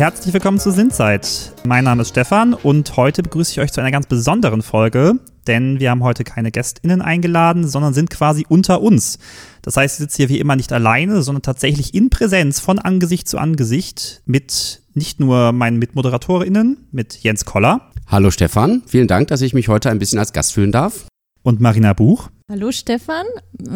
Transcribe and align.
herzlich 0.00 0.32
willkommen 0.32 0.58
zu 0.58 0.72
Sindzeit. 0.72 1.52
Mein 1.66 1.84
Name 1.84 2.00
ist 2.00 2.08
Stefan 2.08 2.54
und 2.54 2.96
heute 2.96 3.22
begrüße 3.22 3.52
ich 3.52 3.60
euch 3.60 3.70
zu 3.70 3.82
einer 3.82 3.90
ganz 3.90 4.06
besonderen 4.06 4.62
Folge, 4.62 5.16
denn 5.46 5.78
wir 5.78 5.90
haben 5.90 6.02
heute 6.02 6.24
keine 6.24 6.50
GästInnen 6.50 7.02
eingeladen, 7.02 7.68
sondern 7.68 7.92
sind 7.92 8.08
quasi 8.08 8.46
unter 8.48 8.80
uns. 8.80 9.18
Das 9.60 9.76
heißt, 9.76 9.96
ich 9.96 10.04
sitze 10.04 10.16
hier 10.16 10.30
wie 10.30 10.38
immer 10.38 10.56
nicht 10.56 10.72
alleine, 10.72 11.20
sondern 11.20 11.42
tatsächlich 11.42 11.92
in 11.92 12.08
Präsenz 12.08 12.60
von 12.60 12.78
Angesicht 12.78 13.28
zu 13.28 13.36
Angesicht 13.36 14.22
mit 14.24 14.80
nicht 14.94 15.20
nur 15.20 15.52
meinen 15.52 15.78
MitmoderatorInnen, 15.78 16.88
mit 16.92 17.22
Jens 17.22 17.44
Koller. 17.44 17.90
Hallo 18.06 18.30
Stefan, 18.30 18.82
vielen 18.86 19.06
Dank, 19.06 19.28
dass 19.28 19.42
ich 19.42 19.52
mich 19.52 19.68
heute 19.68 19.90
ein 19.90 19.98
bisschen 19.98 20.18
als 20.18 20.32
Gast 20.32 20.54
fühlen 20.54 20.72
darf. 20.72 21.08
Und 21.42 21.60
Marina 21.60 21.92
Buch. 21.92 22.30
Hallo 22.48 22.72
Stefan, 22.72 23.26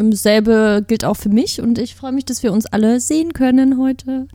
selbe 0.09 0.83
gilt 0.87 1.05
auch 1.05 1.17
für 1.17 1.29
mich 1.29 1.61
und 1.61 1.77
ich 1.77 1.93
freue 1.93 2.13
mich, 2.13 2.25
dass 2.25 2.41
wir 2.41 2.51
uns 2.51 2.65
alle 2.65 2.99
sehen 2.99 3.33
können 3.33 3.77
heute 3.77 4.25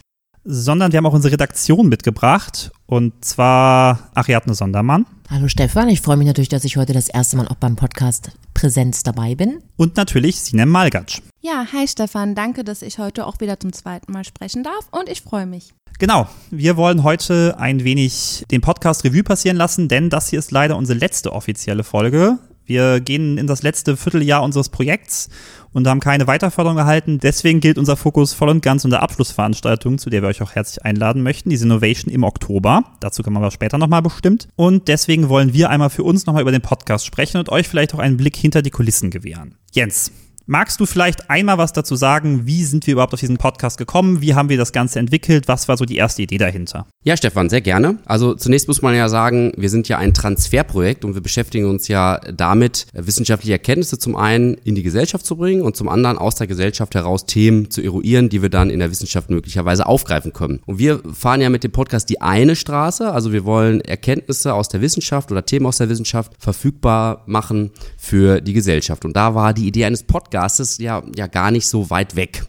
sondern 0.44 0.92
wir 0.92 0.98
haben 0.98 1.06
auch 1.06 1.12
unsere 1.12 1.32
Redaktion 1.32 1.88
mitgebracht 1.88 2.70
und 2.86 3.24
zwar 3.24 4.10
Ariadne 4.14 4.54
Sondermann. 4.54 5.06
Hallo 5.28 5.48
Stefan, 5.48 5.88
ich 5.88 6.00
freue 6.00 6.16
mich 6.16 6.26
natürlich, 6.26 6.48
dass 6.48 6.64
ich 6.64 6.76
heute 6.76 6.92
das 6.92 7.08
erste 7.08 7.36
Mal 7.36 7.48
auch 7.48 7.56
beim 7.56 7.76
Podcast 7.76 8.32
Präsenz 8.54 9.02
dabei 9.02 9.34
bin. 9.34 9.62
Und 9.76 9.96
natürlich 9.96 10.40
Sinem 10.40 10.70
Malgatsch. 10.70 11.20
Ja, 11.40 11.66
hi 11.72 11.86
Stefan, 11.86 12.34
danke, 12.34 12.64
dass 12.64 12.82
ich 12.82 12.98
heute 12.98 13.26
auch 13.26 13.40
wieder 13.40 13.60
zum 13.60 13.72
zweiten 13.72 14.12
Mal 14.12 14.24
sprechen 14.24 14.64
darf 14.64 14.88
und 14.90 15.08
ich 15.08 15.22
freue 15.22 15.46
mich. 15.46 15.72
Genau, 15.98 16.28
wir 16.50 16.76
wollen 16.76 17.02
heute 17.02 17.56
ein 17.58 17.84
wenig 17.84 18.44
den 18.50 18.62
Podcast 18.62 19.04
Revue 19.04 19.22
passieren 19.22 19.58
lassen, 19.58 19.86
denn 19.86 20.08
das 20.08 20.30
hier 20.30 20.38
ist 20.38 20.50
leider 20.50 20.76
unsere 20.76 20.98
letzte 20.98 21.32
offizielle 21.32 21.84
Folge. 21.84 22.38
Wir 22.70 23.00
gehen 23.00 23.36
in 23.36 23.48
das 23.48 23.62
letzte 23.62 23.96
Vierteljahr 23.96 24.44
unseres 24.44 24.68
Projekts 24.68 25.28
und 25.72 25.88
haben 25.88 25.98
keine 25.98 26.28
Weiterförderung 26.28 26.78
erhalten. 26.78 27.18
Deswegen 27.18 27.58
gilt 27.58 27.78
unser 27.78 27.96
Fokus 27.96 28.32
voll 28.32 28.48
und 28.48 28.62
ganz 28.62 28.84
unter 28.84 29.02
Abschlussveranstaltung, 29.02 29.98
zu 29.98 30.08
der 30.08 30.22
wir 30.22 30.28
euch 30.28 30.40
auch 30.40 30.52
herzlich 30.52 30.84
einladen 30.84 31.24
möchten, 31.24 31.50
diese 31.50 31.64
Innovation 31.64 32.14
im 32.14 32.22
Oktober. 32.22 32.84
Dazu 33.00 33.24
kommen 33.24 33.34
wir 33.34 33.40
aber 33.40 33.50
später 33.50 33.76
nochmal 33.76 34.02
bestimmt. 34.02 34.46
Und 34.54 34.86
deswegen 34.86 35.28
wollen 35.28 35.52
wir 35.52 35.68
einmal 35.68 35.90
für 35.90 36.04
uns 36.04 36.26
nochmal 36.26 36.42
über 36.42 36.52
den 36.52 36.60
Podcast 36.60 37.04
sprechen 37.04 37.38
und 37.38 37.48
euch 37.48 37.66
vielleicht 37.66 37.92
auch 37.92 37.98
einen 37.98 38.16
Blick 38.16 38.36
hinter 38.36 38.62
die 38.62 38.70
Kulissen 38.70 39.10
gewähren. 39.10 39.56
Jens, 39.72 40.12
Magst 40.52 40.80
du 40.80 40.86
vielleicht 40.86 41.30
einmal 41.30 41.58
was 41.58 41.72
dazu 41.72 41.94
sagen? 41.94 42.44
Wie 42.44 42.64
sind 42.64 42.84
wir 42.88 42.94
überhaupt 42.94 43.14
auf 43.14 43.20
diesen 43.20 43.36
Podcast 43.36 43.78
gekommen? 43.78 44.20
Wie 44.20 44.34
haben 44.34 44.48
wir 44.48 44.56
das 44.56 44.72
Ganze 44.72 44.98
entwickelt? 44.98 45.46
Was 45.46 45.68
war 45.68 45.76
so 45.76 45.84
die 45.84 45.94
erste 45.94 46.22
Idee 46.22 46.38
dahinter? 46.38 46.88
Ja, 47.04 47.16
Stefan, 47.16 47.48
sehr 47.48 47.60
gerne. 47.60 47.98
Also 48.04 48.34
zunächst 48.34 48.66
muss 48.66 48.82
man 48.82 48.96
ja 48.96 49.08
sagen, 49.08 49.52
wir 49.56 49.70
sind 49.70 49.86
ja 49.86 49.98
ein 49.98 50.12
Transferprojekt 50.12 51.04
und 51.04 51.14
wir 51.14 51.20
beschäftigen 51.20 51.66
uns 51.66 51.86
ja 51.86 52.18
damit, 52.34 52.88
wissenschaftliche 52.92 53.52
Erkenntnisse 53.52 54.00
zum 54.00 54.16
einen 54.16 54.54
in 54.54 54.74
die 54.74 54.82
Gesellschaft 54.82 55.24
zu 55.24 55.36
bringen 55.36 55.62
und 55.62 55.76
zum 55.76 55.88
anderen 55.88 56.18
aus 56.18 56.34
der 56.34 56.48
Gesellschaft 56.48 56.96
heraus 56.96 57.26
Themen 57.26 57.70
zu 57.70 57.80
eruieren, 57.80 58.28
die 58.28 58.42
wir 58.42 58.50
dann 58.50 58.70
in 58.70 58.80
der 58.80 58.90
Wissenschaft 58.90 59.30
möglicherweise 59.30 59.86
aufgreifen 59.86 60.32
können. 60.32 60.62
Und 60.66 60.80
wir 60.80 61.00
fahren 61.14 61.42
ja 61.42 61.48
mit 61.48 61.62
dem 61.62 61.70
Podcast 61.70 62.10
die 62.10 62.22
eine 62.22 62.56
Straße, 62.56 63.12
also 63.12 63.32
wir 63.32 63.44
wollen 63.44 63.82
Erkenntnisse 63.82 64.52
aus 64.52 64.68
der 64.68 64.80
Wissenschaft 64.80 65.30
oder 65.30 65.46
Themen 65.46 65.66
aus 65.66 65.78
der 65.78 65.88
Wissenschaft 65.88 66.32
verfügbar 66.40 67.22
machen 67.26 67.70
für 67.96 68.40
die 68.40 68.52
Gesellschaft. 68.52 69.04
Und 69.04 69.14
da 69.14 69.36
war 69.36 69.54
die 69.54 69.68
Idee 69.68 69.84
eines 69.84 70.02
Podcasts 70.02 70.39
Gastes 70.40 70.78
ja, 70.78 71.02
ja 71.14 71.26
gar 71.26 71.50
nicht 71.50 71.68
so 71.68 71.90
weit 71.90 72.16
weg. 72.16 72.44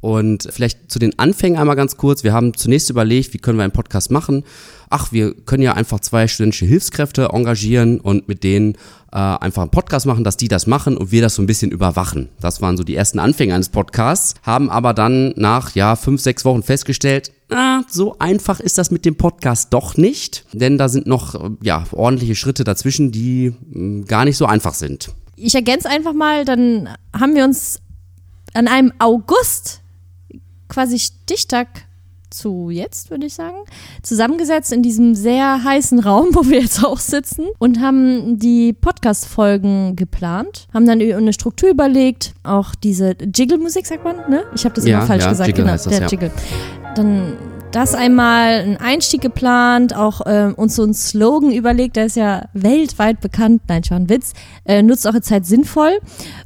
Und 0.00 0.48
vielleicht 0.50 0.90
zu 0.90 0.98
den 0.98 1.18
Anfängen 1.18 1.58
einmal 1.58 1.76
ganz 1.76 1.96
kurz. 1.96 2.24
Wir 2.24 2.32
haben 2.32 2.54
zunächst 2.54 2.90
überlegt, 2.90 3.32
wie 3.32 3.38
können 3.38 3.58
wir 3.58 3.64
einen 3.64 3.72
Podcast 3.72 4.10
machen? 4.10 4.44
Ach, 4.90 5.12
wir 5.12 5.34
können 5.34 5.62
ja 5.62 5.74
einfach 5.74 6.00
zwei 6.00 6.26
studentische 6.26 6.66
Hilfskräfte 6.66 7.28
engagieren 7.32 8.00
und 8.00 8.26
mit 8.26 8.42
denen 8.42 8.74
äh, 9.12 9.18
einfach 9.18 9.62
einen 9.62 9.70
Podcast 9.70 10.06
machen, 10.06 10.24
dass 10.24 10.36
die 10.36 10.48
das 10.48 10.66
machen 10.66 10.96
und 10.96 11.12
wir 11.12 11.22
das 11.22 11.36
so 11.36 11.42
ein 11.42 11.46
bisschen 11.46 11.70
überwachen. 11.70 12.28
Das 12.40 12.60
waren 12.60 12.76
so 12.76 12.82
die 12.84 12.96
ersten 12.96 13.20
Anfänge 13.20 13.54
eines 13.54 13.68
Podcasts, 13.68 14.34
haben 14.42 14.68
aber 14.68 14.94
dann 14.94 15.32
nach 15.36 15.74
ja 15.74 15.94
fünf, 15.94 16.20
sechs 16.20 16.44
Wochen 16.44 16.62
festgestellt, 16.62 17.32
ah, 17.50 17.82
so 17.88 18.18
einfach 18.18 18.60
ist 18.60 18.78
das 18.78 18.90
mit 18.90 19.04
dem 19.04 19.16
Podcast 19.16 19.72
doch 19.72 19.96
nicht, 19.96 20.44
denn 20.52 20.78
da 20.78 20.88
sind 20.88 21.06
noch 21.06 21.52
ja 21.62 21.84
ordentliche 21.92 22.34
Schritte 22.34 22.64
dazwischen, 22.64 23.12
die 23.12 23.50
mh, 23.50 23.74
hm, 23.74 24.04
gar 24.06 24.24
nicht 24.24 24.36
so 24.36 24.46
einfach 24.46 24.74
sind 24.74 25.10
ich 25.40 25.54
ergänze 25.54 25.88
einfach 25.88 26.12
mal, 26.12 26.44
dann 26.44 26.88
haben 27.18 27.34
wir 27.34 27.44
uns 27.44 27.80
an 28.54 28.68
einem 28.68 28.92
August 28.98 29.82
quasi 30.68 30.98
Stichtag 30.98 31.68
zu 32.30 32.68
jetzt, 32.70 33.10
würde 33.10 33.26
ich 33.26 33.34
sagen, 33.34 33.56
zusammengesetzt 34.02 34.72
in 34.72 34.82
diesem 34.82 35.14
sehr 35.14 35.64
heißen 35.64 35.98
Raum, 36.00 36.28
wo 36.32 36.44
wir 36.46 36.60
jetzt 36.60 36.84
auch 36.84 36.98
sitzen 36.98 37.46
und 37.58 37.80
haben 37.80 38.38
die 38.38 38.72
Podcast-Folgen 38.72 39.96
geplant, 39.96 40.66
haben 40.74 40.86
dann 40.86 41.00
eine 41.00 41.32
Struktur 41.32 41.70
überlegt, 41.70 42.34
auch 42.42 42.74
diese 42.74 43.16
Jiggle-Musik, 43.34 43.86
sagt 43.86 44.04
man, 44.04 44.16
ne? 44.28 44.44
Ich 44.54 44.64
habe 44.64 44.74
das 44.74 44.84
ja, 44.84 44.98
immer 44.98 45.06
falsch 45.06 45.24
ja, 45.24 45.30
gesagt, 45.30 45.48
Jiggle 45.48 45.64
genau, 45.64 45.74
das, 45.74 45.84
der 45.84 46.00
ja. 46.00 46.06
Jiggle. 46.06 46.30
Dann 46.94 47.36
das 47.72 47.94
einmal 47.94 48.60
einen 48.60 48.76
Einstieg 48.78 49.20
geplant, 49.20 49.94
auch 49.94 50.24
äh, 50.26 50.52
uns 50.56 50.76
so 50.76 50.82
einen 50.82 50.94
Slogan 50.94 51.52
überlegt, 51.52 51.96
der 51.96 52.06
ist 52.06 52.16
ja 52.16 52.48
weltweit 52.54 53.20
bekannt, 53.20 53.62
nein, 53.68 53.84
schon 53.84 53.98
ein 53.98 54.08
Witz, 54.08 54.32
äh, 54.64 54.82
nutzt 54.82 55.06
eure 55.06 55.20
Zeit 55.20 55.44
sinnvoll 55.44 55.98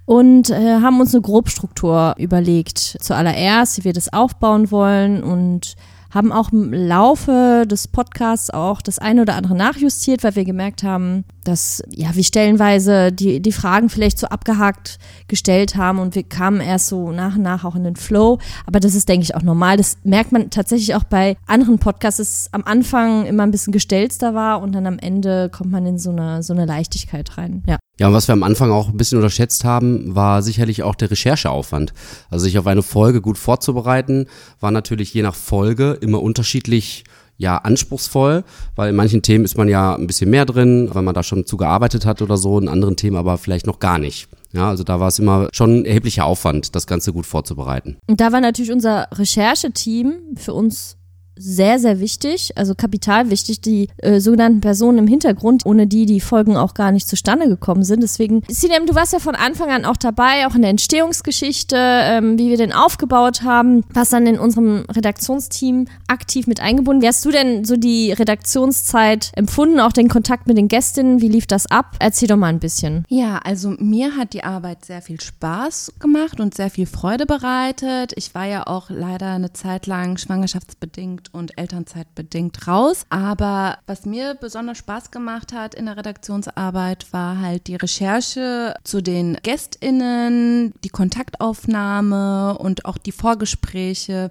und 0.04 0.50
äh, 0.50 0.80
haben 0.80 1.00
uns 1.00 1.14
eine 1.14 1.22
Grobstruktur 1.22 2.14
überlegt. 2.18 2.78
Zuallererst, 3.00 3.78
wie 3.78 3.84
wir 3.84 3.92
das 3.92 4.12
aufbauen 4.12 4.70
wollen 4.70 5.22
und 5.22 5.76
haben 6.12 6.30
auch 6.30 6.52
im 6.52 6.72
Laufe 6.72 7.64
des 7.66 7.88
Podcasts 7.88 8.50
auch 8.50 8.82
das 8.82 8.98
eine 8.98 9.22
oder 9.22 9.34
andere 9.34 9.56
nachjustiert, 9.56 10.22
weil 10.22 10.36
wir 10.36 10.44
gemerkt 10.44 10.82
haben, 10.82 11.24
dass 11.44 11.82
ja 11.88 12.14
wir 12.14 12.22
stellenweise 12.22 13.10
die, 13.12 13.40
die 13.40 13.52
Fragen 13.52 13.88
vielleicht 13.88 14.18
so 14.18 14.26
abgehakt 14.28 14.98
gestellt 15.26 15.76
haben 15.76 15.98
und 15.98 16.14
wir 16.14 16.22
kamen 16.22 16.60
erst 16.60 16.88
so 16.88 17.10
nach 17.10 17.36
und 17.36 17.42
nach 17.42 17.64
auch 17.64 17.74
in 17.74 17.84
den 17.84 17.96
Flow. 17.96 18.38
Aber 18.66 18.78
das 18.78 18.94
ist, 18.94 19.08
denke 19.08 19.24
ich, 19.24 19.34
auch 19.34 19.42
normal. 19.42 19.78
Das 19.78 19.96
merkt 20.04 20.32
man 20.32 20.50
tatsächlich 20.50 20.94
auch 20.94 21.04
bei 21.04 21.36
anderen 21.46 21.78
Podcasts, 21.78 22.18
dass 22.18 22.28
es 22.28 22.48
am 22.52 22.62
Anfang 22.64 23.24
immer 23.24 23.44
ein 23.44 23.50
bisschen 23.50 23.72
gestellter 23.72 24.34
war 24.34 24.60
und 24.60 24.72
dann 24.72 24.86
am 24.86 24.98
Ende 24.98 25.48
kommt 25.48 25.70
man 25.70 25.86
in 25.86 25.98
so 25.98 26.10
eine, 26.10 26.42
so 26.42 26.52
eine 26.52 26.66
Leichtigkeit 26.66 27.38
rein. 27.38 27.62
Ja. 27.66 27.78
Ja, 28.02 28.08
und 28.08 28.14
was 28.14 28.26
wir 28.26 28.32
am 28.32 28.42
Anfang 28.42 28.72
auch 28.72 28.88
ein 28.88 28.96
bisschen 28.96 29.18
unterschätzt 29.18 29.64
haben, 29.64 30.16
war 30.16 30.42
sicherlich 30.42 30.82
auch 30.82 30.96
der 30.96 31.12
Rechercheaufwand. 31.12 31.92
Also 32.30 32.42
sich 32.46 32.58
auf 32.58 32.66
eine 32.66 32.82
Folge 32.82 33.20
gut 33.20 33.38
vorzubereiten, 33.38 34.26
war 34.58 34.72
natürlich 34.72 35.14
je 35.14 35.22
nach 35.22 35.36
Folge 35.36 35.98
immer 36.00 36.20
unterschiedlich 36.20 37.04
ja 37.36 37.58
anspruchsvoll, 37.58 38.42
weil 38.74 38.90
in 38.90 38.96
manchen 38.96 39.22
Themen 39.22 39.44
ist 39.44 39.56
man 39.56 39.68
ja 39.68 39.94
ein 39.94 40.08
bisschen 40.08 40.30
mehr 40.30 40.46
drin, 40.46 40.90
weil 40.92 41.02
man 41.02 41.14
da 41.14 41.22
schon 41.22 41.46
zugearbeitet 41.46 42.04
hat 42.04 42.20
oder 42.22 42.36
so, 42.36 42.58
in 42.58 42.66
anderen 42.66 42.96
Themen 42.96 43.16
aber 43.16 43.38
vielleicht 43.38 43.68
noch 43.68 43.78
gar 43.78 44.00
nicht. 44.00 44.26
Ja, 44.52 44.68
also 44.68 44.82
da 44.82 44.98
war 44.98 45.06
es 45.06 45.20
immer 45.20 45.48
schon 45.52 45.82
ein 45.82 45.84
erheblicher 45.84 46.26
Aufwand, 46.26 46.74
das 46.74 46.88
Ganze 46.88 47.12
gut 47.12 47.24
vorzubereiten. 47.24 47.98
Und 48.08 48.20
da 48.20 48.32
war 48.32 48.40
natürlich 48.40 48.72
unser 48.72 49.06
Rechercheteam 49.12 50.34
für 50.34 50.54
uns 50.54 50.96
sehr, 51.36 51.78
sehr 51.78 52.00
wichtig, 52.00 52.52
also 52.56 52.74
kapital 52.74 53.30
wichtig, 53.30 53.60
die 53.60 53.88
äh, 53.98 54.20
sogenannten 54.20 54.60
Personen 54.60 54.98
im 54.98 55.06
Hintergrund, 55.06 55.64
ohne 55.66 55.86
die 55.86 56.06
die 56.06 56.20
Folgen 56.20 56.56
auch 56.56 56.74
gar 56.74 56.92
nicht 56.92 57.08
zustande 57.08 57.48
gekommen 57.48 57.82
sind. 57.82 58.02
Deswegen, 58.02 58.42
Sinem, 58.48 58.86
du 58.86 58.94
warst 58.94 59.12
ja 59.12 59.18
von 59.18 59.34
Anfang 59.34 59.70
an 59.70 59.84
auch 59.84 59.96
dabei, 59.96 60.46
auch 60.46 60.54
in 60.54 60.62
der 60.62 60.70
Entstehungsgeschichte, 60.70 61.76
ähm, 61.78 62.38
wie 62.38 62.50
wir 62.50 62.56
den 62.56 62.72
aufgebaut 62.72 63.42
haben, 63.42 63.84
was 63.92 64.10
dann 64.10 64.26
in 64.26 64.38
unserem 64.38 64.84
Redaktionsteam 64.90 65.86
aktiv 66.06 66.46
mit 66.46 66.60
eingebunden. 66.60 67.02
Wie 67.02 67.08
hast 67.08 67.24
du 67.24 67.30
denn 67.30 67.64
so 67.64 67.76
die 67.76 68.12
Redaktionszeit 68.12 69.32
empfunden, 69.34 69.80
auch 69.80 69.92
den 69.92 70.08
Kontakt 70.08 70.46
mit 70.46 70.56
den 70.56 70.68
Gästinnen? 70.68 71.20
Wie 71.20 71.28
lief 71.28 71.46
das 71.46 71.66
ab? 71.66 71.96
Erzähl 71.98 72.28
doch 72.28 72.36
mal 72.36 72.48
ein 72.48 72.60
bisschen. 72.60 73.04
Ja, 73.08 73.38
also 73.38 73.74
mir 73.78 74.16
hat 74.16 74.32
die 74.32 74.44
Arbeit 74.44 74.84
sehr 74.84 75.02
viel 75.02 75.20
Spaß 75.20 75.94
gemacht 75.98 76.40
und 76.40 76.54
sehr 76.54 76.70
viel 76.70 76.86
Freude 76.86 77.26
bereitet. 77.26 78.12
Ich 78.16 78.34
war 78.34 78.46
ja 78.46 78.66
auch 78.66 78.90
leider 78.90 79.32
eine 79.32 79.52
Zeit 79.52 79.86
lang 79.86 80.18
schwangerschaftsbedingt 80.18 81.31
und 81.32 81.58
Elternzeit 81.58 82.14
bedingt 82.14 82.66
raus. 82.66 83.04
Aber 83.10 83.78
was 83.86 84.06
mir 84.06 84.34
besonders 84.34 84.78
Spaß 84.78 85.10
gemacht 85.10 85.52
hat 85.52 85.74
in 85.74 85.86
der 85.86 85.96
Redaktionsarbeit, 85.96 87.12
war 87.12 87.40
halt 87.40 87.66
die 87.66 87.76
Recherche 87.76 88.74
zu 88.84 89.02
den 89.02 89.38
GästInnen, 89.42 90.72
die 90.84 90.88
Kontaktaufnahme 90.88 92.58
und 92.58 92.84
auch 92.84 92.98
die 92.98 93.12
Vorgespräche 93.12 94.30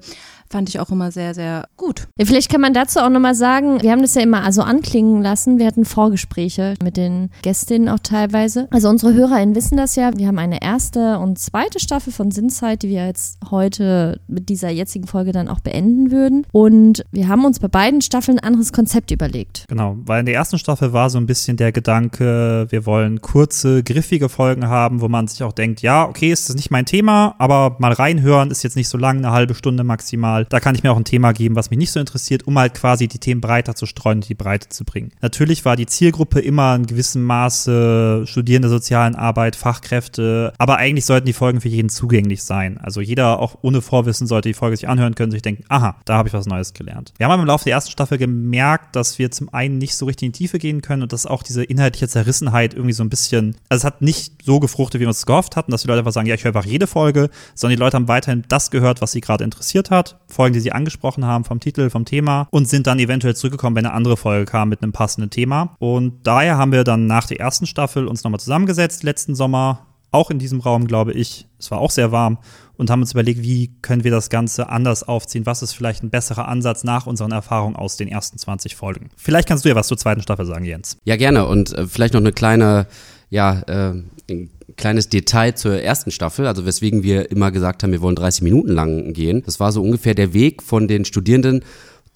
fand 0.52 0.70
ich 0.70 0.80
auch 0.80 0.90
immer 0.90 1.12
sehr, 1.12 1.34
sehr 1.34 1.68
gut. 1.78 2.08
Ja, 2.18 2.26
vielleicht 2.26 2.52
kann 2.52 2.62
man 2.62 2.74
dazu 2.74 3.00
auch 3.00 3.10
nochmal 3.10 3.36
sagen, 3.36 3.82
wir 3.82 3.92
haben 3.92 4.02
das 4.02 4.16
ja 4.16 4.22
immer 4.22 4.44
also 4.44 4.62
anklingen 4.62 5.22
lassen. 5.22 5.58
Wir 5.58 5.66
hatten 5.66 5.86
Vorgespräche 5.86 6.76
mit 6.84 6.98
den 6.98 7.30
Gästinnen 7.42 7.90
auch 7.90 8.00
teilweise. 8.00 8.68
Also 8.72 8.90
unsere 8.90 9.14
HörerInnen 9.14 9.56
wissen 9.56 9.78
das 9.78 9.96
ja. 9.96 10.12
Wir 10.18 10.28
haben 10.28 10.38
eine 10.38 10.62
erste 10.62 11.20
und 11.20 11.40
zweite 11.40 11.80
Staffel 11.80 12.12
von 12.12 12.32
Sinnzeit, 12.32 12.84
die 12.84 12.90
wir 12.90 13.06
jetzt 13.06 13.40
heute 13.50 14.20
mit 14.28 14.50
dieser 14.50 14.70
jetzigen 14.70 15.08
Folge 15.08 15.32
dann 15.32 15.48
auch 15.48 15.62
beenden 15.62 16.12
würden. 16.12 16.46
Und 16.52 16.81
wir 17.12 17.28
haben 17.28 17.46
uns 17.46 17.60
bei 17.60 17.68
beiden 17.68 18.02
Staffeln 18.02 18.40
ein 18.40 18.44
anderes 18.44 18.74
Konzept 18.74 19.12
überlegt. 19.12 19.66
Genau, 19.68 19.98
weil 20.06 20.22
in 20.22 20.26
der 20.26 20.36
ersten 20.36 20.58
Staffel 20.58 20.94
war 20.94 21.10
so 21.10 21.18
ein 21.18 21.28
bisschen 21.28 21.58
der 21.58 21.72
Gedanke, 21.72 22.68
wir 22.70 22.86
wollen 22.86 23.22
kurze, 23.22 23.84
griffige 23.84 24.30
Folgen 24.30 24.68
haben, 24.68 25.02
wo 25.02 25.08
man 25.08 25.28
sich 25.28 25.44
auch 25.44 25.54
denkt, 25.54 25.82
ja, 25.82 26.08
okay, 26.08 26.32
ist 26.32 26.50
das 26.50 26.56
nicht 26.56 26.72
mein 26.72 26.86
Thema, 26.86 27.36
aber 27.38 27.76
mal 27.80 27.94
reinhören 27.94 28.52
ist 28.52 28.64
jetzt 28.64 28.76
nicht 28.76 28.90
so 28.90 28.98
lang, 28.98 29.18
eine 29.18 29.32
halbe 29.32 29.56
Stunde 29.56 29.84
maximal 29.84 30.32
mal, 30.32 30.46
da 30.46 30.60
kann 30.60 30.76
ich 30.76 30.84
mir 30.84 30.92
auch 30.92 30.98
ein 30.98 31.04
Thema 31.04 31.34
geben, 31.34 31.56
was 31.56 31.70
mich 31.70 31.80
nicht 31.80 31.92
so 31.92 32.00
interessiert, 32.00 32.48
um 32.48 32.58
halt 32.58 32.74
quasi 32.74 33.08
die 33.08 33.20
Themen 33.20 33.42
breiter 33.42 33.76
zu 33.76 33.86
streuen 33.86 34.20
und 34.20 34.30
die 34.30 34.36
Breite 34.36 34.70
zu 34.70 34.86
bringen. 34.86 35.12
Natürlich 35.22 35.66
war 35.66 35.76
die 35.76 35.86
Zielgruppe 35.86 36.40
immer 36.40 36.76
in 36.76 36.86
gewissem 36.86 37.24
Maße 37.24 38.24
Studierende 38.26 38.70
sozialen 38.70 39.16
Arbeit, 39.16 39.56
Fachkräfte, 39.56 40.54
aber 40.58 40.78
eigentlich 40.78 41.06
sollten 41.06 41.26
die 41.26 41.34
Folgen 41.34 41.60
für 41.60 41.70
jeden 41.70 41.90
zugänglich 41.90 42.44
sein. 42.44 42.78
Also 42.78 43.02
jeder 43.02 43.40
auch 43.40 43.58
ohne 43.62 43.82
Vorwissen 43.82 44.28
sollte 44.28 44.50
die 44.50 44.54
Folge 44.54 44.78
sich 44.78 44.88
anhören 44.88 45.16
können, 45.16 45.32
sich 45.32 45.42
denken, 45.42 45.64
aha, 45.68 45.98
da 46.06 46.16
habe 46.16 46.30
ich 46.30 46.34
was 46.34 46.46
Neues 46.46 46.71
Neues 46.72 46.74
gelernt. 46.74 47.14
Wir 47.18 47.28
haben 47.28 47.40
im 47.40 47.46
Laufe 47.46 47.66
der 47.66 47.74
ersten 47.74 47.92
Staffel 47.92 48.18
gemerkt, 48.18 48.96
dass 48.96 49.20
wir 49.20 49.32
zum 49.32 49.54
einen 49.54 49.78
nicht 49.78 49.96
so 49.96 50.06
richtig 50.06 50.28
in 50.28 50.32
die 50.32 50.38
Tiefe 50.38 50.60
gehen 50.60 50.82
können 50.82 51.04
und 51.04 51.14
dass 51.14 51.26
auch 51.26 51.44
diese 51.44 51.64
inhaltliche 51.64 52.08
Zerrissenheit 52.08 52.74
irgendwie 52.74 52.94
so 52.94 53.04
ein 53.04 53.10
bisschen, 53.10 53.56
also 53.70 53.82
es 53.82 53.86
hat 53.86 54.02
nicht 54.02 54.44
so 54.44 54.60
gefruchtet, 54.60 55.00
wie 55.02 55.06
wir 55.06 55.10
es 55.10 55.26
gehofft 55.26 55.56
hatten, 55.56 55.72
dass 55.72 55.82
die 55.82 55.88
Leute 55.88 56.00
einfach 56.00 56.12
sagen, 56.12 56.28
ja, 56.28 56.36
ich 56.36 56.44
höre 56.44 56.56
einfach 56.56 56.66
jede 56.66 56.88
Folge, 56.88 57.30
sondern 57.56 57.78
die 57.78 57.82
Leute 57.82 57.96
haben 57.98 58.08
weiterhin 58.08 58.44
das 58.48 58.72
gehört, 58.72 59.02
was 59.02 59.12
sie 59.12 59.22
gerade 59.22 59.44
interessiert 59.44 59.92
hat, 59.92 60.20
Folgen, 60.28 60.54
die 60.54 60.60
sie 60.60 60.72
angesprochen 60.72 61.26
haben 61.26 61.44
vom 61.44 61.60
Titel, 61.60 61.90
vom 61.90 62.06
Thema 62.06 62.48
und 62.52 62.68
sind 62.68 62.88
dann 62.88 63.00
eventuell 63.00 63.36
zurückgekommen, 63.36 63.76
wenn 63.76 63.86
eine 63.86 63.96
andere 63.96 64.18
Folge 64.18 64.46
kam 64.46 64.70
mit 64.70 64.82
einem 64.82 64.92
passenden 64.92 65.30
Thema. 65.30 65.76
Und 65.80 66.26
daher 66.26 66.58
haben 66.58 66.72
wir 66.72 66.84
dann 66.84 67.08
nach 67.08 67.28
der 67.28 67.40
ersten 67.40 67.66
Staffel 67.66 68.08
uns 68.08 68.24
nochmal 68.24 68.40
zusammengesetzt, 68.40 69.04
letzten 69.04 69.36
Sommer, 69.36 69.88
auch 70.12 70.30
in 70.30 70.40
diesem 70.40 70.60
Raum, 70.60 70.88
glaube 70.88 71.14
ich. 71.14 71.48
Es 71.58 71.72
war 71.72 71.80
auch 71.80 71.92
sehr 71.92 72.12
warm 72.12 72.38
und 72.78 72.90
haben 72.90 73.02
uns 73.02 73.12
überlegt, 73.12 73.42
wie 73.42 73.72
können 73.82 74.04
wir 74.04 74.12
das 74.12 74.30
Ganze 74.30 74.70
anders 74.70 75.04
aufziehen? 75.04 75.46
Was 75.46 75.62
ist 75.62 75.74
vielleicht 75.74 76.04
ein 76.04 76.10
besserer 76.10 76.48
Ansatz 76.48 76.84
nach 76.84 77.08
unseren 77.08 77.32
Erfahrungen 77.32 77.76
aus 77.76 77.98
den 77.98 78.08
ersten 78.08 78.38
20 78.38 78.76
Folgen? 78.76 79.10
Vielleicht 79.16 79.48
kannst 79.48 79.66
du 79.66 79.70
ja 79.70 79.76
was 79.76 79.88
zur 79.88 79.98
zweiten 79.98 80.22
Staffel 80.22 80.46
sagen, 80.46 80.66
Jens. 80.66 80.98
Ja, 81.06 81.16
gerne. 81.16 81.46
Und 81.46 81.74
äh, 81.74 81.88
vielleicht 81.88 82.14
noch 82.14 82.22
eine 82.22 82.34
kleine, 82.34 82.88
ja, 83.30 83.62
äh, 83.68 84.04
ein 84.30 84.50
kleines 84.78 85.10
Detail 85.10 85.54
zur 85.56 85.82
ersten 85.82 86.12
Staffel, 86.12 86.48
also 86.48 86.66
weswegen 86.66 87.04
wir 87.04 87.32
immer 87.32 87.52
gesagt 87.52 87.84
haben, 87.84 87.92
wir 87.92 88.02
wollen 88.02 88.16
30 88.16 88.42
Minuten 88.42 88.72
lang 88.72 89.14
gehen. 89.14 89.44
Das 89.46 89.60
war 89.60 89.72
so 89.72 89.82
ungefähr 89.82 90.16
der 90.16 90.34
Weg 90.34 90.64
von 90.64 90.88
den 90.88 91.06
Studierenden 91.06 91.64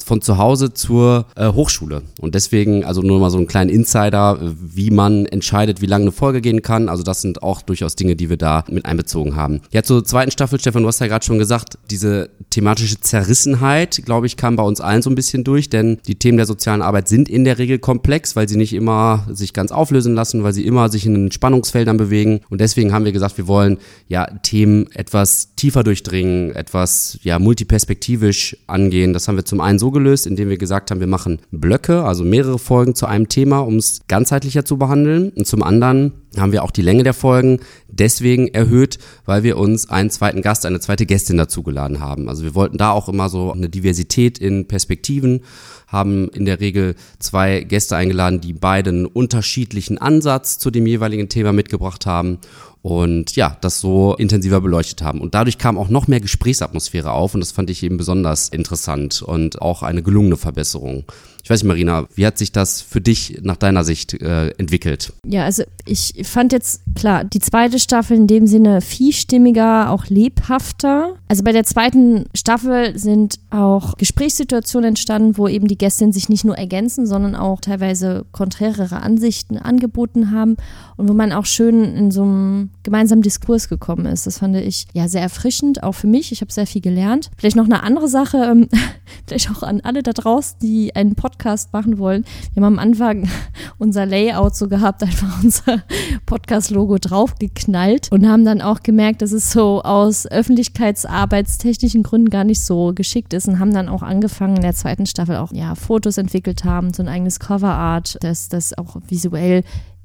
von 0.03 0.21
zu 0.21 0.38
Hause 0.38 0.74
zur 0.74 1.25
äh, 1.36 1.51
Hochschule. 1.51 2.03
Und 2.19 2.36
deswegen, 2.36 2.83
also 2.83 3.01
nur 3.01 3.19
mal 3.19 3.30
so 3.30 3.38
einen 3.38 3.47
kleinen 3.47 3.69
Insider, 3.69 4.39
wie 4.42 4.92
man 4.92 5.25
entscheidet, 5.25 5.81
wie 5.81 5.88
lange 5.88 6.03
eine 6.03 6.12
Folge 6.12 6.42
gehen 6.42 6.62
kann. 6.62 6.89
Also 6.89 7.03
das 7.03 7.21
sind 7.21 7.42
auch 7.42 7.62
durchaus 7.62 7.95
Dinge, 7.95 8.15
die 8.15 8.30
wir 8.30 8.38
da 8.38 8.63
mit 8.69 8.86
einbezogen 8.86 9.36
haben. 9.36 9.62
Ja, 9.71 9.83
zur 9.83 10.03
zweiten 10.06 10.31
Staffel, 10.31 10.59
Stefan, 10.59 10.83
du 10.83 10.88
hast 10.88 11.00
ja 11.00 11.07
gerade 11.07 11.25
schon 11.25 11.39
gesagt, 11.39 11.80
diese 11.89 12.30
thematische 12.51 13.00
Zerrissenheit, 13.00 14.01
glaube 14.06 14.27
ich, 14.27 14.38
kam 14.38 14.56
bei 14.56 14.63
uns 14.63 14.80
allen 14.80 15.01
so 15.01 15.09
ein 15.09 15.15
bisschen 15.15 15.44
durch, 15.44 15.69
denn 15.69 15.97
die 16.06 16.15
Themen 16.15 16.38
der 16.38 16.45
sozialen 16.45 16.81
Arbeit 16.81 17.07
sind 17.07 17.27
in 17.27 17.44
der 17.44 17.57
Regel 17.57 17.80
komplex, 17.80 18.36
weil 18.36 18.47
sie 18.47 18.57
nicht 18.57 18.74
immer 18.74 19.25
sich 19.31 19.53
ganz 19.53 19.71
auflösen 19.71 20.13
lassen, 20.13 20.44
weil 20.44 20.53
sie 20.53 20.65
immer 20.65 20.89
sich 20.89 21.06
in 21.06 21.13
den 21.13 21.31
Spannungsfeldern 21.31 21.97
bewegen. 21.97 22.42
Und 22.50 22.62
deswegen 22.62 22.94
haben 22.94 23.06
wir 23.06 23.12
gesagt, 23.12 23.38
wir 23.38 23.47
wollen 23.47 23.77
ja 24.07 24.25
Themen 24.44 24.92
etwas 24.92 25.56
tiefer 25.56 25.83
durchdringen, 25.83 26.53
etwas 26.56 27.18
ja 27.24 27.39
multiperspektivisch 27.39 28.57
angehen. 28.68 29.13
Das 29.13 29.27
haben 29.27 29.36
wir 29.36 29.45
zum 29.45 29.62
einen 29.62 29.80
so 29.80 29.84
gelöst, 29.91 30.27
indem 30.27 30.49
wir 30.49 30.57
gesagt 30.57 30.91
haben, 30.91 30.99
wir 30.99 31.07
machen 31.07 31.39
Blöcke, 31.51 32.03
also 32.03 32.23
mehrere 32.23 32.59
Folgen 32.59 32.95
zu 32.95 33.05
einem 33.05 33.29
Thema, 33.29 33.59
um 33.59 33.77
es 33.77 34.01
ganzheitlicher 34.07 34.65
zu 34.65 34.77
behandeln. 34.77 35.29
Und 35.29 35.47
zum 35.47 35.63
anderen 35.63 36.13
haben 36.37 36.51
wir 36.51 36.63
auch 36.63 36.71
die 36.71 36.81
Länge 36.81 37.03
der 37.03 37.13
Folgen 37.13 37.59
deswegen 37.87 38.47
erhöht, 38.49 38.97
weil 39.25 39.43
wir 39.43 39.57
uns 39.57 39.89
einen 39.89 40.09
zweiten 40.09 40.41
Gast, 40.41 40.65
eine 40.65 40.79
zweite 40.79 41.05
Gästin 41.05 41.37
dazugeladen 41.37 41.99
haben. 41.99 42.29
Also 42.29 42.43
wir 42.43 42.55
wollten 42.55 42.77
da 42.77 42.91
auch 42.91 43.09
immer 43.09 43.29
so 43.29 43.51
eine 43.51 43.69
Diversität 43.69 44.37
in 44.37 44.67
Perspektiven, 44.67 45.41
haben 45.87 46.29
in 46.29 46.45
der 46.45 46.59
Regel 46.59 46.95
zwei 47.19 47.61
Gäste 47.61 47.95
eingeladen, 47.95 48.41
die 48.41 48.53
beiden 48.53 49.05
unterschiedlichen 49.05 49.97
Ansatz 49.97 50.59
zu 50.59 50.71
dem 50.71 50.87
jeweiligen 50.87 51.29
Thema 51.29 51.53
mitgebracht 51.53 52.05
haben 52.05 52.39
und 52.85 53.35
ja, 53.35 53.57
das 53.61 53.79
so 53.79 54.13
intensiver 54.13 54.61
beleuchtet 54.61 55.01
haben. 55.01 55.19
Und 55.19 55.33
dadurch 55.33 55.57
kam 55.57 55.79
auch 55.79 55.89
noch 55.89 56.07
mehr 56.07 56.19
Gesprächsatmosphäre 56.19 57.13
auf 57.13 57.33
und 57.33 57.39
das 57.39 57.51
fand 57.51 57.71
ich 57.71 57.81
eben 57.81 57.97
besonders 57.97 58.47
interessant 58.49 59.23
und 59.23 59.59
auch 59.59 59.81
eine 59.81 60.03
gelungene 60.03 60.37
Verbesserung. 60.37 61.03
Ich 61.45 61.51
weiß 61.51 61.62
nicht, 61.62 61.68
Marina, 61.68 62.07
wie 62.15 62.25
hat 62.25 62.39
sich 62.39 62.51
das 62.51 62.81
für 62.81 63.01
dich 63.01 63.42
nach 63.44 63.57
deiner 63.57 63.83
Sicht 63.83 64.19
äh, 64.19 64.50
entwickelt? 64.57 65.13
Ja, 65.27 65.45
also 65.45 65.62
ich 65.86 66.15
fand 66.24 66.51
jetzt, 66.51 66.81
klar, 66.95 67.24
die 67.24 67.38
zweite 67.38 67.77
Staffel 67.77 68.18
in 68.18 68.25
dem 68.25 68.47
Sinne 68.47 68.81
vielstimmiger, 68.81 69.92
auch 69.92 70.07
lebhafter. 70.07 71.18
Also 71.27 71.44
bei 71.44 71.51
der 71.51 71.63
zweiten 71.63 72.25
Staffel 72.33 72.97
sind 72.97 73.36
auch 73.51 73.95
Gesprächssituationen 73.97 74.88
entstanden, 74.88 75.38
wo 75.38 75.47
eben 75.47 75.68
die 75.68 75.77
Gästinnen 75.77 76.13
sich 76.13 76.30
nicht 76.30 76.45
nur 76.45 76.57
ergänzen, 76.57 77.06
sondern 77.06 77.36
auch 77.36 77.62
teilweise 77.62 78.25
konträrere 78.31 79.03
Ansichten 79.03 79.59
angeboten 79.59 80.31
haben 80.31 80.57
und 80.97 81.09
wo 81.09 81.13
man 81.13 81.31
auch 81.31 81.45
schön 81.45 81.83
in 81.83 82.09
so 82.09 82.24
einem 82.24 82.71
gemeinsamen 82.81 83.21
Diskurs 83.21 83.69
gekommen 83.69 84.07
ist. 84.07 84.25
Das 84.25 84.39
fand 84.39 84.56
ich 84.56 84.88
ja 84.94 85.07
sehr 85.07 85.21
erfrischend, 85.21 85.83
auch 85.83 85.94
für 85.94 86.07
mich. 86.07 86.31
Ich 86.31 86.42
habe 86.42 86.51
sehr 86.51 86.65
viel 86.65 86.81
gelernt. 86.81 87.30
Vielleicht 87.38 87.56
noch 87.56 87.65
eine 87.65 87.83
andere 87.83 88.07
Sache, 88.07 88.38
ähm, 88.38 88.68
vielleicht 89.27 89.51
auch 89.51 89.62
an 89.62 89.81
alle 89.81 90.01
da 90.01 90.12
draußen, 90.12 90.57
die 90.59 90.95
einen 90.95 91.13
Podcast 91.13 91.34
Podcast 91.35 91.73
machen 91.73 91.97
wollen. 91.97 92.23
Wir 92.53 92.63
haben 92.63 92.77
am 92.77 92.79
Anfang 92.79 93.27
unser 93.77 94.05
Layout 94.05 94.55
so 94.55 94.67
gehabt, 94.67 95.03
einfach 95.03 95.43
unser 95.43 95.83
Podcast-Logo 96.25 96.97
draufgeknallt 96.97 98.11
und 98.11 98.27
haben 98.27 98.45
dann 98.45 98.61
auch 98.61 98.81
gemerkt, 98.83 99.21
dass 99.21 99.31
es 99.31 99.51
so 99.51 99.81
aus 99.81 100.25
öffentlichkeitsarbeitstechnischen 100.27 102.03
Gründen 102.03 102.29
gar 102.29 102.45
nicht 102.45 102.61
so 102.61 102.93
geschickt 102.93 103.33
ist 103.33 103.47
und 103.47 103.59
haben 103.59 103.73
dann 103.73 103.89
auch 103.89 104.01
angefangen 104.01 104.55
in 104.55 104.61
der 104.61 104.73
zweiten 104.73 105.05
Staffel 105.05 105.35
auch 105.37 105.51
ja 105.51 105.75
Fotos 105.75 106.17
entwickelt 106.17 106.63
haben, 106.63 106.93
so 106.93 107.03
ein 107.03 107.09
eigenes 107.09 107.39
Coverart, 107.39 108.17
dass 108.21 108.49
das 108.49 108.77
auch 108.77 108.97
visuell 109.07 109.63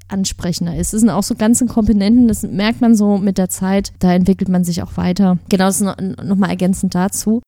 ansprechender 0.09 0.75
ist. 0.75 0.93
Das 0.93 0.99
sind 0.99 1.09
auch 1.09 1.23
so 1.23 1.35
ganze 1.35 1.65
Komponenten, 1.65 2.27
das 2.27 2.43
merkt 2.43 2.81
man 2.81 2.95
so 2.95 3.17
mit 3.17 3.37
der 3.37 3.47
Zeit, 3.47 3.93
da 3.99 4.13
entwickelt 4.13 4.49
man 4.49 4.65
sich 4.65 4.83
auch 4.83 4.97
weiter. 4.97 5.37
Genau, 5.47 5.65
das 5.65 5.79
ist 5.79 5.85
nochmal 5.85 6.25
noch 6.25 6.47
ergänzend 6.49 6.93
dazu. 6.93 7.41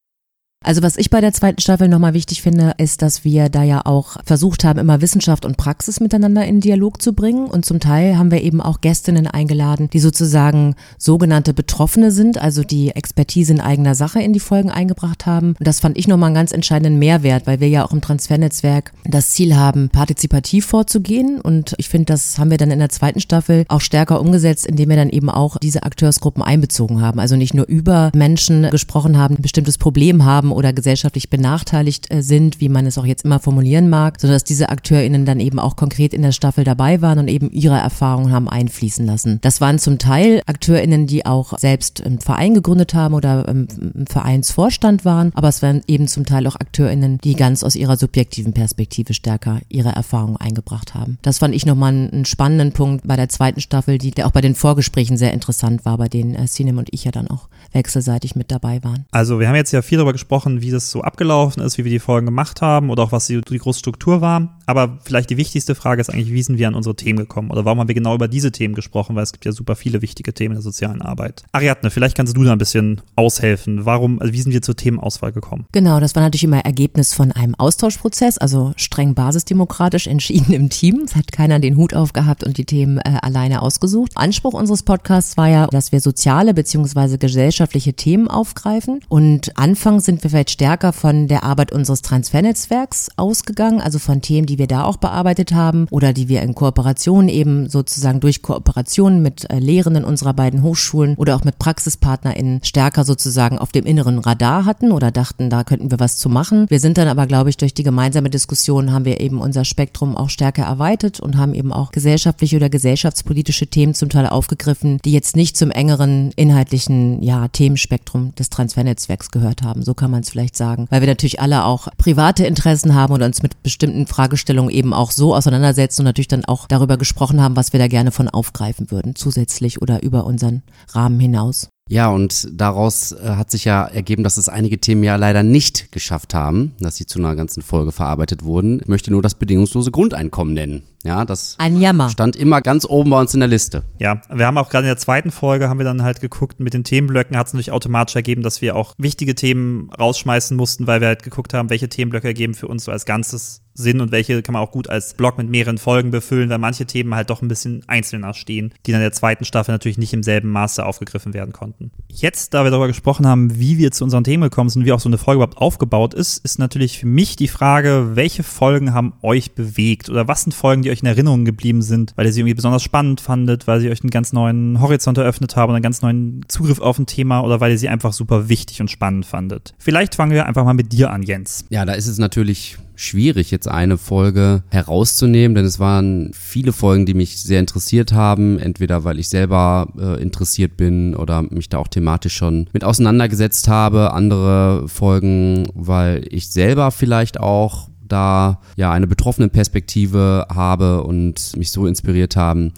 Also 0.64 0.82
was 0.82 0.98
ich 0.98 1.10
bei 1.10 1.20
der 1.20 1.34
zweiten 1.34 1.60
Staffel 1.60 1.90
nochmal 1.90 2.14
wichtig 2.14 2.42
finde, 2.42 2.74
ist, 2.78 3.02
dass 3.02 3.26
wir 3.26 3.50
da 3.50 3.64
ja 3.64 3.86
auch 3.86 4.18
versucht 4.26 4.64
haben, 4.64 4.80
immer 4.80 5.02
Wissenschaft 5.02 5.46
und 5.46 5.58
Praxis 5.58 6.00
miteinander 6.00 6.46
in 6.46 6.62
Dialog 6.62 7.02
zu 7.02 7.14
bringen. 7.14 7.48
Und 7.48 7.66
zum 7.66 7.82
Teil 7.82 8.18
haben 8.18 8.32
wir 8.32 8.42
eben 8.42 8.62
auch 8.62 8.80
Gästinnen 8.80 9.28
eingeladen, 9.28 9.90
die 9.92 10.00
sozusagen 10.00 10.76
sogenannte 10.98 11.54
Betroffene 11.54 12.12
sind, 12.12 12.42
also 12.42 12.64
die 12.64 12.92
Expertise 12.92 13.52
in 13.52 13.60
eigener 13.60 13.94
Sache 13.94 14.22
in 14.22 14.32
die 14.32 14.40
Folgen 14.40 14.72
eingebracht 14.72 15.26
haben. 15.26 15.56
Und 15.60 15.68
das 15.68 15.82
fand 15.82 15.98
ich 15.98 16.08
nochmal 16.08 16.28
einen 16.28 16.36
ganz 16.36 16.54
entscheidenden 16.54 16.98
Mehrwert, 16.98 17.46
weil 17.46 17.60
wir 17.60 17.68
ja 17.68 17.86
auch 17.86 17.92
im 17.92 18.02
Transfernetzwerk 18.02 18.94
das 19.04 19.32
Ziel 19.32 19.58
haben, 19.58 19.90
partizipativ 19.90 20.66
vorzugehen. 20.66 21.42
Und 21.42 21.76
ich 21.78 21.90
finde, 21.90 22.06
das 22.06 22.38
haben 22.40 22.52
wir 22.52 22.58
dann 22.58 22.72
in 22.72 22.80
der 22.80 22.90
zweiten 22.90 23.20
Staffel 23.20 23.66
auch 23.68 23.82
stärker 23.82 24.22
umgesetzt, 24.22 24.66
indem 24.66 24.90
wir 24.90 24.96
dann 24.96 25.10
eben 25.10 25.30
auch 25.30 25.58
diese 25.58 25.84
Akteursgruppen 25.84 26.42
einbezogen 26.42 27.02
haben. 27.02 27.20
Also 27.20 27.36
nicht 27.36 27.54
nur 27.54 27.68
über 27.68 28.12
Menschen 28.16 28.70
gesprochen 28.70 29.18
haben, 29.18 29.36
ein 29.36 29.42
bestimmtes 29.42 29.78
Problem 29.78 30.24
haben 30.24 30.53
oder 30.54 30.74
gesellschaftlich 30.74 31.30
benachteiligt 31.30 32.14
äh, 32.14 32.22
sind, 32.22 32.60
wie 32.60 32.70
man 32.70 32.86
es 32.86 32.98
auch 32.98 33.06
jetzt 33.06 33.26
immer 33.26 33.40
formulieren 33.40 33.90
mag, 33.90 34.20
sodass 34.20 34.44
diese 34.44 34.70
AkteurInnen 34.70 35.26
dann 35.26 35.40
eben 35.40 35.60
auch 35.60 35.76
konkret 35.76 36.14
in 36.14 36.22
der 36.22 36.32
Staffel 36.32 36.64
dabei 36.64 37.02
waren 37.02 37.20
und 37.20 37.28
eben 37.28 37.52
ihre 37.52 37.78
Erfahrungen 37.78 38.32
haben 38.32 38.50
einfließen 38.50 39.06
lassen. 39.06 39.40
Das 39.42 39.62
waren 39.62 39.80
zum 39.80 40.00
Teil 40.00 40.42
AkteurInnen, 40.46 41.08
die 41.08 41.26
auch 41.26 41.58
selbst 41.58 42.04
einen 42.04 42.20
Verein 42.20 42.54
gegründet 42.54 42.94
haben 42.94 43.14
oder 43.14 43.48
im 43.48 43.68
Vereinsvorstand 44.08 45.06
waren, 45.06 45.32
aber 45.36 45.50
es 45.50 45.62
waren 45.62 45.82
eben 45.88 46.08
zum 46.08 46.26
Teil 46.26 46.48
auch 46.48 46.56
AkteurInnen, 46.56 47.20
die 47.24 47.36
ganz 47.36 47.64
aus 47.64 47.76
ihrer 47.76 47.98
subjektiven 47.98 48.54
Perspektive 48.54 49.14
stärker 49.14 49.60
ihre 49.70 49.90
Erfahrungen 49.90 50.38
eingebracht 50.38 50.94
haben. 50.94 51.18
Das 51.22 51.40
fand 51.40 51.56
ich 51.56 51.66
nochmal 51.66 51.94
einen 51.94 52.26
spannenden 52.26 52.72
Punkt 52.72 53.08
bei 53.08 53.16
der 53.16 53.30
zweiten 53.30 53.62
Staffel, 53.62 53.98
die 53.98 54.12
der 54.12 54.28
auch 54.28 54.32
bei 54.32 54.42
den 54.42 54.56
Vorgesprächen 54.56 55.18
sehr 55.18 55.34
interessant 55.34 55.86
war, 55.86 55.98
bei 55.98 56.08
denen 56.08 56.36
äh, 56.36 56.48
Sinem 56.48 56.78
und 56.78 56.90
ich 56.92 57.04
ja 57.04 57.12
dann 57.12 57.28
auch 57.28 57.48
wechselseitig 57.74 58.36
mit 58.36 58.52
dabei 58.52 58.84
waren. 58.84 59.06
Also 59.12 59.40
wir 59.40 59.48
haben 59.48 59.56
jetzt 59.56 59.72
ja 59.72 59.82
viel 59.82 59.98
darüber 59.98 60.14
gesprochen, 60.14 60.62
wie 60.62 60.72
das 60.72 60.92
so 60.92 61.02
abgelaufen 61.02 61.62
ist, 61.64 61.78
wie 61.78 61.84
wir 61.84 61.92
die 61.92 62.00
Folgen 62.00 62.26
gemacht 62.26 62.62
haben 62.62 62.90
oder 62.90 63.04
auch 63.04 63.12
was 63.12 63.28
die, 63.28 63.42
die 63.42 63.58
große 63.58 63.80
Struktur 63.80 64.22
war. 64.22 64.60
Aber 64.66 65.00
vielleicht 65.04 65.30
die 65.30 65.38
wichtigste 65.38 65.76
Frage 65.76 66.02
ist 66.02 66.10
eigentlich, 66.10 66.32
wie 66.32 66.44
sind 66.44 66.58
wir 66.58 66.68
an 66.68 66.76
unsere 66.76 66.96
Themen 66.96 67.20
gekommen 67.20 67.52
oder 67.52 67.66
warum 67.66 67.80
haben 67.80 67.88
wir 67.88 67.96
genau 67.96 68.16
über 68.16 68.28
diese 68.28 68.52
Themen 68.52 68.76
gesprochen, 68.76 69.16
weil 69.16 69.24
es 69.24 69.32
gibt 69.32 69.46
ja 69.46 69.52
super 69.52 69.76
viele 69.76 70.02
wichtige 70.02 70.34
Themen 70.34 70.54
in 70.54 70.58
der 70.58 70.64
sozialen 70.64 71.02
Arbeit. 71.02 71.44
Ariadne, 71.52 71.90
vielleicht 71.90 72.16
kannst 72.16 72.36
du 72.36 72.44
da 72.44 72.52
ein 72.52 72.58
bisschen 72.58 73.02
aushelfen. 73.16 73.86
Warum, 73.86 74.22
also 74.22 74.32
wie 74.32 74.42
sind 74.42 74.54
wir 74.54 74.62
zur 74.62 74.76
Themenauswahl 74.76 75.32
gekommen? 75.32 75.66
Genau, 75.72 76.00
das 76.00 76.16
war 76.16 76.24
natürlich 76.24 76.44
immer 76.44 76.60
Ergebnis 76.60 77.14
von 77.14 77.32
einem 77.32 77.56
Austauschprozess, 77.56 78.38
also 78.38 78.74
streng 78.78 79.16
basisdemokratisch 79.16 80.08
entschieden 80.08 80.54
im 80.54 80.70
Team. 80.70 81.02
Es 81.06 81.16
hat 81.16 81.32
keiner 81.32 81.60
den 81.60 81.76
Hut 81.76 81.94
aufgehabt 81.94 82.44
und 82.44 82.58
die 82.58 82.66
Themen 82.66 83.00
äh, 83.00 83.18
alleine 83.22 83.62
ausgesucht. 83.62 84.12
Anspruch 84.16 84.54
unseres 84.54 84.84
Podcasts 84.84 85.38
war 85.38 85.50
ja, 85.50 85.68
dass 85.68 85.92
wir 85.92 86.00
soziale 86.00 86.54
bzw. 86.54 87.18
gesellschaftliche 87.18 87.63
Themen 87.68 88.28
aufgreifen 88.28 89.02
und 89.10 89.58
anfangs 89.58 90.06
sind 90.06 90.24
wir 90.24 90.30
vielleicht 90.30 90.52
stärker 90.52 90.94
von 90.94 91.28
der 91.28 91.44
Arbeit 91.44 91.72
unseres 91.72 92.02
Transfernetzwerks 92.02 93.10
ausgegangen, 93.18 93.82
also 93.82 94.00
von 94.00 94.22
Themen, 94.22 94.46
die 94.46 94.58
wir 94.58 94.68
da 94.68 94.84
auch 94.84 94.98
bearbeitet 94.98 95.54
haben 95.54 95.88
oder 95.92 96.14
die 96.14 96.30
wir 96.30 96.42
in 96.42 96.56
Kooperation 96.56 97.30
eben 97.30 97.70
sozusagen 97.70 98.20
durch 98.20 98.42
Kooperation 98.42 99.22
mit 99.22 99.50
äh, 99.50 99.60
Lehrenden 99.60 100.04
unserer 100.04 100.34
beiden 100.34 100.64
Hochschulen 100.64 101.16
oder 101.16 101.36
auch 101.36 101.44
mit 101.44 101.60
PraxispartnerInnen 101.60 102.62
stärker 102.64 103.04
sozusagen 103.04 103.58
auf 103.58 103.72
dem 103.72 103.86
inneren 103.86 104.20
Radar 104.20 104.66
hatten 104.66 104.92
oder 104.92 105.12
dachten, 105.12 105.50
da 105.50 105.64
könnten 105.64 105.92
wir 105.92 106.00
was 106.00 106.18
zu 106.18 106.30
machen. 106.30 106.66
Wir 106.70 106.80
sind 106.80 106.98
dann 106.98 107.08
aber, 107.08 107.28
glaube 107.28 107.50
ich, 107.50 107.58
durch 107.58 107.74
die 107.74 107.84
gemeinsame 107.84 108.30
Diskussion 108.30 108.92
haben 108.92 109.06
wir 109.06 109.20
eben 109.20 109.42
unser 109.42 109.66
Spektrum 109.66 110.16
auch 110.16 110.30
stärker 110.30 110.64
erweitert 110.64 111.20
und 111.20 111.38
haben 111.38 111.54
eben 111.54 111.72
auch 111.72 111.92
gesellschaftliche 111.92 112.58
oder 112.58 112.70
gesellschaftspolitische 112.70 113.68
Themen 113.68 113.94
zum 113.94 114.10
Teil 114.10 114.28
aufgegriffen, 114.28 115.00
die 115.06 115.12
jetzt 115.12 115.36
nicht 115.36 115.58
zum 115.58 115.72
engeren 115.72 116.32
inhaltlichen 116.36 117.22
ja, 117.22 117.48
Themenspektrum 117.54 118.36
des 118.36 118.50
Transfernetzwerks 118.50 119.32
gehört 119.32 119.64
haben. 119.64 119.84
So 119.84 119.94
kann 119.94 120.12
man 120.12 120.22
es 120.22 120.30
vielleicht 120.30 120.58
sagen. 120.58 120.88
Weil 120.90 121.02
wir 121.02 121.08
natürlich 121.08 121.40
alle 121.40 121.64
auch 121.64 121.88
private 121.98 122.46
Interessen 122.46 122.94
haben 122.94 123.14
oder 123.14 123.26
uns 123.26 123.42
mit 123.42 123.64
bestimmten 123.64 124.06
Fragestellungen 124.06 124.34
Fragestellung 124.34 124.70
eben 124.70 124.94
auch 124.94 125.12
so 125.12 125.36
auseinandersetzen 125.36 126.02
und 126.02 126.06
natürlich 126.06 126.28
dann 126.28 126.46
auch 126.46 126.68
darüber 126.68 126.98
gesprochen 126.98 127.42
haben, 127.42 127.56
was 127.56 127.72
wir 127.72 127.80
da 127.80 127.88
gerne 127.88 128.12
von 128.12 128.30
aufgreifen 128.30 128.90
würden, 128.90 129.16
zusätzlich 129.16 129.82
oder 129.82 130.02
über 130.02 130.26
unseren 130.26 130.64
Rahmen 130.90 131.20
hinaus. 131.20 131.70
Ja, 131.90 132.08
und 132.10 132.48
daraus 132.52 133.12
äh, 133.12 133.36
hat 133.36 133.52
sich 133.52 133.66
ja 133.66 133.86
ergeben, 133.86 134.24
dass 134.24 134.38
es 134.38 134.48
einige 134.48 134.80
Themen 134.80 135.04
ja 135.04 135.18
leider 135.18 135.44
nicht 135.44 135.92
geschafft 135.92 136.34
haben, 136.34 136.74
dass 136.80 136.96
sie 136.96 137.06
zu 137.06 137.20
einer 137.20 137.36
ganzen 137.36 137.62
Folge 137.62 137.92
verarbeitet 137.92 138.44
wurden. 138.44 138.80
Ich 138.80 138.88
möchte 138.88 139.12
nur 139.12 139.22
das 139.22 139.36
bedingungslose 139.36 139.92
Grundeinkommen 139.92 140.54
nennen. 140.54 140.84
Ja, 141.04 141.26
das 141.26 141.56
Ein 141.60 141.82
Jammer. 141.82 142.10
stand 142.10 142.38
immer 142.38 142.62
ganz 142.62 142.86
oben 142.86 143.10
bei 143.10 143.20
uns 143.20 143.34
in 143.34 143.42
der 143.42 143.50
Liste. 143.50 143.84
Ja, 144.00 144.22
wir 144.34 144.48
haben 144.48 144.58
auch 144.58 144.70
gerade 144.70 144.86
in 144.86 144.92
der 144.92 144.98
zweiten 144.98 145.32
Folge 145.32 145.68
haben 145.68 145.78
wir 145.78 145.84
dann 145.84 146.04
halt 146.04 146.22
geguckt, 146.22 146.62
mit 146.62 146.74
den 146.74 146.86
Themenblöcken 146.86 147.36
hat 147.36 147.48
es 147.48 147.54
natürlich 147.54 147.74
automatisch 147.74 148.16
ergeben, 148.16 148.42
dass 148.42 148.62
wir 148.62 148.78
auch 148.78 148.94
wichtige 148.98 149.36
Themen 149.36 149.90
rausschmeißen 149.92 150.56
mussten, 150.56 150.88
weil 150.88 151.02
wir 151.02 151.10
halt 151.10 151.24
geguckt 151.24 151.54
haben, 151.54 151.70
welche 151.70 151.90
Themenblöcke 151.90 152.28
ergeben 152.28 152.54
für 152.54 152.70
uns 152.70 152.86
so 152.86 152.94
als 152.94 153.04
Ganzes 153.06 153.63
Sinn 153.74 154.02
und 154.02 154.12
welche 154.12 154.42
kann 154.42 154.54
man 154.54 154.62
auch 154.62 154.72
gut 154.72 154.90
als 154.90 155.14
Blog 155.14 155.38
mit 155.38 155.50
mehreren 155.50 155.78
Folgen 155.78 156.12
befüllen, 156.12 156.50
weil 156.50 156.58
manche 156.60 156.86
Themen 156.86 157.16
halt 157.16 157.30
doch 157.30 157.42
ein 157.42 157.48
bisschen 157.48 157.84
einzelner 157.88 158.34
stehen, 158.34 158.74
die 158.86 158.92
dann 158.92 159.02
in 159.02 159.06
der 159.06 159.12
zweiten 159.12 159.46
Staffel 159.46 159.72
natürlich 159.72 159.98
nicht 159.98 160.14
im 160.14 160.24
selben 160.24 160.50
Maße 160.50 160.86
aufgegriffen 160.86 161.34
werden 161.34 161.54
konnten. 161.54 161.92
Jetzt, 162.08 162.54
da 162.54 162.64
wir 162.64 162.72
darüber 162.72 162.88
gesprochen 162.88 163.28
haben, 163.28 163.60
wie 163.60 163.78
wir 163.78 163.92
zu 163.92 164.04
unseren 164.04 164.24
Themen 164.24 164.44
gekommen 164.44 164.70
sind, 164.70 164.86
wie 164.86 164.92
auch 164.92 165.00
so 165.00 165.10
eine 165.10 165.18
Folge 165.18 165.38
überhaupt 165.38 165.58
aufgebaut 165.58 166.14
ist, 166.14 166.44
ist 166.44 166.60
natürlich 166.60 167.00
für 167.00 167.08
mich 167.08 167.36
die 167.36 167.48
Frage, 167.48 168.12
welche 168.14 168.44
Folgen 168.44 168.94
haben 168.94 169.14
euch 169.22 169.54
bewegt 169.54 170.10
oder 170.10 170.28
was 170.28 170.44
sind 170.44 170.54
Folgen, 170.54 170.84
die 170.84 170.92
euch 170.92 171.02
in 171.02 171.08
Erinnerung 171.08 171.46
geblieben 171.46 171.82
sind, 171.82 172.14
weil 172.16 172.26
ihr 172.26 172.34
sie 172.34 172.42
irgendwie 172.42 172.54
besonders 172.54 172.84
spannend 172.84 173.22
fandet, 173.22 173.68
weil 173.68 173.80
sie 173.80 173.90
euch 173.90 174.02
einen 174.02 174.12
ganz 174.12 174.34
neuen 174.34 174.80
Horizont 174.80 175.18
eröffnet 175.18 175.56
haben, 175.56 175.74
einen 175.74 175.84
ganz 175.84 176.02
neuen 176.02 176.46
Zugriff 176.48 176.80
auf 176.80 177.00
ein 177.00 177.06
Thema 177.06 177.42
oder 177.42 177.60
weil 177.60 177.72
ihr 177.72 177.78
sie 177.78 177.90
einfach 177.90 178.14
super 178.14 178.50
wichtig 178.50 178.82
und 178.82 178.92
spannend 178.92 179.26
fandet. 179.26 179.74
Vielleicht 179.78 180.16
fangen 180.16 180.32
wir 180.32 180.46
einfach 180.46 180.64
mal 180.64 180.74
mit 180.74 180.92
dir 180.92 181.12
an, 181.12 181.24
Jens. 181.24 181.66
Ja, 181.70 181.86
da 181.86 181.94
ist 181.94 182.08
es 182.08 182.18
natürlich 182.18 182.78
schwierig, 182.96 183.52
jetzt 183.52 183.68
eine 183.68 183.98
Folge 183.98 184.64
herauszunehmen, 184.70 185.56
denn 185.56 185.66
es 185.66 185.80
waren 185.80 186.32
viele 186.34 186.74
Folgen, 186.74 187.06
die 187.06 187.14
mich 187.14 187.42
sehr 187.42 187.60
interessiert 187.60 188.14
haben, 188.14 188.60
entweder 188.60 189.04
weil 189.04 189.20
ich 189.20 189.30
selber 189.30 189.88
äh, 189.98 190.22
interessiert 190.22 190.78
bin 190.78 191.16
oder 191.16 191.42
mich 191.44 191.70
da 191.70 191.78
auch 191.78 191.88
thematisch 191.88 192.36
schon 192.36 192.70
mit 192.74 192.84
auseinandergesetzt 192.84 193.68
habe, 193.68 194.14
andere 194.14 194.88
Folgen, 194.88 195.68
weil 195.74 196.26
ich 196.30 196.50
selber 196.50 196.92
vielleicht 196.92 197.40
auch 197.40 197.90
da 198.08 198.60
ja 198.76 198.92
eine 198.92 199.08
betroffene 199.08 199.50
Perspektive 199.50 200.46
habe 200.54 201.04
und 201.04 201.56
mich 201.58 201.72
so 201.72 201.88
inspiriert 201.88 202.36
haben. 202.36 202.74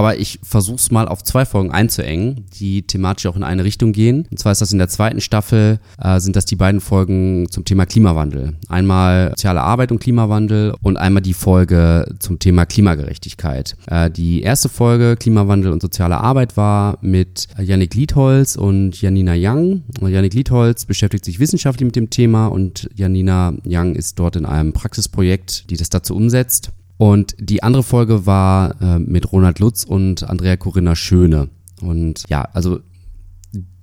Aber 0.00 0.18
ich 0.18 0.38
versuche 0.42 0.76
es 0.76 0.90
mal 0.90 1.06
auf 1.08 1.22
zwei 1.24 1.44
Folgen 1.44 1.72
einzuengen, 1.72 2.46
die 2.58 2.80
thematisch 2.80 3.26
auch 3.26 3.36
in 3.36 3.42
eine 3.42 3.64
Richtung 3.64 3.92
gehen. 3.92 4.26
Und 4.30 4.38
zwar 4.38 4.50
ist 4.50 4.62
das 4.62 4.72
in 4.72 4.78
der 4.78 4.88
zweiten 4.88 5.20
Staffel, 5.20 5.78
äh, 6.02 6.20
sind 6.20 6.36
das 6.36 6.46
die 6.46 6.56
beiden 6.56 6.80
Folgen 6.80 7.50
zum 7.50 7.66
Thema 7.66 7.84
Klimawandel. 7.84 8.54
Einmal 8.70 9.28
soziale 9.32 9.60
Arbeit 9.60 9.92
und 9.92 9.98
Klimawandel 9.98 10.72
und 10.80 10.96
einmal 10.96 11.20
die 11.20 11.34
Folge 11.34 12.14
zum 12.18 12.38
Thema 12.38 12.64
Klimagerechtigkeit. 12.64 13.76
Äh, 13.88 14.10
die 14.10 14.40
erste 14.40 14.70
Folge 14.70 15.16
Klimawandel 15.18 15.70
und 15.70 15.82
soziale 15.82 16.16
Arbeit 16.16 16.56
war 16.56 16.96
mit 17.02 17.48
Yannick 17.58 17.94
Liedholz 17.94 18.56
und 18.56 18.98
Janina 19.02 19.34
Young. 19.36 19.82
Yannick 20.00 20.32
Liedholz 20.32 20.86
beschäftigt 20.86 21.26
sich 21.26 21.40
wissenschaftlich 21.40 21.84
mit 21.84 21.96
dem 21.96 22.08
Thema 22.08 22.46
und 22.46 22.88
Janina 22.94 23.52
Young 23.66 23.94
ist 23.96 24.18
dort 24.18 24.36
in 24.36 24.46
einem 24.46 24.72
Praxisprojekt, 24.72 25.68
die 25.68 25.76
das 25.76 25.90
dazu 25.90 26.16
umsetzt. 26.16 26.72
Und 27.00 27.34
die 27.38 27.62
andere 27.62 27.82
Folge 27.82 28.26
war 28.26 28.78
äh, 28.82 28.98
mit 28.98 29.32
Ronald 29.32 29.58
Lutz 29.58 29.84
und 29.84 30.22
Andrea 30.28 30.58
Corinna 30.58 30.94
Schöne. 30.94 31.48
Und 31.80 32.24
ja, 32.28 32.46
also 32.52 32.80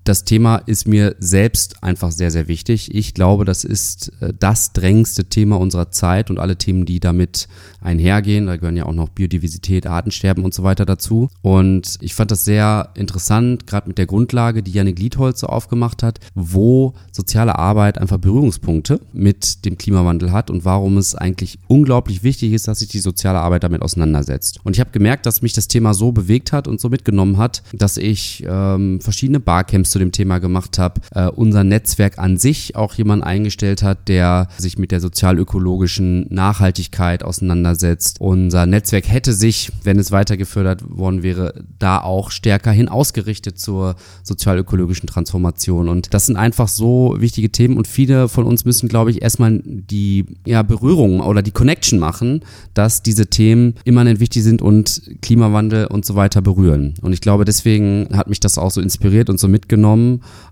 das 0.07 0.23
Thema 0.23 0.57
ist 0.57 0.87
mir 0.87 1.15
selbst 1.19 1.83
einfach 1.83 2.11
sehr, 2.11 2.31
sehr 2.31 2.47
wichtig. 2.47 2.95
Ich 2.95 3.13
glaube, 3.13 3.43
das 3.43 3.65
ist 3.65 4.13
äh, 4.21 4.33
das 4.37 4.71
drängendste 4.71 5.25
Thema 5.25 5.59
unserer 5.59 5.91
Zeit 5.91 6.29
und 6.29 6.39
alle 6.39 6.57
Themen, 6.57 6.85
die 6.85 6.99
damit 6.99 7.49
einhergehen. 7.81 8.47
Da 8.47 8.55
gehören 8.55 8.77
ja 8.77 8.85
auch 8.85 8.93
noch 8.93 9.09
Biodiversität, 9.09 9.85
Artensterben 9.85 10.45
und 10.45 10.53
so 10.53 10.63
weiter 10.63 10.85
dazu. 10.85 11.29
Und 11.41 11.97
ich 11.99 12.13
fand 12.13 12.31
das 12.31 12.45
sehr 12.45 12.89
interessant, 12.95 13.67
gerade 13.67 13.89
mit 13.89 13.97
der 13.97 14.05
Grundlage, 14.05 14.63
die 14.63 14.71
Janik 14.71 14.97
Liedholz 14.97 15.41
so 15.41 15.47
aufgemacht 15.47 16.03
hat, 16.03 16.19
wo 16.35 16.93
soziale 17.11 17.57
Arbeit 17.57 17.97
einfach 17.97 18.17
Berührungspunkte 18.17 19.01
mit 19.11 19.65
dem 19.65 19.77
Klimawandel 19.77 20.31
hat 20.31 20.49
und 20.49 20.63
warum 20.63 20.97
es 20.97 21.15
eigentlich 21.15 21.59
unglaublich 21.67 22.23
wichtig 22.23 22.53
ist, 22.53 22.67
dass 22.67 22.79
sich 22.79 22.89
die 22.89 22.99
soziale 22.99 23.39
Arbeit 23.39 23.63
damit 23.63 23.81
auseinandersetzt. 23.81 24.59
Und 24.63 24.75
ich 24.75 24.79
habe 24.79 24.91
gemerkt, 24.91 25.25
dass 25.25 25.41
mich 25.41 25.53
das 25.53 25.67
Thema 25.67 25.93
so 25.93 26.11
bewegt 26.13 26.53
hat 26.53 26.67
und 26.67 26.79
so 26.79 26.89
mitgenommen 26.89 27.37
hat, 27.37 27.63
dass 27.73 27.97
ich 27.97 28.45
ähm, 28.47 29.01
verschiedene 29.01 29.39
Barcamps 29.39 29.96
zu 29.97 29.99
dem 29.99 30.11
Thema 30.11 30.37
gemacht 30.37 30.77
habe, 30.77 31.01
äh, 31.15 31.27
unser 31.27 31.63
Netzwerk 31.63 32.19
an 32.19 32.37
sich 32.37 32.75
auch 32.75 32.93
jemand 32.93 33.23
eingestellt 33.23 33.81
hat, 33.81 34.07
der 34.07 34.47
sich 34.57 34.77
mit 34.77 34.91
der 34.91 35.01
sozial-ökologischen 35.01 36.27
Nachhaltigkeit 36.29 37.23
auseinandersetzt. 37.23 38.21
Unser 38.21 38.67
Netzwerk 38.67 39.09
hätte 39.09 39.33
sich, 39.33 39.71
wenn 39.83 39.97
es 39.97 40.11
weiter 40.11 40.37
gefördert 40.37 40.83
worden 40.87 41.23
wäre, 41.23 41.63
da 41.79 41.99
auch 41.99 42.29
stärker 42.29 42.71
hin 42.71 42.89
ausgerichtet 42.89 43.57
zur 43.59 43.95
sozial-ökologischen 44.21 45.07
Transformation. 45.07 45.89
Und 45.89 46.13
das 46.13 46.27
sind 46.27 46.37
einfach 46.37 46.67
so 46.67 47.15
wichtige 47.17 47.51
Themen 47.51 47.75
und 47.75 47.87
viele 47.87 48.29
von 48.29 48.45
uns 48.45 48.65
müssen, 48.65 48.89
glaube 48.89 49.09
ich, 49.09 49.23
erstmal 49.23 49.61
die 49.63 50.25
ja, 50.45 50.61
Berührung 50.61 51.21
oder 51.21 51.41
die 51.41 51.51
Connection 51.51 51.97
machen, 51.97 52.41
dass 52.75 53.01
diese 53.01 53.27
Themen 53.27 53.73
immanent 53.83 54.19
wichtig 54.19 54.43
sind 54.43 54.61
und 54.61 55.01
Klimawandel 55.23 55.87
und 55.87 56.05
so 56.05 56.13
weiter 56.13 56.43
berühren. 56.43 56.93
Und 57.01 57.13
ich 57.13 57.21
glaube, 57.21 57.45
deswegen 57.45 58.09
hat 58.13 58.27
mich 58.27 58.39
das 58.39 58.59
auch 58.59 58.69
so 58.69 58.79
inspiriert 58.79 59.31
und 59.31 59.39
so 59.39 59.47
mitgenommen 59.47 59.86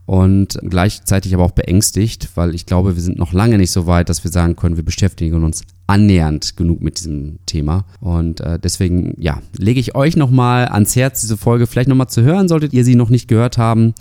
und 0.06 0.60
gleichzeitig 0.62 1.34
aber 1.34 1.44
auch 1.44 1.52
beängstigt, 1.52 2.30
weil 2.36 2.54
ich 2.54 2.66
glaube, 2.66 2.96
wir 2.96 3.02
sind 3.02 3.18
noch 3.18 3.34
lange 3.34 3.58
nicht 3.58 3.72
so 3.72 3.88
weit, 3.88 4.10
dass 4.10 4.24
wir 4.24 4.32
sagen 4.32 4.56
können, 4.56 4.78
wir 4.78 4.86
beschäftigen 4.86 5.44
uns 5.44 5.64
annähernd 5.88 6.58
genug 6.58 6.82
mit 6.82 7.00
diesem 7.00 7.40
Thema. 7.46 7.86
Und 8.00 8.42
äh, 8.42 8.60
deswegen, 8.60 9.16
ja, 9.20 9.42
lege 9.58 9.80
ich 9.80 9.96
euch 9.96 10.16
nochmal 10.16 10.68
ans 10.68 10.96
Herz, 10.96 11.22
diese 11.22 11.38
Folge 11.38 11.68
vielleicht 11.68 11.90
nochmal 11.90 12.10
zu 12.10 12.22
hören, 12.22 12.48
solltet 12.48 12.74
ihr 12.74 12.84
sie 12.84 12.96
noch 12.96 13.10
nicht 13.10 13.28
gehört 13.28 13.58
haben 13.58 13.94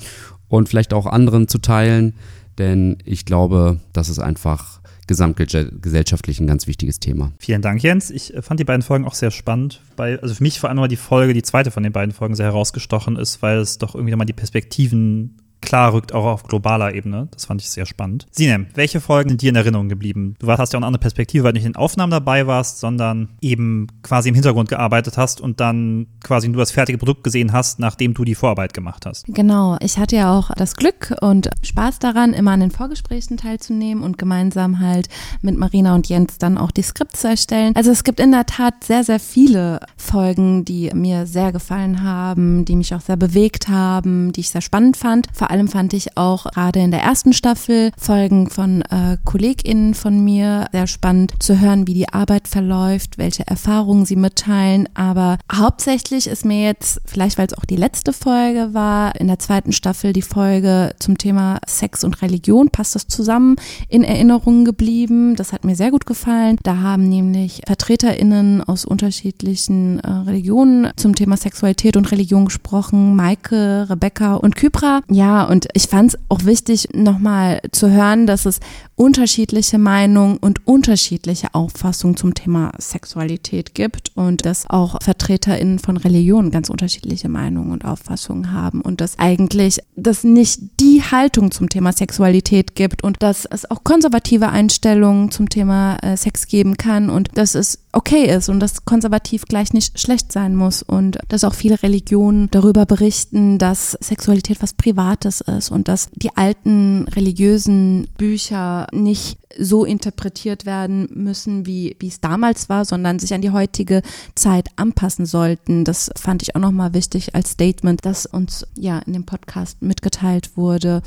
und 0.48 0.68
vielleicht 0.68 0.92
auch 0.92 1.06
anderen 1.06 1.48
zu 1.48 1.58
teilen, 1.58 2.14
denn 2.58 2.98
ich 3.04 3.24
glaube, 3.24 3.80
das 3.92 4.08
ist 4.08 4.18
einfach 4.18 4.80
gesamtgesellschaftlich 5.06 6.40
ein 6.40 6.46
ganz 6.46 6.66
wichtiges 6.66 7.00
Thema. 7.00 7.32
Vielen 7.38 7.62
Dank, 7.62 7.82
Jens. 7.82 8.10
Ich 8.10 8.34
äh, 8.34 8.42
fand 8.42 8.60
die 8.60 8.64
beiden 8.64 8.82
Folgen 8.82 9.04
auch 9.04 9.14
sehr 9.14 9.30
spannend. 9.30 9.80
Weil, 9.96 10.18
also 10.20 10.34
für 10.34 10.42
mich 10.42 10.60
vor 10.60 10.68
allem 10.70 10.78
war 10.78 10.88
die 10.88 10.96
Folge, 10.96 11.34
die 11.34 11.42
zweite 11.42 11.70
von 11.70 11.82
den 11.82 11.92
beiden 11.92 12.12
Folgen, 12.12 12.34
sehr 12.34 12.46
herausgestochen 12.46 13.16
ist, 13.16 13.42
weil 13.42 13.58
es 13.58 13.78
doch 13.78 13.94
irgendwie 13.94 14.10
nochmal 14.10 14.26
die 14.26 14.32
Perspektiven 14.32 15.36
klar 15.64 15.92
rückt, 15.92 16.12
auch 16.12 16.24
auf 16.24 16.44
globaler 16.44 16.94
Ebene. 16.94 17.28
Das 17.32 17.46
fand 17.46 17.60
ich 17.60 17.70
sehr 17.70 17.86
spannend. 17.86 18.26
Sinem, 18.30 18.66
welche 18.74 19.00
Folgen 19.00 19.30
sind 19.30 19.42
dir 19.42 19.50
in 19.50 19.56
Erinnerung 19.56 19.88
geblieben? 19.88 20.36
Du 20.38 20.46
hast 20.48 20.72
ja 20.72 20.78
auch 20.78 20.80
eine 20.80 20.86
andere 20.86 21.00
Perspektive, 21.00 21.44
weil 21.44 21.52
du 21.52 21.58
nicht 21.58 21.66
in 21.66 21.76
Aufnahmen 21.76 22.10
dabei 22.10 22.46
warst, 22.46 22.78
sondern 22.78 23.30
eben 23.40 23.88
quasi 24.02 24.28
im 24.28 24.34
Hintergrund 24.34 24.68
gearbeitet 24.68 25.16
hast 25.16 25.40
und 25.40 25.60
dann 25.60 26.06
quasi 26.22 26.48
nur 26.48 26.58
das 26.58 26.70
fertige 26.70 26.98
Produkt 26.98 27.24
gesehen 27.24 27.52
hast, 27.52 27.78
nachdem 27.78 28.14
du 28.14 28.24
die 28.24 28.34
Vorarbeit 28.34 28.74
gemacht 28.74 29.06
hast. 29.06 29.24
Genau, 29.26 29.76
ich 29.80 29.98
hatte 29.98 30.16
ja 30.16 30.36
auch 30.36 30.50
das 30.56 30.76
Glück 30.76 31.14
und 31.20 31.50
Spaß 31.62 31.98
daran, 31.98 32.32
immer 32.32 32.52
an 32.52 32.60
den 32.60 32.70
Vorgesprächen 32.70 33.36
teilzunehmen 33.36 34.02
und 34.04 34.18
gemeinsam 34.18 34.80
halt 34.80 35.08
mit 35.42 35.56
Marina 35.56 35.94
und 35.94 36.08
Jens 36.08 36.38
dann 36.38 36.58
auch 36.58 36.70
die 36.70 36.82
Skripts 36.82 37.20
zu 37.20 37.28
erstellen. 37.28 37.74
Also 37.76 37.90
es 37.90 38.04
gibt 38.04 38.20
in 38.20 38.32
der 38.32 38.46
Tat 38.46 38.84
sehr, 38.84 39.04
sehr 39.04 39.20
viele 39.20 39.80
Folgen, 39.96 40.64
die 40.64 40.90
mir 40.94 41.26
sehr 41.26 41.52
gefallen 41.52 42.02
haben, 42.02 42.64
die 42.64 42.76
mich 42.76 42.94
auch 42.94 43.00
sehr 43.00 43.16
bewegt 43.16 43.68
haben, 43.68 44.32
die 44.32 44.40
ich 44.40 44.50
sehr 44.50 44.60
spannend 44.60 44.96
fand. 44.96 45.28
Vor 45.32 45.50
allem 45.54 45.68
fand 45.68 45.92
ich 45.92 46.16
auch 46.16 46.46
gerade 46.46 46.80
in 46.80 46.90
der 46.90 47.02
ersten 47.02 47.32
Staffel 47.32 47.92
Folgen 47.96 48.50
von 48.50 48.82
äh, 48.82 49.18
KollegInnen 49.24 49.94
von 49.94 50.24
mir 50.24 50.66
sehr 50.72 50.88
spannend 50.88 51.32
zu 51.38 51.60
hören, 51.60 51.86
wie 51.86 51.94
die 51.94 52.08
Arbeit 52.08 52.48
verläuft, 52.48 53.18
welche 53.18 53.46
Erfahrungen 53.46 54.04
sie 54.04 54.16
mitteilen. 54.16 54.88
Aber 54.94 55.38
hauptsächlich 55.52 56.26
ist 56.26 56.44
mir 56.44 56.64
jetzt, 56.64 57.00
vielleicht 57.04 57.38
weil 57.38 57.46
es 57.46 57.56
auch 57.56 57.64
die 57.64 57.76
letzte 57.76 58.12
Folge 58.12 58.70
war, 58.72 59.14
in 59.20 59.28
der 59.28 59.38
zweiten 59.38 59.70
Staffel 59.70 60.12
die 60.12 60.22
Folge 60.22 60.96
zum 60.98 61.18
Thema 61.18 61.60
Sex 61.66 62.02
und 62.02 62.20
Religion, 62.20 62.70
passt 62.70 62.96
das 62.96 63.06
zusammen, 63.06 63.54
in 63.88 64.02
Erinnerung 64.02 64.64
geblieben. 64.64 65.36
Das 65.36 65.52
hat 65.52 65.64
mir 65.64 65.76
sehr 65.76 65.92
gut 65.92 66.04
gefallen. 66.04 66.56
Da 66.64 66.78
haben 66.78 67.08
nämlich 67.08 67.62
VertreterInnen 67.64 68.64
aus 68.64 68.84
unterschiedlichen 68.84 70.00
äh, 70.00 70.10
Religionen 70.10 70.90
zum 70.96 71.14
Thema 71.14 71.36
Sexualität 71.36 71.96
und 71.96 72.10
Religion 72.10 72.46
gesprochen. 72.46 73.14
Maike, 73.14 73.86
Rebecca 73.88 74.34
und 74.34 74.56
Kypra. 74.56 75.02
Ja, 75.08 75.33
und 75.42 75.68
ich 75.74 75.84
fand 75.84 76.14
es 76.14 76.18
auch 76.28 76.44
wichtig, 76.44 76.88
nochmal 76.94 77.60
zu 77.72 77.90
hören, 77.90 78.26
dass 78.26 78.46
es 78.46 78.60
unterschiedliche 78.96 79.78
Meinungen 79.78 80.36
und 80.36 80.66
unterschiedliche 80.66 81.48
Auffassungen 81.52 82.16
zum 82.16 82.34
Thema 82.34 82.72
Sexualität 82.78 83.74
gibt 83.74 84.12
und 84.14 84.46
dass 84.46 84.68
auch 84.70 84.96
VertreterInnen 85.02 85.78
von 85.78 85.96
Religionen 85.96 86.50
ganz 86.50 86.70
unterschiedliche 86.70 87.28
Meinungen 87.28 87.72
und 87.72 87.84
Auffassungen 87.84 88.52
haben 88.52 88.80
und 88.80 89.00
dass 89.00 89.18
eigentlich 89.18 89.80
das 89.96 90.24
nicht 90.24 90.60
die 90.80 91.02
Haltung 91.02 91.50
zum 91.50 91.68
Thema 91.68 91.92
Sexualität 91.92 92.74
gibt 92.74 93.02
und 93.02 93.22
dass 93.22 93.44
es 93.44 93.70
auch 93.70 93.84
konservative 93.84 94.48
Einstellungen 94.48 95.30
zum 95.30 95.48
Thema 95.48 95.96
äh, 96.02 96.16
Sex 96.16 96.46
geben 96.46 96.76
kann 96.76 97.10
und 97.10 97.36
dass 97.36 97.54
es 97.54 97.83
okay 97.94 98.26
ist 98.26 98.48
und 98.48 98.60
dass 98.60 98.84
konservativ 98.84 99.44
gleich 99.46 99.72
nicht 99.72 99.98
schlecht 99.98 100.32
sein 100.32 100.54
muss 100.54 100.82
und 100.82 101.18
dass 101.28 101.44
auch 101.44 101.54
viele 101.54 101.82
Religionen 101.82 102.50
darüber 102.50 102.86
berichten, 102.86 103.58
dass 103.58 103.92
Sexualität 104.00 104.62
was 104.62 104.72
Privates 104.72 105.40
ist 105.40 105.70
und 105.70 105.88
dass 105.88 106.08
die 106.14 106.36
alten 106.36 107.06
religiösen 107.08 108.08
Bücher 108.18 108.86
nicht 108.92 109.38
so 109.58 109.84
interpretiert 109.84 110.66
werden 110.66 111.08
müssen, 111.14 111.66
wie, 111.66 111.96
wie 112.00 112.08
es 112.08 112.20
damals 112.20 112.68
war, 112.68 112.84
sondern 112.84 113.18
sich 113.18 113.34
an 113.34 113.42
die 113.42 113.52
heutige 113.52 114.02
Zeit 114.34 114.68
anpassen 114.76 115.26
sollten. 115.26 115.84
Das 115.84 116.10
fand 116.16 116.42
ich 116.42 116.56
auch 116.56 116.60
nochmal 116.60 116.94
wichtig 116.94 117.34
als 117.34 117.50
Statement, 117.50 118.04
das 118.04 118.26
uns 118.26 118.66
ja 118.76 118.98
in 119.00 119.12
dem 119.12 119.26
Podcast 119.26 119.80
mitgeteilt 119.82 120.56
wurde. 120.56 121.02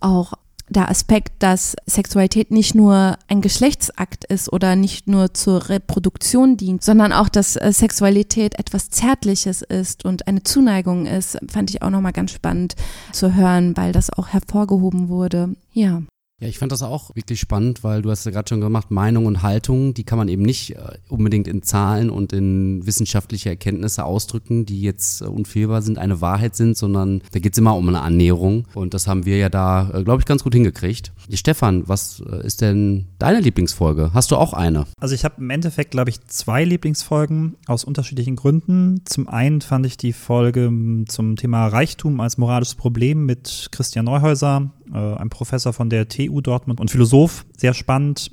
Auch 0.00 0.32
der 0.70 0.88
Aspekt, 0.88 1.42
dass 1.42 1.76
Sexualität 1.86 2.50
nicht 2.50 2.74
nur 2.74 3.18
ein 3.28 3.40
Geschlechtsakt 3.40 4.24
ist 4.24 4.52
oder 4.52 4.76
nicht 4.76 5.08
nur 5.08 5.34
zur 5.34 5.68
Reproduktion 5.68 6.56
dient, 6.56 6.82
sondern 6.82 7.12
auch, 7.12 7.28
dass 7.28 7.56
äh, 7.56 7.72
Sexualität 7.72 8.58
etwas 8.58 8.88
Zärtliches 8.88 9.62
ist 9.62 10.04
und 10.04 10.26
eine 10.28 10.44
Zuneigung 10.44 11.06
ist, 11.06 11.38
fand 11.50 11.70
ich 11.70 11.82
auch 11.82 11.90
nochmal 11.90 12.12
ganz 12.12 12.30
spannend 12.30 12.76
zu 13.12 13.34
hören, 13.34 13.76
weil 13.76 13.92
das 13.92 14.10
auch 14.12 14.28
hervorgehoben 14.28 15.08
wurde. 15.08 15.56
Ja. 15.72 16.02
Ja, 16.40 16.48
ich 16.48 16.58
fand 16.58 16.72
das 16.72 16.82
auch 16.82 17.14
wirklich 17.14 17.38
spannend, 17.38 17.84
weil 17.84 18.00
du 18.00 18.10
hast 18.10 18.24
ja 18.24 18.30
gerade 18.30 18.48
schon 18.48 18.62
gemacht, 18.62 18.90
Meinung 18.90 19.26
und 19.26 19.42
Haltung, 19.42 19.92
die 19.92 20.04
kann 20.04 20.16
man 20.16 20.28
eben 20.28 20.42
nicht 20.42 20.74
äh, 20.74 20.96
unbedingt 21.08 21.46
in 21.46 21.62
Zahlen 21.62 22.08
und 22.08 22.32
in 22.32 22.86
wissenschaftliche 22.86 23.50
Erkenntnisse 23.50 24.04
ausdrücken, 24.04 24.64
die 24.64 24.80
jetzt 24.80 25.20
äh, 25.20 25.26
unfehlbar 25.26 25.82
sind, 25.82 25.98
eine 25.98 26.22
Wahrheit 26.22 26.56
sind, 26.56 26.78
sondern 26.78 27.20
da 27.32 27.40
geht's 27.40 27.58
immer 27.58 27.76
um 27.76 27.86
eine 27.86 28.00
Annäherung. 28.00 28.66
Und 28.74 28.94
das 28.94 29.06
haben 29.06 29.26
wir 29.26 29.36
ja 29.36 29.50
da, 29.50 29.90
äh, 29.92 30.02
glaube 30.02 30.20
ich, 30.22 30.26
ganz 30.26 30.42
gut 30.42 30.54
hingekriegt. 30.54 31.12
Stefan, 31.34 31.86
was 31.86 32.20
ist 32.42 32.62
denn 32.62 33.08
deine 33.18 33.40
Lieblingsfolge? 33.40 34.12
Hast 34.14 34.30
du 34.30 34.36
auch 34.36 34.54
eine? 34.54 34.86
Also 34.98 35.14
ich 35.14 35.24
habe 35.24 35.34
im 35.38 35.50
Endeffekt, 35.50 35.90
glaube 35.90 36.08
ich, 36.08 36.22
zwei 36.26 36.64
Lieblingsfolgen 36.64 37.56
aus 37.66 37.84
unterschiedlichen 37.84 38.36
Gründen. 38.36 39.02
Zum 39.04 39.28
einen 39.28 39.60
fand 39.60 39.84
ich 39.84 39.98
die 39.98 40.14
Folge 40.14 40.66
hm, 40.66 41.04
zum 41.06 41.36
Thema 41.36 41.66
Reichtum 41.66 42.18
als 42.20 42.38
moralisches 42.38 42.76
Problem 42.76 43.26
mit 43.26 43.68
Christian 43.72 44.06
Neuhäuser, 44.06 44.70
äh, 44.92 45.14
ein 45.16 45.30
Professor 45.30 45.72
von 45.72 45.90
der 45.90 46.08
TU 46.08 46.40
Dortmund 46.40 46.80
und 46.80 46.90
Philosoph, 46.90 47.46
sehr 47.56 47.74
spannend. 47.74 48.30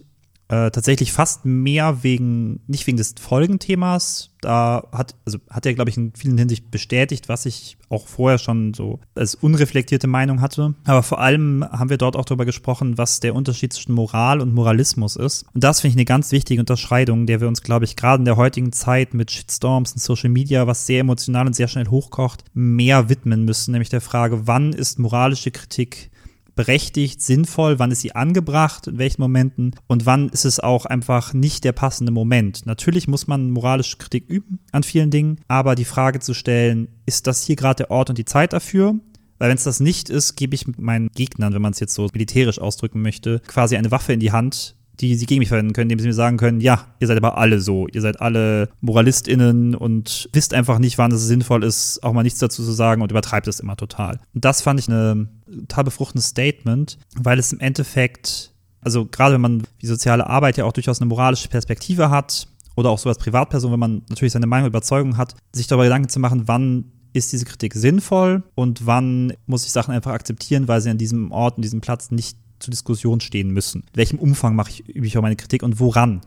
Äh, 0.50 0.72
tatsächlich 0.72 1.12
fast 1.12 1.44
mehr 1.44 2.04
wegen, 2.04 2.62
nicht 2.68 2.88
wegen 2.88 2.96
des 2.96 3.16
Folgenthemas. 3.20 4.34
Da 4.40 4.88
hat, 4.94 5.14
also 5.26 5.40
hat 5.50 5.66
er, 5.66 5.74
glaube 5.74 5.90
ich, 5.90 5.98
in 5.98 6.14
vielen 6.16 6.38
Hinsicht 6.38 6.72
bestätigt, 6.72 7.28
was 7.28 7.46
ich 7.46 7.76
auch 7.90 8.08
vorher 8.08 8.38
schon 8.38 8.74
so 8.74 9.02
als 9.14 9.36
unreflektierte 9.36 10.08
Meinung 10.08 10.40
hatte. 10.40 10.74
Aber 10.86 11.04
vor 11.04 11.20
allem 11.20 11.66
haben 11.70 11.90
wir 11.90 11.98
dort 11.98 12.16
auch 12.16 12.24
darüber 12.24 12.46
gesprochen, 12.46 12.98
was 12.98 13.20
der 13.20 13.36
Unterschied 13.36 13.74
zwischen 13.74 13.92
Moral 13.92 14.40
und 14.40 14.54
Moralismus 14.54 15.18
ist. 15.18 15.46
Und 15.54 15.66
das 15.66 15.82
finde 15.82 15.92
ich 15.92 15.98
eine 15.98 16.06
ganz 16.06 16.32
wichtige 16.32 16.62
Unterscheidung, 16.62 17.26
der 17.26 17.42
wir 17.42 17.50
uns, 17.50 17.62
glaube 17.62 17.84
ich, 17.84 17.98
gerade 17.98 18.22
in 18.22 18.26
der 18.26 18.38
heutigen 18.38 18.72
Zeit 18.72 19.14
mit 19.14 19.32
Shitstorms 19.32 19.92
und 19.92 20.00
Social 20.00 20.30
Media, 20.30 20.66
was 20.66 20.86
sehr 20.86 21.02
emotional 21.02 21.48
und 21.48 21.58
sehr 21.58 21.68
schnell 21.68 21.88
hochkocht, 21.88 22.46
mehr 22.54 23.10
widmen 23.10 23.44
müssen. 23.44 23.74
Nämlich 23.74 23.90
der 23.90 24.00
Frage, 24.02 24.48
wann 24.48 24.72
ist 24.72 24.98
moralische 24.98 25.52
Kritik 25.52 26.10
berechtigt, 26.58 27.22
sinnvoll, 27.22 27.80
wann 27.80 27.92
ist 27.92 28.02
sie 28.02 28.14
angebracht, 28.14 28.88
in 28.88 28.98
welchen 28.98 29.22
Momenten 29.22 29.72
und 29.88 30.06
wann 30.06 30.28
ist 30.28 30.44
es 30.44 30.60
auch 30.60 30.86
einfach 30.86 31.34
nicht 31.34 31.64
der 31.64 31.72
passende 31.72 32.12
Moment. 32.12 32.66
Natürlich 32.66 33.08
muss 33.08 33.28
man 33.28 33.52
moralische 33.52 33.96
Kritik 33.96 34.28
üben 34.28 34.60
an 34.74 34.84
vielen 34.84 35.10
Dingen, 35.10 35.40
aber 35.48 35.76
die 35.76 35.86
Frage 35.86 36.20
zu 36.20 36.34
stellen, 36.34 36.90
ist 37.06 37.28
das 37.28 37.44
hier 37.44 37.56
gerade 37.56 37.84
der 37.84 37.92
Ort 37.92 38.10
und 38.10 38.18
die 38.18 38.26
Zeit 38.26 38.52
dafür? 38.52 38.96
Weil 39.40 39.50
wenn 39.50 39.58
es 39.58 39.64
das 39.64 39.80
nicht 39.80 40.10
ist, 40.10 40.36
gebe 40.36 40.56
ich 40.56 40.66
meinen 40.78 41.10
Gegnern, 41.16 41.54
wenn 41.54 41.62
man 41.62 41.72
es 41.72 41.80
jetzt 41.80 41.94
so 41.94 42.10
militärisch 42.12 42.60
ausdrücken 42.60 43.02
möchte, 43.02 43.40
quasi 43.48 43.78
eine 43.78 43.92
Waffe 43.92 44.14
in 44.14 44.20
die 44.20 44.32
Hand, 44.32 44.76
die 45.00 45.16
sie 45.16 45.28
gegen 45.28 45.40
mich 45.40 45.50
verwenden 45.50 45.74
können, 45.74 45.92
indem 45.92 46.00
sie 46.00 46.08
mir 46.08 46.14
sagen 46.14 46.38
können, 46.38 46.60
ja, 46.60 46.88
ihr 47.00 47.08
seid 47.08 47.18
aber 47.18 47.38
alle 47.38 47.60
so, 47.60 47.88
ihr 47.88 48.02
seid 48.02 48.20
alle 48.20 48.70
MoralistInnen 48.82 49.76
und 49.76 50.28
wisst 50.34 50.54
einfach 50.54 50.80
nicht, 50.80 50.98
wann 50.98 51.12
es 51.12 51.28
sinnvoll 51.28 51.64
ist, 51.64 52.02
auch 52.04 52.14
mal 52.14 52.24
nichts 52.24 52.40
dazu 52.40 52.64
zu 52.64 52.72
sagen 52.72 53.04
und 53.04 53.12
übertreibt 53.12 53.48
es 53.48 53.60
immer 53.60 53.78
total. 53.78 54.20
Und 54.34 54.44
das 54.44 54.62
fand 54.62 54.80
ich 54.80 54.88
ein 54.88 55.37
total 55.48 55.86
befruchtendes 55.86 56.30
Statement, 56.30 56.98
weil 57.16 57.40
es 57.40 57.52
im 57.52 57.60
Endeffekt, 57.60 58.54
also 58.82 59.06
gerade 59.06 59.36
wenn 59.36 59.42
man 59.42 59.64
die 59.82 59.88
soziale 59.88 60.28
Arbeit 60.28 60.58
ja 60.58 60.66
auch 60.66 60.74
durchaus 60.74 61.02
eine 61.02 61.08
moralische 61.08 61.50
Perspektive 61.50 62.10
hat, 62.10 62.48
oder 62.78 62.92
auch 62.92 63.00
so 63.00 63.10
als 63.10 63.18
Privatperson, 63.18 63.72
wenn 63.72 63.80
man 63.80 64.04
natürlich 64.08 64.34
seine 64.34 64.46
Meinung 64.46 64.66
und 64.66 64.70
Überzeugung 64.70 65.18
hat, 65.18 65.36
sich 65.52 65.66
darüber 65.66 65.86
Gedanken 65.86 66.10
zu 66.10 66.20
machen, 66.20 66.44
wann 66.48 66.92
ist 67.12 67.34
diese 67.34 67.46
Kritik 67.46 67.74
sinnvoll 67.74 68.44
und 68.54 68.86
wann 68.86 69.34
muss 69.48 69.66
ich 69.66 69.72
Sachen 69.72 69.94
einfach 69.94 70.12
akzeptieren, 70.12 70.68
weil 70.68 70.80
sie 70.80 70.92
an 70.92 71.00
diesem 71.00 71.32
Ort, 71.32 71.58
an 71.58 71.64
diesem 71.64 71.82
Platz 71.82 72.12
nicht 72.12 72.38
zur 72.60 72.72
Diskussion 72.72 73.20
stehen 73.20 73.50
müssen. 73.50 73.82
In 73.82 73.96
welchem 73.96 74.20
Umfang 74.20 74.56
mache 74.56 74.70
ich, 74.70 74.88
übe 74.88 75.08
ich 75.08 75.18
auch 75.18 75.24
meine 75.24 75.36
Kritik 75.36 75.64
und 75.64 75.80
woran? 75.80 76.22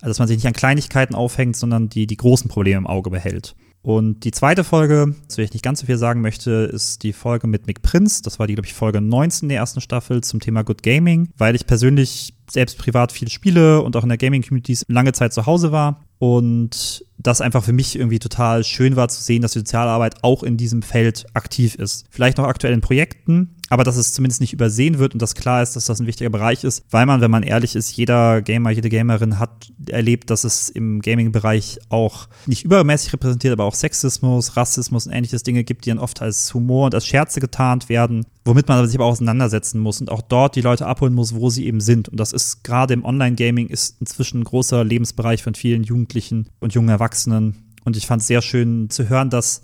Also, 0.00 0.10
dass 0.10 0.18
man 0.18 0.26
sich 0.26 0.38
nicht 0.38 0.46
an 0.46 0.52
Kleinigkeiten 0.52 1.14
aufhängt, 1.14 1.56
sondern 1.56 1.88
die, 1.88 2.08
die 2.08 2.16
großen 2.16 2.48
Probleme 2.50 2.78
im 2.78 2.86
Auge 2.88 3.10
behält. 3.10 3.54
Und 3.82 4.20
die 4.22 4.30
zweite 4.30 4.62
Folge, 4.62 5.16
zu 5.26 5.36
der 5.36 5.44
ich 5.44 5.52
nicht 5.52 5.64
ganz 5.64 5.80
so 5.80 5.86
viel 5.86 5.98
sagen 5.98 6.20
möchte, 6.20 6.70
ist 6.72 7.02
die 7.02 7.12
Folge 7.12 7.48
mit 7.48 7.66
Mick 7.66 7.82
Prince. 7.82 8.22
Das 8.22 8.38
war 8.38 8.46
die, 8.46 8.54
glaube 8.54 8.66
ich, 8.66 8.74
Folge 8.74 9.00
19 9.00 9.48
der 9.48 9.58
ersten 9.58 9.80
Staffel 9.80 10.22
zum 10.22 10.38
Thema 10.38 10.62
Good 10.62 10.84
Gaming, 10.84 11.30
weil 11.36 11.56
ich 11.56 11.66
persönlich 11.66 12.34
selbst 12.48 12.78
privat 12.78 13.10
viel 13.10 13.28
spiele 13.28 13.82
und 13.82 13.96
auch 13.96 14.04
in 14.04 14.08
der 14.08 14.18
Gaming-Community 14.18 14.78
lange 14.86 15.12
Zeit 15.12 15.32
zu 15.32 15.46
Hause 15.46 15.72
war. 15.72 16.04
Und 16.18 17.04
das 17.18 17.40
einfach 17.40 17.64
für 17.64 17.72
mich 17.72 17.96
irgendwie 17.96 18.20
total 18.20 18.62
schön 18.62 18.94
war 18.94 19.08
zu 19.08 19.20
sehen, 19.20 19.42
dass 19.42 19.52
die 19.52 19.60
Sozialarbeit 19.60 20.22
auch 20.22 20.44
in 20.44 20.56
diesem 20.56 20.82
Feld 20.82 21.26
aktiv 21.34 21.74
ist. 21.74 22.06
Vielleicht 22.10 22.38
noch 22.38 22.46
aktuell 22.46 22.74
in 22.74 22.80
Projekten, 22.80 23.56
aber 23.72 23.84
dass 23.84 23.96
es 23.96 24.12
zumindest 24.12 24.42
nicht 24.42 24.52
übersehen 24.52 24.98
wird 24.98 25.14
und 25.14 25.22
dass 25.22 25.34
klar 25.34 25.62
ist, 25.62 25.76
dass 25.76 25.86
das 25.86 25.98
ein 25.98 26.06
wichtiger 26.06 26.28
Bereich 26.28 26.62
ist, 26.62 26.84
weil 26.90 27.06
man, 27.06 27.22
wenn 27.22 27.30
man 27.30 27.42
ehrlich 27.42 27.74
ist, 27.74 27.96
jeder 27.96 28.42
Gamer, 28.42 28.68
jede 28.68 28.90
Gamerin 28.90 29.38
hat 29.38 29.72
erlebt, 29.88 30.28
dass 30.28 30.44
es 30.44 30.68
im 30.68 31.00
Gaming-Bereich 31.00 31.78
auch 31.88 32.28
nicht 32.44 32.66
übermäßig 32.66 33.14
repräsentiert, 33.14 33.54
aber 33.54 33.64
auch 33.64 33.74
Sexismus, 33.74 34.58
Rassismus 34.58 35.06
und 35.06 35.14
ähnliches 35.14 35.42
Dinge 35.42 35.64
gibt, 35.64 35.86
die 35.86 35.88
dann 35.88 35.98
oft 35.98 36.20
als 36.20 36.52
Humor 36.52 36.84
und 36.84 36.94
als 36.94 37.06
Scherze 37.06 37.40
getarnt 37.40 37.88
werden, 37.88 38.26
womit 38.44 38.68
man 38.68 38.86
sich 38.86 38.94
aber 38.94 39.06
auseinandersetzen 39.06 39.80
muss 39.80 40.02
und 40.02 40.12
auch 40.12 40.20
dort 40.20 40.54
die 40.54 40.60
Leute 40.60 40.86
abholen 40.86 41.14
muss, 41.14 41.34
wo 41.34 41.48
sie 41.48 41.64
eben 41.64 41.80
sind. 41.80 42.10
Und 42.10 42.20
das 42.20 42.34
ist 42.34 42.64
gerade 42.64 42.92
im 42.92 43.06
Online-Gaming 43.06 43.68
ist 43.68 43.96
inzwischen 44.00 44.40
ein 44.40 44.44
großer 44.44 44.84
Lebensbereich 44.84 45.42
von 45.42 45.54
vielen 45.54 45.82
Jugendlichen 45.82 46.46
und 46.60 46.74
jungen 46.74 46.90
Erwachsenen. 46.90 47.72
Und 47.84 47.96
ich 47.96 48.06
fand 48.06 48.20
es 48.20 48.28
sehr 48.28 48.42
schön 48.42 48.90
zu 48.90 49.08
hören, 49.08 49.30
dass 49.30 49.62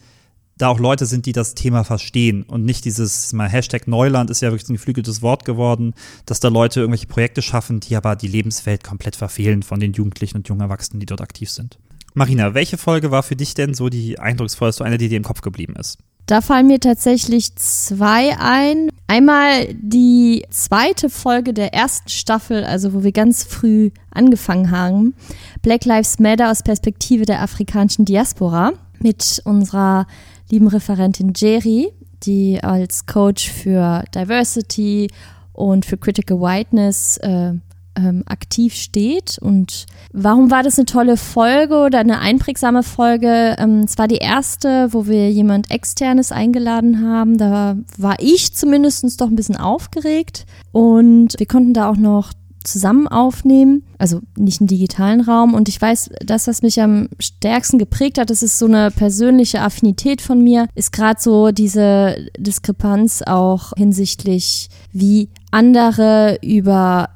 da 0.58 0.68
auch 0.68 0.78
Leute 0.78 1.06
sind, 1.06 1.26
die 1.26 1.32
das 1.32 1.54
Thema 1.54 1.84
verstehen 1.84 2.42
und 2.42 2.64
nicht 2.64 2.84
dieses 2.84 3.32
mal 3.32 3.48
Hashtag 3.48 3.86
Neuland 3.86 4.30
ist 4.30 4.42
ja 4.42 4.50
wirklich 4.50 4.68
ein 4.68 4.74
geflügeltes 4.74 5.22
Wort 5.22 5.44
geworden, 5.44 5.94
dass 6.26 6.40
da 6.40 6.48
Leute 6.48 6.80
irgendwelche 6.80 7.06
Projekte 7.06 7.42
schaffen, 7.42 7.80
die 7.80 7.96
aber 7.96 8.16
die 8.16 8.28
Lebenswelt 8.28 8.84
komplett 8.84 9.16
verfehlen 9.16 9.62
von 9.62 9.80
den 9.80 9.92
Jugendlichen 9.92 10.36
und 10.36 10.48
jungen 10.48 10.60
Erwachsenen, 10.60 11.00
die 11.00 11.06
dort 11.06 11.20
aktiv 11.20 11.50
sind. 11.50 11.78
Marina, 12.14 12.54
welche 12.54 12.78
Folge 12.78 13.10
war 13.10 13.22
für 13.22 13.36
dich 13.36 13.54
denn 13.54 13.74
so 13.74 13.88
die 13.88 14.18
eindrucksvollste, 14.18 14.84
eine, 14.84 14.98
die 14.98 15.08
dir 15.08 15.16
im 15.16 15.24
Kopf 15.24 15.40
geblieben 15.40 15.76
ist? 15.76 15.98
Da 16.26 16.42
fallen 16.42 16.66
mir 16.66 16.78
tatsächlich 16.78 17.56
zwei 17.56 18.36
ein. 18.38 18.90
Einmal 19.06 19.72
die 19.72 20.44
zweite 20.50 21.08
Folge 21.08 21.54
der 21.54 21.72
ersten 21.72 22.10
Staffel, 22.10 22.64
also 22.64 22.92
wo 22.92 23.02
wir 23.02 23.12
ganz 23.12 23.44
früh 23.44 23.90
angefangen 24.10 24.70
haben. 24.70 25.14
Black 25.62 25.86
Lives 25.86 26.18
Matter 26.18 26.50
aus 26.50 26.62
Perspektive 26.62 27.24
der 27.24 27.40
afrikanischen 27.40 28.04
Diaspora 28.04 28.72
mit 29.00 29.40
unserer 29.44 30.06
lieben 30.50 30.68
Referentin 30.68 31.32
Jerry, 31.36 31.92
die 32.22 32.62
als 32.62 33.06
Coach 33.06 33.50
für 33.50 34.04
Diversity 34.14 35.08
und 35.52 35.84
für 35.84 35.96
Critical 35.96 36.40
Whiteness 36.40 37.16
äh, 37.18 37.54
ähm, 37.98 38.22
aktiv 38.26 38.74
steht. 38.74 39.38
Und 39.40 39.86
warum 40.12 40.50
war 40.50 40.62
das 40.62 40.78
eine 40.78 40.86
tolle 40.86 41.16
Folge 41.16 41.76
oder 41.76 41.98
eine 41.98 42.20
einprägsame 42.20 42.82
Folge? 42.82 43.56
Ähm, 43.58 43.80
es 43.80 43.98
war 43.98 44.08
die 44.08 44.16
erste, 44.16 44.92
wo 44.92 45.06
wir 45.06 45.30
jemand 45.30 45.70
Externes 45.70 46.32
eingeladen 46.32 47.06
haben. 47.06 47.38
Da 47.38 47.76
war 47.96 48.16
ich 48.20 48.54
zumindest 48.54 49.20
doch 49.20 49.28
ein 49.28 49.36
bisschen 49.36 49.56
aufgeregt. 49.56 50.46
Und 50.72 51.34
wir 51.38 51.46
konnten 51.46 51.74
da 51.74 51.90
auch 51.90 51.96
noch 51.96 52.32
zusammen 52.64 53.08
aufnehmen, 53.08 53.84
also 53.98 54.20
nicht 54.36 54.60
im 54.60 54.66
digitalen 54.66 55.20
Raum. 55.20 55.54
Und 55.54 55.68
ich 55.68 55.80
weiß, 55.80 56.10
das, 56.24 56.46
was 56.46 56.62
mich 56.62 56.80
am 56.80 57.08
stärksten 57.18 57.78
geprägt 57.78 58.18
hat, 58.18 58.30
das 58.30 58.42
ist 58.42 58.58
so 58.58 58.66
eine 58.66 58.90
persönliche 58.90 59.60
Affinität 59.60 60.20
von 60.20 60.42
mir, 60.42 60.68
ist 60.74 60.92
gerade 60.92 61.20
so 61.20 61.50
diese 61.50 62.16
Diskrepanz 62.38 63.22
auch 63.26 63.72
hinsichtlich, 63.76 64.68
wie 64.92 65.30
andere 65.50 66.38
über 66.42 67.08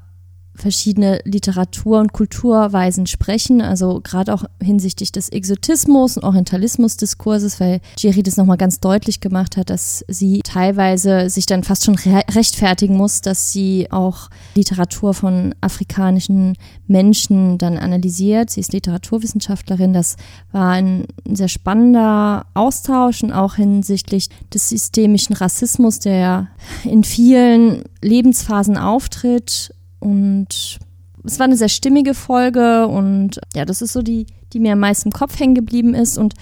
verschiedene 0.55 1.21
Literatur- 1.25 2.01
und 2.01 2.13
Kulturweisen 2.13 3.07
sprechen, 3.07 3.63
also 3.63 4.01
gerade 4.03 4.35
auch 4.35 4.45
hinsichtlich 4.63 5.11
des 5.11 5.31
Exotismus 5.31 6.17
und 6.17 6.25
Orientalismus-Diskurses, 6.25 7.59
weil 7.59 7.81
Jerry 7.99 8.23
das 8.23 8.37
nochmal 8.37 8.59
ganz 8.59 8.79
deutlich 8.79 9.21
gemacht 9.21 9.57
hat, 9.57 9.71
dass 9.71 10.05
sie 10.09 10.41
teilweise 10.45 11.31
sich 11.31 11.47
dann 11.47 11.65
fast 11.65 11.85
schon 11.85 11.95
re 11.97 12.23
rechtfertigen 12.31 12.97
muss, 12.97 13.23
dass 13.23 13.53
sie 13.53 13.91
auch 13.91 14.29
Literatur 14.55 15.15
von 15.15 15.55
afrikanischen 15.61 16.57
Menschen 16.87 17.57
dann 17.59 17.79
analysiert. 17.79 18.51
Sie 18.51 18.61
ist 18.61 18.73
Literaturwissenschaftlerin. 18.73 19.93
Das 19.93 20.17
war 20.51 20.71
ein 20.71 21.07
sehr 21.27 21.49
spannender 21.49 22.47
Austausch 22.55 23.23
und 23.23 23.33
auch 23.33 23.55
hinsichtlich 23.55 24.29
des 24.53 24.69
systemischen 24.69 25.35
Rassismus, 25.35 25.99
der 25.99 26.49
in 26.85 27.05
vielen 27.05 27.85
Lebensphasen 28.03 28.77
auftritt 28.77 29.75
und 30.03 30.79
es 31.25 31.39
war 31.39 31.45
eine 31.45 31.57
sehr 31.57 31.69
stimmige 31.69 32.15
Folge 32.15 32.87
und 32.89 33.41
ja, 33.55 33.65
das 33.65 33.81
ist 33.81 33.93
so 33.93 34.03
die, 34.03 34.27
die 34.53 34.61
mir 34.61 34.73
am 34.73 34.81
meisten 34.81 35.09
im 35.09 35.13
Kopf 35.13 35.39
hängen 35.39 35.55
geblieben 35.55 35.95
ist. 35.95 36.19
Und 36.19 36.35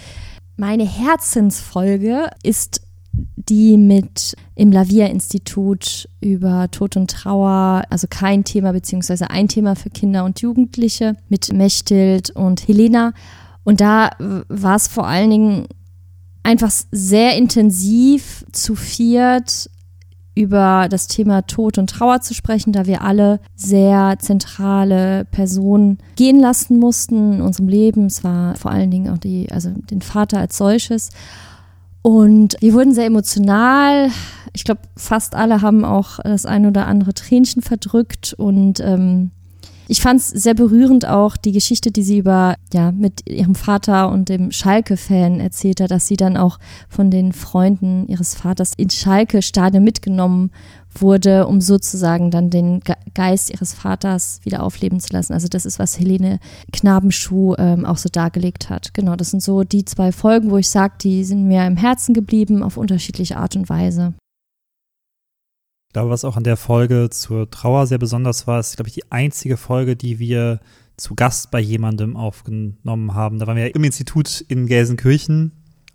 meine 0.57 0.87
Herzensfolge 0.87 2.31
ist 2.43 2.81
die 3.13 3.77
mit 3.77 4.35
im 4.55 4.73
Lavia-Institut 4.73 6.09
über 6.21 6.71
Tod 6.71 6.97
und 6.97 7.11
Trauer, 7.11 7.83
also 7.91 8.07
kein 8.09 8.45
Thema, 8.45 8.73
beziehungsweise 8.73 9.31
ein 9.31 9.49
Thema 9.49 9.77
für 9.77 9.91
Kinder 9.91 10.25
und 10.25 10.41
Jugendliche 10.41 11.17
mit 11.29 11.53
Mechthild 11.53 12.31
und 12.31 12.67
Helena. 12.67 13.13
Und 13.65 13.81
da 13.81 14.11
war 14.49 14.77
es 14.77 14.89
vor 14.89 15.07
allen 15.07 15.31
Dingen 15.31 15.67
einfach 16.43 16.71
sehr 16.91 17.37
intensiv 17.37 18.47
zu 18.53 18.75
viert 18.75 19.69
über 20.35 20.87
das 20.89 21.07
Thema 21.09 21.43
Tod 21.43 21.79
und 21.79 21.91
Trauer 21.91 22.21
zu 22.21 22.35
sprechen, 22.35 22.73
da 22.73 22.87
wir 22.87 23.03
alle 23.03 23.41
sehr 23.57 24.17
zentrale 24.19 25.25
Personen 25.27 25.99
gehen 26.17 26.39
lassen 26.39 26.79
mussten 26.79 27.35
in 27.35 27.43
unserem 27.43 27.69
Leben. 27.69 28.07
Es 28.07 28.23
war 28.23 28.55
vor 28.55 28.71
allen 28.71 28.91
Dingen 28.91 29.13
auch 29.13 29.19
die, 29.19 29.51
also 29.51 29.71
den 29.91 30.03
Vater 30.03 30.39
als 30.39 30.57
solches. 30.57 31.11
Und 32.03 32.57
wir 32.61 32.73
wurden 32.73 32.95
sehr 32.95 33.07
emotional. 33.07 34.11
Ich 34.53 34.65
glaube, 34.65 34.81
fast 34.97 35.35
alle 35.35 35.63
haben 35.63 35.85
auch 35.85 36.19
das 36.21 36.47
ein 36.47 36.67
oder 36.67 36.87
andere 36.87 37.13
Tränchen 37.13 37.63
verdrückt 37.63 38.35
und 38.37 38.81
ähm, 38.81 39.33
ich 39.91 40.01
fand 40.01 40.21
es 40.21 40.29
sehr 40.29 40.55
berührend 40.55 41.05
auch 41.05 41.37
die 41.37 41.51
Geschichte, 41.51 41.91
die 41.91 42.05
sie 42.05 42.19
über, 42.19 42.55
ja, 42.73 42.93
mit 42.93 43.29
ihrem 43.29 43.57
Vater 43.57 44.13
und 44.13 44.29
dem 44.29 44.53
Schalke-Fan 44.53 45.41
erzählt 45.41 45.81
hat, 45.81 45.91
dass 45.91 46.07
sie 46.07 46.17
dann 46.17 46.37
auch 46.37 46.61
von 46.89 47.11
den 47.11 47.33
Freunden 47.33 48.07
ihres 48.07 48.37
Vaters 48.37 48.73
ins 48.77 48.95
Schalke-Stadion 48.95 49.83
mitgenommen 49.83 50.53
wurde, 50.95 51.49
um 51.49 51.61
sozusagen 51.61 52.31
dann 52.31 52.51
den 52.51 52.83
Geist 53.15 53.51
ihres 53.51 53.75
Vaters 53.75 54.39
wieder 54.45 54.63
aufleben 54.63 55.01
zu 55.01 55.13
lassen. 55.13 55.33
Also 55.33 55.49
das 55.49 55.67
ist, 55.67 55.81
was 55.81 55.99
Helene 55.99 56.39
Knabenschuh 56.73 57.57
ähm, 57.59 57.85
auch 57.85 57.97
so 57.97 58.09
dargelegt 58.09 58.71
hat. 58.71 58.95
Genau, 58.95 59.17
das 59.17 59.33
sind 59.33 59.43
so 59.43 59.65
die 59.65 59.85
zwei 59.85 60.13
Folgen, 60.13 60.53
wo 60.53 60.57
ich 60.59 60.69
sage, 60.69 60.95
die 61.03 61.25
sind 61.25 61.49
mir 61.49 61.67
im 61.67 61.77
Herzen 61.77 62.15
geblieben 62.15 62.63
auf 62.63 62.77
unterschiedliche 62.77 63.39
Art 63.39 63.57
und 63.57 63.69
Weise. 63.69 64.15
Ich 65.91 65.95
glaube, 65.95 66.11
was 66.11 66.25
auch 66.25 66.37
an 66.37 66.45
der 66.45 66.57
Folge 66.57 67.11
zur 67.11 67.51
Trauer 67.51 67.89
sehr 67.89 67.99
besonders 67.99 68.47
war, 68.47 68.61
ist, 68.61 68.77
glaube 68.77 68.89
ich, 68.89 68.95
die 68.95 69.11
einzige 69.11 69.57
Folge, 69.57 69.97
die 69.97 70.21
wir 70.21 70.61
zu 70.97 71.17
Gast 71.17 71.51
bei 71.51 71.59
jemandem 71.59 72.17
aufgenommen 72.17 73.15
haben. 73.15 73.41
Da 73.41 73.49
waren 73.49 73.57
wir 73.57 73.75
im 73.75 73.83
Institut 73.83 74.41
in 74.47 74.69
Gelsenkirchen 74.69 75.51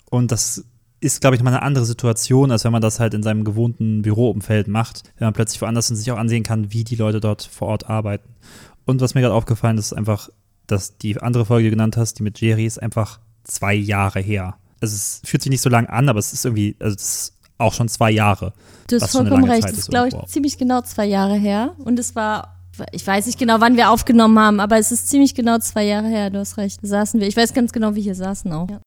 und 0.10 0.34
das 0.34 0.66
ist, 1.00 1.22
glaube 1.22 1.38
ich, 1.38 1.44
mal 1.44 1.52
eine 1.52 1.62
andere 1.62 1.86
Situation, 1.86 2.52
als 2.52 2.66
wenn 2.66 2.74
man 2.74 2.82
das 2.82 3.00
halt 3.00 3.14
in 3.14 3.24
seinem 3.24 3.46
gewohnten 3.46 4.02
Büroumfeld 4.02 4.68
macht, 4.68 5.04
wenn 5.18 5.28
man 5.28 5.34
plötzlich 5.34 5.62
woanders 5.62 5.90
und 5.90 5.96
sich 5.96 6.12
auch 6.12 6.18
ansehen 6.18 6.44
kann, 6.44 6.74
wie 6.74 6.84
die 6.84 6.98
Leute 6.98 7.22
dort 7.22 7.44
vor 7.44 7.70
Ort 7.70 7.90
arbeiten. 7.90 8.36
Und 8.84 9.00
was 9.00 9.16
mir 9.16 9.22
gerade 9.22 9.34
aufgefallen 9.34 9.78
ist, 9.78 9.94
ist 9.94 9.98
einfach, 9.98 10.28
dass 10.68 10.98
die 10.98 11.22
andere 11.22 11.46
Folge, 11.46 11.64
die 11.64 11.70
du 11.70 11.76
genannt 11.78 11.96
hast, 11.96 12.20
die 12.20 12.24
mit 12.24 12.42
Jerry, 12.42 12.66
ist 12.66 12.82
einfach 12.82 13.22
zwei 13.46 13.74
Jahre 13.74 14.20
her. 14.20 14.58
Also 14.82 14.94
es 14.94 15.22
fühlt 15.24 15.42
sich 15.42 15.52
nicht 15.52 15.62
so 15.62 15.70
lang 15.70 15.86
an, 15.86 16.10
aber 16.10 16.20
es 16.20 16.34
ist 16.34 16.44
irgendwie, 16.44 16.76
also 16.82 16.98
es 16.98 17.36
auch 17.58 17.74
schon 17.74 17.88
zwei 17.88 18.12
Jahre. 18.12 18.54
Du 18.89 19.00
hast 19.00 19.12
vollkommen 19.12 19.46
recht. 19.46 19.63
Das 19.63 19.78
ist, 19.78 19.89
glaube 19.89 20.10
ich, 20.10 20.15
ziemlich 20.28 20.58
genau 20.58 20.82
zwei 20.82 21.06
Jahre 21.06 21.36
her. 21.36 21.76
Und 21.80 22.00
es 22.00 22.15
war, 22.15 22.58
ich 22.91 23.06
weiß 23.06 23.26
nicht 23.26 23.39
genau, 23.39 23.62
wann 23.62 23.78
wir 23.78 23.89
aufgenommen 23.89 24.38
haben, 24.39 24.60
aber 24.60 24.78
es 24.78 24.91
ist 24.91 25.10
ziemlich 25.10 25.36
genau 25.36 25.58
zwei 25.60 25.86
Jahre 25.86 26.08
her. 26.08 26.30
Du 26.30 26.39
hast 26.39 26.58
recht. 26.58 26.84
Da 26.84 26.88
saßen 26.88 27.20
wir. 27.20 27.28
Ich 27.28 27.38
weiß 27.38 27.54
ganz 27.54 27.72
genau, 27.72 27.91
wie 27.91 27.96
wir 27.96 28.04
hier 28.04 28.15
saßen 28.15 28.52
auch. 28.52 28.70
Ja. 28.70 28.82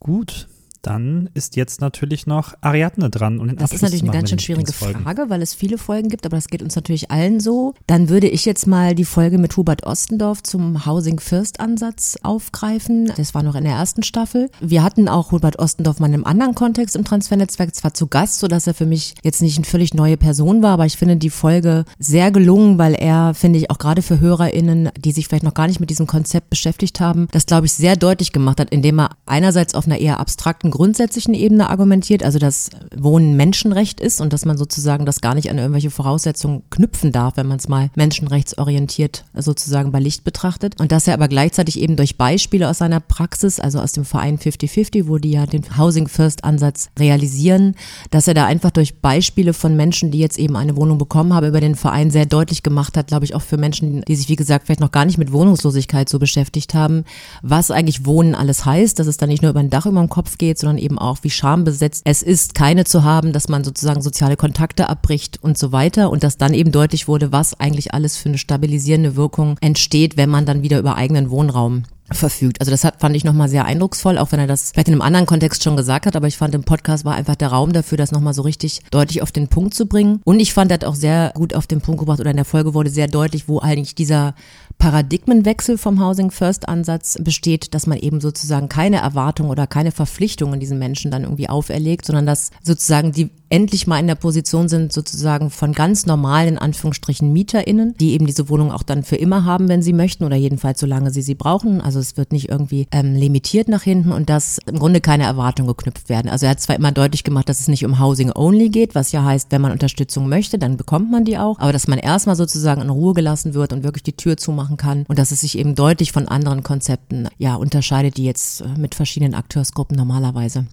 Gut, 0.00 0.48
dann 0.82 1.30
ist 1.34 1.56
jetzt 1.56 1.80
natürlich 1.80 2.26
noch 2.26 2.54
Ariadne 2.60 3.08
dran. 3.08 3.38
Und 3.38 3.48
den 3.48 3.56
das 3.56 3.72
ist 3.72 3.82
natürlich 3.82 4.02
eine 4.02 4.12
ganz 4.12 4.30
schön 4.30 4.38
schwierige 4.38 4.72
Frage, 4.72 5.30
weil 5.30 5.40
es 5.42 5.54
viele 5.54 5.78
Folgen 5.78 6.08
gibt, 6.08 6.26
aber 6.26 6.36
das 6.36 6.48
geht 6.48 6.62
uns 6.62 6.76
natürlich 6.76 7.10
allen 7.10 7.40
so. 7.40 7.74
Dann 7.86 8.08
würde 8.08 8.28
ich 8.28 8.44
jetzt 8.44 8.66
mal 8.66 8.94
die 8.94 9.04
Folge 9.04 9.38
mit 9.38 9.56
Hubert 9.56 9.86
Ostendorf 9.86 10.42
zum 10.42 10.84
Housing 10.84 11.20
First 11.20 11.60
Ansatz 11.60 12.18
aufgreifen. 12.22 13.12
Das 13.16 13.34
war 13.34 13.42
noch 13.42 13.54
in 13.54 13.64
der 13.64 13.74
ersten 13.74 14.02
Staffel. 14.02 14.50
Wir 14.60 14.82
hatten 14.82 15.08
auch 15.08 15.32
Hubert 15.32 15.58
Ostendorf 15.58 16.00
mal 16.00 16.08
in 16.08 16.14
einem 16.14 16.24
anderen 16.24 16.54
Kontext 16.54 16.96
im 16.96 17.04
Transfernetzwerk 17.04 17.74
zwar 17.74 17.94
zu 17.94 18.08
Gast, 18.08 18.40
sodass 18.40 18.66
er 18.66 18.74
für 18.74 18.86
mich 18.86 19.14
jetzt 19.22 19.40
nicht 19.40 19.56
eine 19.56 19.64
völlig 19.64 19.94
neue 19.94 20.16
Person 20.16 20.62
war, 20.62 20.72
aber 20.72 20.86
ich 20.86 20.96
finde 20.96 21.16
die 21.16 21.30
Folge 21.30 21.84
sehr 21.98 22.30
gelungen, 22.30 22.78
weil 22.78 22.94
er, 22.94 23.34
finde 23.34 23.58
ich, 23.58 23.70
auch 23.70 23.78
gerade 23.78 24.02
für 24.02 24.18
HörerInnen, 24.18 24.90
die 24.98 25.12
sich 25.12 25.28
vielleicht 25.28 25.44
noch 25.44 25.54
gar 25.54 25.68
nicht 25.68 25.80
mit 25.80 25.90
diesem 25.90 26.06
Konzept 26.06 26.50
beschäftigt 26.50 27.00
haben, 27.00 27.28
das, 27.30 27.46
glaube 27.46 27.66
ich, 27.66 27.72
sehr 27.72 27.96
deutlich 27.96 28.32
gemacht 28.32 28.58
hat, 28.58 28.70
indem 28.70 28.98
er 28.98 29.10
einerseits 29.26 29.74
auf 29.74 29.86
einer 29.86 29.98
eher 29.98 30.18
abstrakten 30.18 30.71
grundsätzlichen 30.72 31.34
Ebene 31.34 31.70
argumentiert, 31.70 32.24
also 32.24 32.38
dass 32.38 32.70
Wohnen 32.96 33.36
Menschenrecht 33.36 34.00
ist 34.00 34.20
und 34.20 34.32
dass 34.32 34.44
man 34.44 34.56
sozusagen 34.56 35.06
das 35.06 35.20
gar 35.20 35.34
nicht 35.34 35.50
an 35.50 35.58
irgendwelche 35.58 35.90
Voraussetzungen 35.90 36.62
knüpfen 36.70 37.12
darf, 37.12 37.36
wenn 37.36 37.46
man 37.46 37.58
es 37.58 37.68
mal 37.68 37.90
menschenrechtsorientiert 37.94 39.24
sozusagen 39.34 39.92
bei 39.92 40.00
Licht 40.00 40.24
betrachtet. 40.24 40.80
Und 40.80 40.90
dass 40.90 41.06
er 41.06 41.14
aber 41.14 41.28
gleichzeitig 41.28 41.78
eben 41.78 41.96
durch 41.96 42.16
Beispiele 42.16 42.68
aus 42.68 42.78
seiner 42.78 43.00
Praxis, 43.00 43.60
also 43.60 43.78
aus 43.78 43.92
dem 43.92 44.04
Verein 44.04 44.38
50-50, 44.38 45.06
wo 45.06 45.18
die 45.18 45.32
ja 45.32 45.46
den 45.46 45.78
Housing 45.78 46.08
First 46.08 46.42
Ansatz 46.42 46.88
realisieren, 46.98 47.76
dass 48.10 48.26
er 48.26 48.34
da 48.34 48.46
einfach 48.46 48.70
durch 48.70 49.00
Beispiele 49.00 49.52
von 49.52 49.76
Menschen, 49.76 50.10
die 50.10 50.18
jetzt 50.18 50.38
eben 50.38 50.56
eine 50.56 50.76
Wohnung 50.76 50.98
bekommen 50.98 51.34
haben, 51.34 51.46
über 51.46 51.60
den 51.60 51.74
Verein 51.74 52.10
sehr 52.10 52.26
deutlich 52.26 52.62
gemacht 52.62 52.96
hat, 52.96 53.08
glaube 53.08 53.26
ich, 53.26 53.34
auch 53.34 53.42
für 53.42 53.58
Menschen, 53.58 54.02
die 54.08 54.16
sich, 54.16 54.28
wie 54.30 54.36
gesagt, 54.36 54.66
vielleicht 54.66 54.80
noch 54.80 54.90
gar 54.90 55.04
nicht 55.04 55.18
mit 55.18 55.32
Wohnungslosigkeit 55.32 56.08
so 56.08 56.18
beschäftigt 56.18 56.72
haben, 56.72 57.04
was 57.42 57.70
eigentlich 57.70 58.06
Wohnen 58.06 58.34
alles 58.34 58.64
heißt, 58.64 58.98
dass 58.98 59.06
es 59.06 59.18
dann 59.18 59.28
nicht 59.28 59.42
nur 59.42 59.50
über 59.50 59.60
ein 59.60 59.70
Dach 59.70 59.84
über 59.84 60.00
dem 60.00 60.08
Kopf 60.08 60.38
geht, 60.38 60.61
sondern 60.62 60.78
eben 60.78 60.98
auch, 60.98 61.18
wie 61.22 61.30
schambesetzt 61.30 62.02
es 62.06 62.22
ist, 62.22 62.54
keine 62.54 62.84
zu 62.84 63.04
haben, 63.04 63.32
dass 63.32 63.48
man 63.48 63.62
sozusagen 63.64 64.00
soziale 64.00 64.36
Kontakte 64.36 64.88
abbricht 64.88 65.38
und 65.42 65.58
so 65.58 65.72
weiter. 65.72 66.10
Und 66.10 66.24
dass 66.24 66.38
dann 66.38 66.54
eben 66.54 66.72
deutlich 66.72 67.06
wurde, 67.06 67.30
was 67.32 67.60
eigentlich 67.60 67.92
alles 67.92 68.16
für 68.16 68.30
eine 68.30 68.38
stabilisierende 68.38 69.16
Wirkung 69.16 69.56
entsteht, 69.60 70.16
wenn 70.16 70.30
man 70.30 70.46
dann 70.46 70.62
wieder 70.62 70.78
über 70.78 70.96
eigenen 70.96 71.30
Wohnraum 71.30 71.84
verfügt. 72.10 72.60
Also 72.60 72.70
das 72.70 72.84
hat, 72.84 73.00
fand 73.00 73.16
ich 73.16 73.24
nochmal 73.24 73.48
sehr 73.48 73.64
eindrucksvoll, 73.64 74.18
auch 74.18 74.32
wenn 74.32 74.40
er 74.40 74.46
das 74.46 74.70
vielleicht 74.72 74.88
in 74.88 74.94
einem 74.94 75.02
anderen 75.02 75.26
Kontext 75.26 75.62
schon 75.62 75.76
gesagt 75.76 76.06
hat, 76.06 76.16
aber 76.16 76.26
ich 76.26 76.36
fand 76.36 76.54
im 76.54 76.64
Podcast 76.64 77.04
war 77.04 77.14
einfach 77.14 77.36
der 77.36 77.48
Raum 77.48 77.72
dafür, 77.72 77.98
das 77.98 78.12
nochmal 78.12 78.34
so 78.34 78.42
richtig 78.42 78.82
deutlich 78.90 79.22
auf 79.22 79.32
den 79.32 79.48
Punkt 79.48 79.74
zu 79.74 79.86
bringen. 79.86 80.20
Und 80.24 80.40
ich 80.40 80.52
fand, 80.52 80.70
er 80.70 80.74
hat 80.74 80.84
auch 80.84 80.94
sehr 80.94 81.32
gut 81.34 81.54
auf 81.54 81.66
den 81.66 81.80
Punkt 81.80 82.00
gebracht 82.00 82.20
oder 82.20 82.30
in 82.30 82.36
der 82.36 82.44
Folge 82.44 82.74
wurde 82.74 82.90
sehr 82.90 83.06
deutlich, 83.06 83.48
wo 83.48 83.60
eigentlich 83.60 83.94
dieser 83.94 84.34
Paradigmenwechsel 84.82 85.78
vom 85.78 86.04
Housing 86.04 86.32
First 86.32 86.68
Ansatz 86.68 87.16
besteht, 87.22 87.72
dass 87.72 87.86
man 87.86 87.98
eben 87.98 88.20
sozusagen 88.20 88.68
keine 88.68 88.96
Erwartung 88.96 89.48
oder 89.48 89.68
keine 89.68 89.92
Verpflichtungen 89.92 90.58
diesen 90.58 90.80
Menschen 90.80 91.12
dann 91.12 91.22
irgendwie 91.22 91.48
auferlegt, 91.48 92.04
sondern 92.04 92.26
dass 92.26 92.50
sozusagen 92.64 93.12
die 93.12 93.30
endlich 93.52 93.86
mal 93.86 94.00
in 94.00 94.06
der 94.06 94.14
Position 94.14 94.68
sind, 94.68 94.94
sozusagen 94.94 95.50
von 95.50 95.72
ganz 95.72 96.06
normalen, 96.06 96.48
in 96.54 96.58
Anführungsstrichen, 96.58 97.32
MieterInnen, 97.34 97.94
die 98.00 98.12
eben 98.12 98.26
diese 98.26 98.48
Wohnung 98.48 98.72
auch 98.72 98.82
dann 98.82 99.04
für 99.04 99.16
immer 99.16 99.44
haben, 99.44 99.68
wenn 99.68 99.82
sie 99.82 99.92
möchten 99.92 100.24
oder 100.24 100.36
jedenfalls 100.36 100.80
solange 100.80 101.10
sie 101.10 101.20
sie 101.20 101.34
brauchen. 101.34 101.82
Also 101.82 102.00
es 102.00 102.16
wird 102.16 102.32
nicht 102.32 102.48
irgendwie 102.48 102.86
ähm, 102.90 103.14
limitiert 103.14 103.68
nach 103.68 103.82
hinten 103.82 104.10
und 104.10 104.30
dass 104.30 104.58
im 104.64 104.78
Grunde 104.78 105.02
keine 105.02 105.24
Erwartungen 105.24 105.68
geknüpft 105.68 106.08
werden. 106.08 106.30
Also 106.30 106.46
er 106.46 106.52
hat 106.52 106.60
zwar 106.60 106.76
immer 106.76 106.92
deutlich 106.92 107.24
gemacht, 107.24 107.48
dass 107.50 107.60
es 107.60 107.68
nicht 107.68 107.84
um 107.84 108.00
Housing 108.00 108.32
Only 108.34 108.70
geht, 108.70 108.94
was 108.94 109.12
ja 109.12 109.22
heißt, 109.22 109.52
wenn 109.52 109.60
man 109.60 109.72
Unterstützung 109.72 110.30
möchte, 110.30 110.58
dann 110.58 110.78
bekommt 110.78 111.10
man 111.10 111.26
die 111.26 111.36
auch, 111.36 111.58
aber 111.58 111.74
dass 111.74 111.86
man 111.86 111.98
erstmal 111.98 112.36
sozusagen 112.36 112.80
in 112.80 112.88
Ruhe 112.88 113.12
gelassen 113.12 113.52
wird 113.52 113.74
und 113.74 113.84
wirklich 113.84 114.02
die 114.02 114.16
Tür 114.16 114.38
zumachen 114.38 114.71
kann 114.76 115.04
und 115.08 115.18
dass 115.18 115.30
es 115.30 115.40
sich 115.40 115.58
eben 115.58 115.74
deutlich 115.74 116.12
von 116.12 116.28
anderen 116.28 116.62
Konzepten 116.62 117.28
ja 117.38 117.54
unterscheidet, 117.54 118.16
die 118.16 118.24
jetzt 118.24 118.60
äh, 118.60 118.68
mit 118.78 118.94
verschiedenen 118.94 119.34
Akteursgruppen 119.34 119.96
normalerweise 119.96 120.66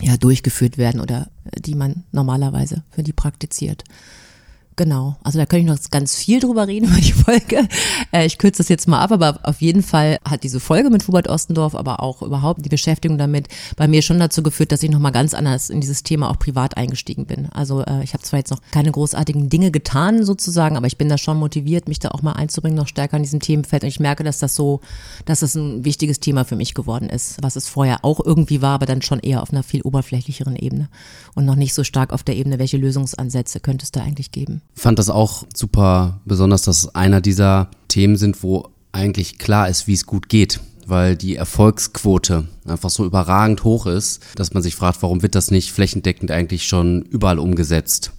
ja 0.00 0.16
durchgeführt 0.16 0.78
werden 0.78 1.00
oder 1.00 1.28
äh, 1.44 1.60
die 1.60 1.74
man 1.74 2.04
normalerweise 2.12 2.82
für 2.90 3.02
die 3.02 3.12
praktiziert. 3.12 3.84
Genau, 4.80 5.14
also 5.22 5.38
da 5.38 5.44
könnte 5.44 5.70
ich 5.70 5.78
noch 5.78 5.90
ganz 5.90 6.16
viel 6.16 6.40
drüber 6.40 6.66
reden 6.66 6.86
über 6.90 7.02
die 7.02 7.12
Folge. 7.12 7.68
Äh, 8.12 8.24
ich 8.24 8.38
kürze 8.38 8.62
das 8.62 8.70
jetzt 8.70 8.88
mal 8.88 9.02
ab, 9.02 9.12
aber 9.12 9.38
auf 9.42 9.60
jeden 9.60 9.82
Fall 9.82 10.18
hat 10.26 10.42
diese 10.42 10.58
Folge 10.58 10.88
mit 10.88 11.06
Hubert 11.06 11.28
Ostendorf, 11.28 11.74
aber 11.74 12.02
auch 12.02 12.22
überhaupt 12.22 12.64
die 12.64 12.70
Beschäftigung 12.70 13.18
damit 13.18 13.48
bei 13.76 13.86
mir 13.86 14.00
schon 14.00 14.18
dazu 14.18 14.42
geführt, 14.42 14.72
dass 14.72 14.82
ich 14.82 14.88
nochmal 14.88 15.12
ganz 15.12 15.34
anders 15.34 15.68
in 15.68 15.82
dieses 15.82 16.02
Thema 16.02 16.30
auch 16.30 16.38
privat 16.38 16.78
eingestiegen 16.78 17.26
bin. 17.26 17.50
Also 17.50 17.82
äh, 17.82 18.02
ich 18.02 18.14
habe 18.14 18.22
zwar 18.22 18.38
jetzt 18.38 18.52
noch 18.52 18.62
keine 18.70 18.90
großartigen 18.90 19.50
Dinge 19.50 19.70
getan 19.70 20.24
sozusagen, 20.24 20.78
aber 20.78 20.86
ich 20.86 20.96
bin 20.96 21.10
da 21.10 21.18
schon 21.18 21.36
motiviert, 21.36 21.86
mich 21.86 21.98
da 21.98 22.12
auch 22.12 22.22
mal 22.22 22.32
einzubringen, 22.32 22.78
noch 22.78 22.88
stärker 22.88 23.18
in 23.18 23.22
diesem 23.22 23.40
Themenfeld. 23.40 23.82
Und 23.82 23.90
ich 23.90 24.00
merke, 24.00 24.24
dass 24.24 24.38
das 24.38 24.54
so, 24.54 24.80
dass 25.26 25.40
das 25.40 25.56
ein 25.56 25.84
wichtiges 25.84 26.20
Thema 26.20 26.46
für 26.46 26.56
mich 26.56 26.72
geworden 26.72 27.10
ist, 27.10 27.36
was 27.42 27.56
es 27.56 27.68
vorher 27.68 28.02
auch 28.02 28.18
irgendwie 28.24 28.62
war, 28.62 28.76
aber 28.76 28.86
dann 28.86 29.02
schon 29.02 29.20
eher 29.20 29.42
auf 29.42 29.52
einer 29.52 29.62
viel 29.62 29.82
oberflächlicheren 29.82 30.56
Ebene 30.56 30.88
und 31.34 31.44
noch 31.44 31.56
nicht 31.56 31.74
so 31.74 31.84
stark 31.84 32.14
auf 32.14 32.22
der 32.22 32.36
Ebene, 32.36 32.58
welche 32.58 32.78
Lösungsansätze 32.78 33.60
könnte 33.60 33.82
es 33.82 33.90
da 33.90 34.00
eigentlich 34.00 34.32
geben 34.32 34.62
fand 34.74 34.98
das 34.98 35.10
auch 35.10 35.44
super 35.54 36.20
besonders, 36.24 36.62
dass 36.62 36.94
einer 36.94 37.20
dieser 37.20 37.70
Themen 37.88 38.16
sind, 38.16 38.42
wo 38.42 38.70
eigentlich 38.92 39.38
klar 39.38 39.68
ist, 39.68 39.86
wie 39.86 39.94
es 39.94 40.06
gut 40.06 40.28
geht 40.28 40.60
weil 40.90 41.16
die 41.16 41.36
Erfolgsquote 41.36 42.48
einfach 42.66 42.90
so 42.90 43.06
überragend 43.06 43.64
hoch 43.64 43.86
ist, 43.86 44.22
dass 44.34 44.52
man 44.52 44.62
sich 44.62 44.74
fragt, 44.74 45.02
warum 45.02 45.22
wird 45.22 45.34
das 45.34 45.50
nicht 45.50 45.72
flächendeckend 45.72 46.30
eigentlich 46.30 46.66
schon 46.66 47.02
überall 47.02 47.38
umgesetzt? 47.38 48.12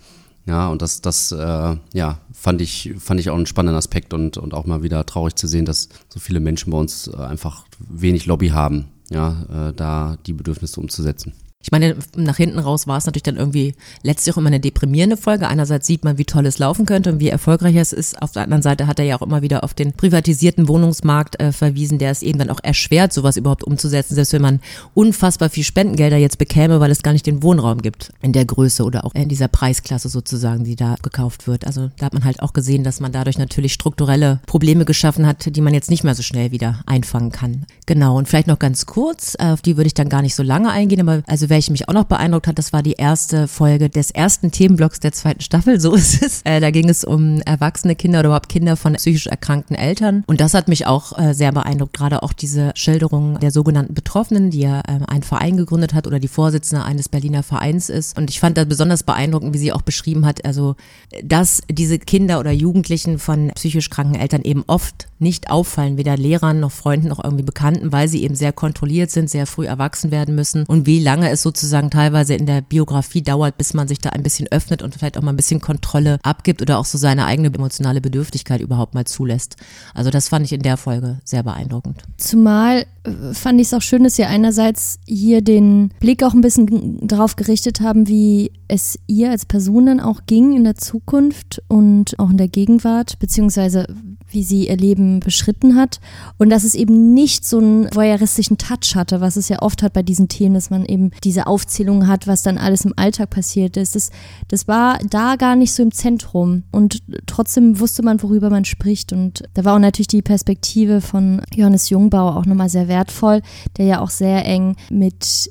Ja, 0.47 0.69
und 0.69 0.81
das, 0.81 1.01
das 1.01 1.31
äh, 1.31 1.75
ja, 1.93 2.19
fand 2.33 2.61
ich, 2.61 2.93
fand 2.97 3.19
ich 3.19 3.29
auch 3.29 3.35
einen 3.35 3.45
spannenden 3.45 3.77
Aspekt 3.77 4.13
und, 4.13 4.37
und 4.37 4.55
auch 4.55 4.65
mal 4.65 4.81
wieder 4.81 5.05
traurig 5.05 5.35
zu 5.35 5.47
sehen, 5.47 5.65
dass 5.65 5.89
so 6.09 6.19
viele 6.19 6.39
Menschen 6.39 6.71
bei 6.71 6.77
uns 6.77 7.09
einfach 7.09 7.65
wenig 7.77 8.25
Lobby 8.25 8.49
haben, 8.49 8.87
ja, 9.11 9.69
äh, 9.69 9.73
da 9.73 10.17
die 10.25 10.33
Bedürfnisse 10.33 10.79
umzusetzen. 10.79 11.33
Ich 11.63 11.71
meine, 11.71 11.95
nach 12.15 12.37
hinten 12.37 12.59
raus 12.59 12.87
war 12.87 12.97
es 12.97 13.05
natürlich 13.05 13.23
dann 13.23 13.37
irgendwie 13.37 13.75
letztlich 14.03 14.33
auch 14.33 14.37
immer 14.37 14.47
eine 14.47 14.59
deprimierende 14.59 15.17
Folge. 15.17 15.47
Einerseits 15.47 15.87
sieht 15.87 16.03
man, 16.03 16.17
wie 16.17 16.25
toll 16.25 16.45
es 16.45 16.57
laufen 16.57 16.85
könnte 16.85 17.11
und 17.11 17.19
wie 17.19 17.29
erfolgreich 17.29 17.75
es 17.75 17.93
ist. 17.93 18.21
Auf 18.21 18.31
der 18.31 18.43
anderen 18.43 18.63
Seite 18.63 18.87
hat 18.87 18.99
er 18.99 19.05
ja 19.05 19.17
auch 19.17 19.21
immer 19.21 19.41
wieder 19.41 19.63
auf 19.63 19.73
den 19.73 19.93
privatisierten 19.93 20.67
Wohnungsmarkt 20.67 21.39
äh, 21.39 21.51
verwiesen, 21.51 21.99
der 21.99 22.11
es 22.11 22.23
eben 22.23 22.39
dann 22.39 22.49
auch 22.49 22.59
erschwert, 22.63 23.13
sowas 23.13 23.37
überhaupt 23.37 23.63
umzusetzen, 23.63 24.15
selbst 24.15 24.33
wenn 24.33 24.41
man 24.41 24.59
unfassbar 24.93 25.49
viel 25.49 25.63
Spendengelder 25.63 26.17
jetzt 26.17 26.37
bekäme, 26.37 26.79
weil 26.79 26.91
es 26.91 27.03
gar 27.03 27.13
nicht 27.13 27.27
den 27.27 27.43
Wohnraum 27.43 27.81
gibt 27.81 28.11
in 28.21 28.33
der 28.33 28.45
Größe 28.45 28.83
oder 28.83 29.05
auch 29.05 29.13
in 29.13 29.29
dieser 29.29 29.47
Preisklasse 29.47 30.09
sozusagen, 30.09 30.63
die 30.63 30.75
da 30.75 30.95
gekauft 31.01 31.47
wird. 31.47 31.67
Also 31.67 31.91
da 31.97 32.07
hat 32.07 32.13
man 32.13 32.25
halt 32.25 32.41
auch 32.41 32.53
gesehen, 32.53 32.83
dass 32.83 32.99
man 32.99 33.11
dadurch 33.11 33.37
natürlich 33.37 33.73
strukturelle 33.73 34.39
Probleme 34.47 34.85
geschaffen 34.85 35.27
hat, 35.27 35.55
die 35.55 35.61
man 35.61 35.73
jetzt 35.73 35.91
nicht 35.91 36.03
mehr 36.03 36.15
so 36.15 36.23
schnell 36.23 36.51
wieder 36.51 36.81
einfangen 36.87 37.31
kann. 37.31 37.65
Genau. 37.85 38.17
Und 38.17 38.27
vielleicht 38.27 38.47
noch 38.47 38.59
ganz 38.59 38.85
kurz, 38.85 39.35
auf 39.35 39.61
die 39.61 39.77
würde 39.77 39.87
ich 39.87 39.93
dann 39.93 40.09
gar 40.09 40.21
nicht 40.21 40.35
so 40.35 40.43
lange 40.43 40.71
eingehen, 40.71 41.01
aber 41.01 41.23
also 41.27 41.50
welche 41.51 41.71
mich 41.71 41.87
auch 41.87 41.93
noch 41.93 42.05
beeindruckt 42.05 42.47
hat, 42.47 42.57
das 42.57 42.73
war 42.73 42.81
die 42.81 42.93
erste 42.93 43.47
Folge 43.47 43.89
des 43.89 44.09
ersten 44.09 44.51
Themenblocks 44.51 44.99
der 44.99 45.11
zweiten 45.11 45.41
Staffel, 45.41 45.79
so 45.79 45.93
ist 45.93 46.23
es. 46.23 46.41
Äh, 46.43 46.59
da 46.59 46.71
ging 46.71 46.89
es 46.89 47.03
um 47.03 47.41
erwachsene 47.41 47.95
Kinder 47.95 48.19
oder 48.19 48.29
überhaupt 48.29 48.49
Kinder 48.49 48.75
von 48.75 48.93
psychisch 48.93 49.27
erkrankten 49.27 49.75
Eltern. 49.75 50.23
Und 50.25 50.41
das 50.41 50.55
hat 50.55 50.67
mich 50.67 50.87
auch 50.87 51.17
äh, 51.19 51.33
sehr 51.33 51.51
beeindruckt, 51.51 51.93
gerade 51.93 52.23
auch 52.23 52.33
diese 52.33 52.71
Schilderung 52.75 53.39
der 53.39 53.51
sogenannten 53.51 53.93
Betroffenen, 53.93 54.49
die 54.49 54.61
ja 54.61 54.79
äh, 54.79 55.05
einen 55.07 55.23
Verein 55.23 55.57
gegründet 55.57 55.93
hat 55.93 56.07
oder 56.07 56.19
die 56.19 56.27
Vorsitzende 56.27 56.83
eines 56.83 57.09
Berliner 57.09 57.43
Vereins 57.43 57.89
ist. 57.89 58.17
Und 58.17 58.29
ich 58.29 58.39
fand 58.39 58.57
das 58.57 58.65
besonders 58.65 59.03
beeindruckend, 59.03 59.53
wie 59.53 59.59
sie 59.59 59.73
auch 59.73 59.81
beschrieben 59.81 60.25
hat, 60.25 60.45
also 60.45 60.75
dass 61.23 61.61
diese 61.69 61.99
Kinder 61.99 62.39
oder 62.39 62.51
Jugendlichen 62.51 63.19
von 63.19 63.51
psychisch 63.55 63.89
kranken 63.89 64.15
Eltern 64.15 64.41
eben 64.43 64.63
oft 64.67 65.07
nicht 65.19 65.51
auffallen, 65.51 65.97
weder 65.97 66.17
Lehrern 66.17 66.61
noch 66.61 66.71
Freunden 66.71 67.09
noch 67.09 67.23
irgendwie 67.23 67.43
Bekannten, 67.43 67.91
weil 67.91 68.07
sie 68.07 68.23
eben 68.23 68.35
sehr 68.35 68.53
kontrolliert 68.53 69.11
sind, 69.11 69.29
sehr 69.29 69.45
früh 69.45 69.65
erwachsen 69.65 70.11
werden 70.11 70.33
müssen 70.33 70.65
und 70.65 70.85
wie 70.85 70.99
lange 70.99 71.29
es 71.29 71.40
sozusagen 71.41 71.89
teilweise 71.89 72.33
in 72.33 72.45
der 72.45 72.61
Biografie 72.61 73.21
dauert, 73.21 73.57
bis 73.57 73.73
man 73.73 73.87
sich 73.87 73.99
da 73.99 74.09
ein 74.09 74.23
bisschen 74.23 74.47
öffnet 74.51 74.81
und 74.81 74.95
vielleicht 74.95 75.17
auch 75.17 75.21
mal 75.21 75.31
ein 75.31 75.37
bisschen 75.37 75.61
Kontrolle 75.61 76.19
abgibt 76.23 76.61
oder 76.61 76.79
auch 76.79 76.85
so 76.85 76.97
seine 76.97 77.25
eigene 77.25 77.53
emotionale 77.53 78.01
Bedürftigkeit 78.01 78.61
überhaupt 78.61 78.93
mal 78.93 79.05
zulässt. 79.05 79.55
Also 79.93 80.09
das 80.09 80.29
fand 80.29 80.45
ich 80.45 80.53
in 80.53 80.61
der 80.61 80.77
Folge 80.77 81.19
sehr 81.23 81.43
beeindruckend. 81.43 82.01
Zumal 82.17 82.85
äh, 83.03 83.33
fand 83.33 83.59
ich 83.59 83.67
es 83.67 83.73
auch 83.73 83.81
schön, 83.81 84.03
dass 84.03 84.15
Sie 84.15 84.25
einerseits 84.25 84.99
hier 85.07 85.41
den 85.41 85.91
Blick 85.99 86.23
auch 86.23 86.33
ein 86.33 86.41
bisschen 86.41 87.05
darauf 87.07 87.35
gerichtet 87.35 87.81
haben, 87.81 88.07
wie 88.07 88.51
es 88.67 88.97
ihr 89.07 89.31
als 89.31 89.45
Person 89.45 89.87
dann 89.87 89.99
auch 89.99 90.21
ging 90.27 90.55
in 90.55 90.63
der 90.63 90.75
Zukunft 90.75 91.61
und 91.67 92.17
auch 92.19 92.29
in 92.29 92.37
der 92.37 92.47
Gegenwart, 92.47 93.19
beziehungsweise 93.19 93.85
wie 94.29 94.43
sie 94.43 94.69
ihr 94.69 94.77
Leben 94.77 95.19
beschritten 95.19 95.75
hat. 95.75 95.99
Und 96.37 96.49
dass 96.49 96.63
es 96.63 96.75
eben 96.75 97.13
nicht 97.13 97.45
so 97.45 97.57
einen 97.57 97.93
voyeuristischen 97.93 98.57
Touch 98.57 98.95
hatte, 98.95 99.21
was 99.21 99.35
es 99.35 99.49
ja 99.49 99.61
oft 99.61 99.83
hat 99.83 99.93
bei 99.93 100.03
diesen 100.03 100.29
Themen, 100.29 100.55
dass 100.55 100.69
man 100.69 100.85
eben 100.85 101.11
diese 101.31 101.47
Aufzählung 101.47 102.07
hat, 102.07 102.27
was 102.27 102.43
dann 102.43 102.57
alles 102.57 102.83
im 102.83 102.93
Alltag 102.97 103.29
passiert 103.29 103.77
ist. 103.77 103.95
Das, 103.95 104.09
das 104.49 104.67
war 104.67 104.99
da 105.09 105.37
gar 105.37 105.55
nicht 105.55 105.71
so 105.71 105.81
im 105.81 105.93
Zentrum. 105.93 106.63
Und 106.71 107.01
trotzdem 107.25 107.79
wusste 107.79 108.03
man, 108.03 108.21
worüber 108.21 108.49
man 108.49 108.65
spricht. 108.65 109.13
Und 109.13 109.43
da 109.53 109.63
war 109.63 109.75
auch 109.75 109.79
natürlich 109.79 110.09
die 110.09 110.21
Perspektive 110.21 110.99
von 110.99 111.41
Johannes 111.55 111.89
Jungbauer 111.89 112.35
auch 112.35 112.45
nochmal 112.45 112.67
sehr 112.67 112.89
wertvoll, 112.89 113.41
der 113.77 113.85
ja 113.85 114.01
auch 114.01 114.09
sehr 114.09 114.45
eng 114.45 114.75
mit 114.89 115.49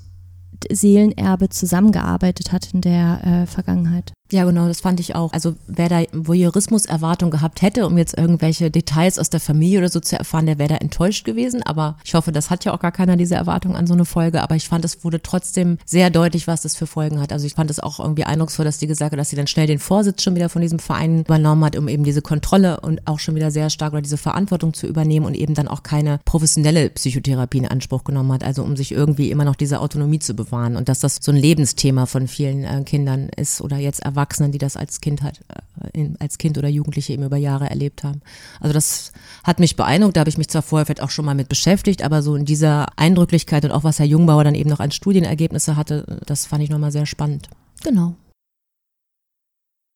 Seelenerbe 0.70 1.48
zusammengearbeitet 1.48 2.52
hat 2.52 2.74
in 2.74 2.82
der 2.82 3.24
äh, 3.24 3.46
Vergangenheit. 3.46 4.12
Ja, 4.32 4.44
genau, 4.44 4.68
das 4.68 4.80
fand 4.80 5.00
ich 5.00 5.16
auch. 5.16 5.32
Also 5.32 5.56
wer 5.66 5.88
da 5.88 6.02
Voyeurismus-Erwartung 6.12 7.30
gehabt 7.30 7.62
hätte, 7.62 7.86
um 7.86 7.98
jetzt 7.98 8.16
irgendwelche 8.16 8.70
Details 8.70 9.18
aus 9.18 9.28
der 9.28 9.40
Familie 9.40 9.78
oder 9.78 9.88
so 9.88 9.98
zu 9.98 10.16
erfahren, 10.16 10.46
der 10.46 10.58
wäre 10.58 10.68
da 10.68 10.76
enttäuscht 10.76 11.24
gewesen. 11.24 11.64
Aber 11.64 11.96
ich 12.04 12.14
hoffe, 12.14 12.30
das 12.30 12.48
hat 12.48 12.64
ja 12.64 12.72
auch 12.72 12.78
gar 12.78 12.92
keiner 12.92 13.16
diese 13.16 13.34
Erwartung 13.34 13.74
an 13.74 13.88
so 13.88 13.94
eine 13.94 14.04
Folge. 14.04 14.40
Aber 14.40 14.54
ich 14.54 14.68
fand, 14.68 14.84
es 14.84 15.02
wurde 15.02 15.20
trotzdem 15.20 15.78
sehr 15.84 16.10
deutlich, 16.10 16.46
was 16.46 16.62
das 16.62 16.76
für 16.76 16.86
Folgen 16.86 17.20
hat. 17.20 17.32
Also 17.32 17.44
ich 17.46 17.54
fand 17.54 17.70
es 17.70 17.80
auch 17.80 17.98
irgendwie 17.98 18.24
eindrucksvoll, 18.24 18.64
dass 18.64 18.78
die 18.78 18.86
gesagt 18.86 19.12
hat, 19.12 19.18
dass 19.18 19.30
sie 19.30 19.36
dann 19.36 19.48
schnell 19.48 19.66
den 19.66 19.80
Vorsitz 19.80 20.22
schon 20.22 20.36
wieder 20.36 20.48
von 20.48 20.62
diesem 20.62 20.78
Verein 20.78 21.20
übernommen 21.20 21.64
hat, 21.64 21.76
um 21.76 21.88
eben 21.88 22.04
diese 22.04 22.22
Kontrolle 22.22 22.80
und 22.80 23.06
auch 23.08 23.18
schon 23.18 23.34
wieder 23.34 23.50
sehr 23.50 23.68
stark 23.68 23.92
oder 23.92 24.02
diese 24.02 24.16
Verantwortung 24.16 24.74
zu 24.74 24.86
übernehmen 24.86 25.26
und 25.26 25.34
eben 25.34 25.54
dann 25.54 25.66
auch 25.66 25.82
keine 25.82 26.20
professionelle 26.24 26.90
Psychotherapie 26.90 27.58
in 27.58 27.66
Anspruch 27.66 28.04
genommen 28.04 28.32
hat. 28.32 28.44
Also 28.44 28.62
um 28.62 28.76
sich 28.76 28.92
irgendwie 28.92 29.32
immer 29.32 29.44
noch 29.44 29.56
diese 29.56 29.80
Autonomie 29.80 30.20
zu 30.20 30.34
bewahren 30.34 30.76
und 30.76 30.88
dass 30.88 31.00
das 31.00 31.18
so 31.20 31.32
ein 31.32 31.36
Lebensthema 31.36 32.06
von 32.06 32.28
vielen 32.28 32.62
äh, 32.62 32.84
Kindern 32.84 33.28
ist 33.36 33.60
oder 33.60 33.76
jetzt 33.76 34.00
erwartet 34.00 34.19
Erwachsenen, 34.20 34.52
die 34.52 34.58
das 34.58 34.76
als 34.76 35.00
Kind 35.00 35.22
halt, 35.22 35.40
als 36.18 36.38
Kind 36.38 36.58
oder 36.58 36.68
Jugendliche 36.68 37.12
eben 37.12 37.22
über 37.22 37.36
Jahre 37.36 37.70
erlebt 37.70 38.04
haben. 38.04 38.20
Also 38.60 38.74
das 38.74 39.12
hat 39.44 39.60
mich 39.60 39.76
beeindruckt, 39.76 40.16
da 40.16 40.20
habe 40.20 40.30
ich 40.30 40.38
mich 40.38 40.48
zwar 40.48 40.62
vorher 40.62 40.86
vielleicht 40.86 41.02
auch 41.02 41.10
schon 41.10 41.24
mal 41.24 41.34
mit 41.34 41.48
beschäftigt, 41.48 42.02
aber 42.02 42.22
so 42.22 42.36
in 42.36 42.44
dieser 42.44 42.86
Eindrücklichkeit 42.96 43.64
und 43.64 43.72
auch 43.72 43.84
was 43.84 43.98
Herr 43.98 44.06
Jungbauer 44.06 44.44
dann 44.44 44.54
eben 44.54 44.70
noch 44.70 44.80
als 44.80 44.94
Studienergebnisse 44.94 45.76
hatte, 45.76 46.20
das 46.26 46.46
fand 46.46 46.62
ich 46.62 46.70
nochmal 46.70 46.92
sehr 46.92 47.06
spannend. 47.06 47.48
Genau 47.82 48.14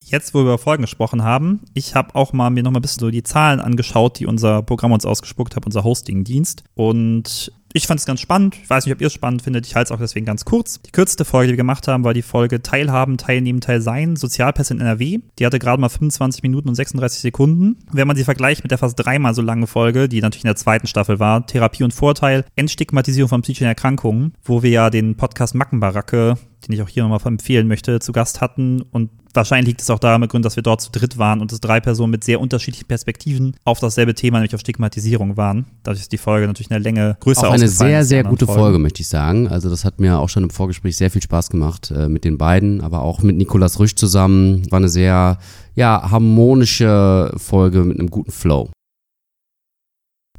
jetzt, 0.05 0.33
wo 0.33 0.39
wir 0.39 0.43
über 0.43 0.57
Folgen 0.57 0.83
gesprochen 0.83 1.23
haben, 1.23 1.61
ich 1.73 1.95
habe 1.95 2.15
auch 2.15 2.31
mal 2.31 2.49
mir 2.49 2.63
noch 2.63 2.71
mal 2.71 2.79
ein 2.79 2.81
bisschen 2.81 2.99
so 2.99 3.09
die 3.09 3.23
Zahlen 3.23 3.59
angeschaut, 3.59 4.19
die 4.19 4.25
unser 4.25 4.61
Programm 4.61 4.91
uns 4.91 5.05
ausgespuckt 5.05 5.55
hat, 5.55 5.65
unser 5.65 5.83
Hosting-Dienst. 5.83 6.63
Und 6.75 7.51
ich 7.75 7.87
fand 7.87 7.99
es 7.99 8.05
ganz 8.05 8.21
spannend. 8.21 8.55
Ich 8.63 8.69
weiß 8.69 8.85
nicht, 8.85 8.95
ob 8.95 9.01
ihr 9.01 9.07
es 9.07 9.13
spannend 9.13 9.41
findet. 9.41 9.67
Ich 9.67 9.75
halte 9.75 9.91
es 9.91 9.91
auch 9.91 10.01
deswegen 10.01 10.25
ganz 10.25 10.45
kurz. 10.45 10.79
Die 10.81 10.91
kürzeste 10.91 11.25
Folge, 11.25 11.47
die 11.47 11.53
wir 11.53 11.57
gemacht 11.57 11.89
haben, 11.89 12.05
war 12.05 12.13
die 12.13 12.21
Folge 12.21 12.61
Teilhaben, 12.61 13.17
Teilnehmen, 13.17 13.59
Teil 13.59 13.81
sein, 13.81 14.15
Sozialpässe 14.15 14.73
in 14.73 14.79
NRW. 14.79 15.19
Die 15.37 15.45
hatte 15.45 15.59
gerade 15.59 15.81
mal 15.81 15.89
25 15.89 16.41
Minuten 16.41 16.69
und 16.69 16.75
36 16.75 17.19
Sekunden. 17.19 17.75
Wenn 17.91 18.07
man 18.07 18.15
sie 18.15 18.23
vergleicht 18.23 18.63
mit 18.63 18.71
der 18.71 18.77
fast 18.77 18.97
dreimal 18.97 19.33
so 19.33 19.41
langen 19.41 19.67
Folge, 19.67 20.07
die 20.07 20.21
natürlich 20.21 20.45
in 20.45 20.49
der 20.49 20.55
zweiten 20.55 20.87
Staffel 20.87 21.19
war, 21.19 21.45
Therapie 21.45 21.83
und 21.83 21.93
Vorteil, 21.93 22.45
Entstigmatisierung 22.55 23.27
von 23.27 23.41
psychischen 23.41 23.67
Erkrankungen, 23.67 24.35
wo 24.45 24.63
wir 24.63 24.69
ja 24.69 24.89
den 24.89 25.17
Podcast 25.17 25.53
Mackenbaracke, 25.53 26.37
den 26.65 26.73
ich 26.73 26.81
auch 26.81 26.89
hier 26.89 27.03
nochmal 27.03 27.19
empfehlen 27.25 27.67
möchte, 27.67 27.99
zu 27.99 28.11
Gast 28.11 28.41
hatten 28.41 28.81
und 28.81 29.09
wahrscheinlich 29.35 29.67
liegt 29.67 29.81
es 29.81 29.89
auch 29.89 29.99
daran, 29.99 30.25
Grund, 30.27 30.45
dass 30.45 30.55
wir 30.55 30.63
dort 30.63 30.81
zu 30.81 30.91
dritt 30.91 31.17
waren 31.17 31.41
und 31.41 31.51
es 31.51 31.59
drei 31.59 31.79
Personen 31.79 32.11
mit 32.11 32.23
sehr 32.23 32.39
unterschiedlichen 32.39 32.87
Perspektiven 32.87 33.55
auf 33.63 33.79
dasselbe 33.79 34.15
Thema, 34.15 34.37
nämlich 34.37 34.55
auf 34.55 34.61
Stigmatisierung 34.61 35.37
waren. 35.37 35.65
Dadurch 35.83 36.01
ist 36.01 36.11
die 36.11 36.17
Folge 36.17 36.47
natürlich 36.47 36.71
eine 36.71 36.79
Länge 36.79 37.17
größer 37.19 37.49
Auch 37.49 37.53
eine 37.53 37.67
sehr, 37.67 38.05
sehr 38.05 38.23
gute 38.23 38.45
Folgen. 38.45 38.61
Folge, 38.61 38.79
möchte 38.79 39.01
ich 39.01 39.07
sagen. 39.07 39.47
Also 39.47 39.69
das 39.69 39.85
hat 39.85 39.99
mir 39.99 40.19
auch 40.19 40.29
schon 40.29 40.43
im 40.43 40.49
Vorgespräch 40.49 40.97
sehr 40.97 41.11
viel 41.11 41.21
Spaß 41.21 41.49
gemacht 41.49 41.91
äh, 41.91 42.07
mit 42.07 42.23
den 42.23 42.37
beiden, 42.37 42.81
aber 42.81 43.01
auch 43.01 43.21
mit 43.21 43.35
Nikolas 43.35 43.79
Rüsch 43.79 43.95
zusammen. 43.95 44.69
War 44.71 44.77
eine 44.77 44.89
sehr, 44.89 45.37
ja, 45.75 46.09
harmonische 46.09 47.33
Folge 47.37 47.83
mit 47.83 47.99
einem 47.99 48.09
guten 48.09 48.31
Flow. 48.31 48.69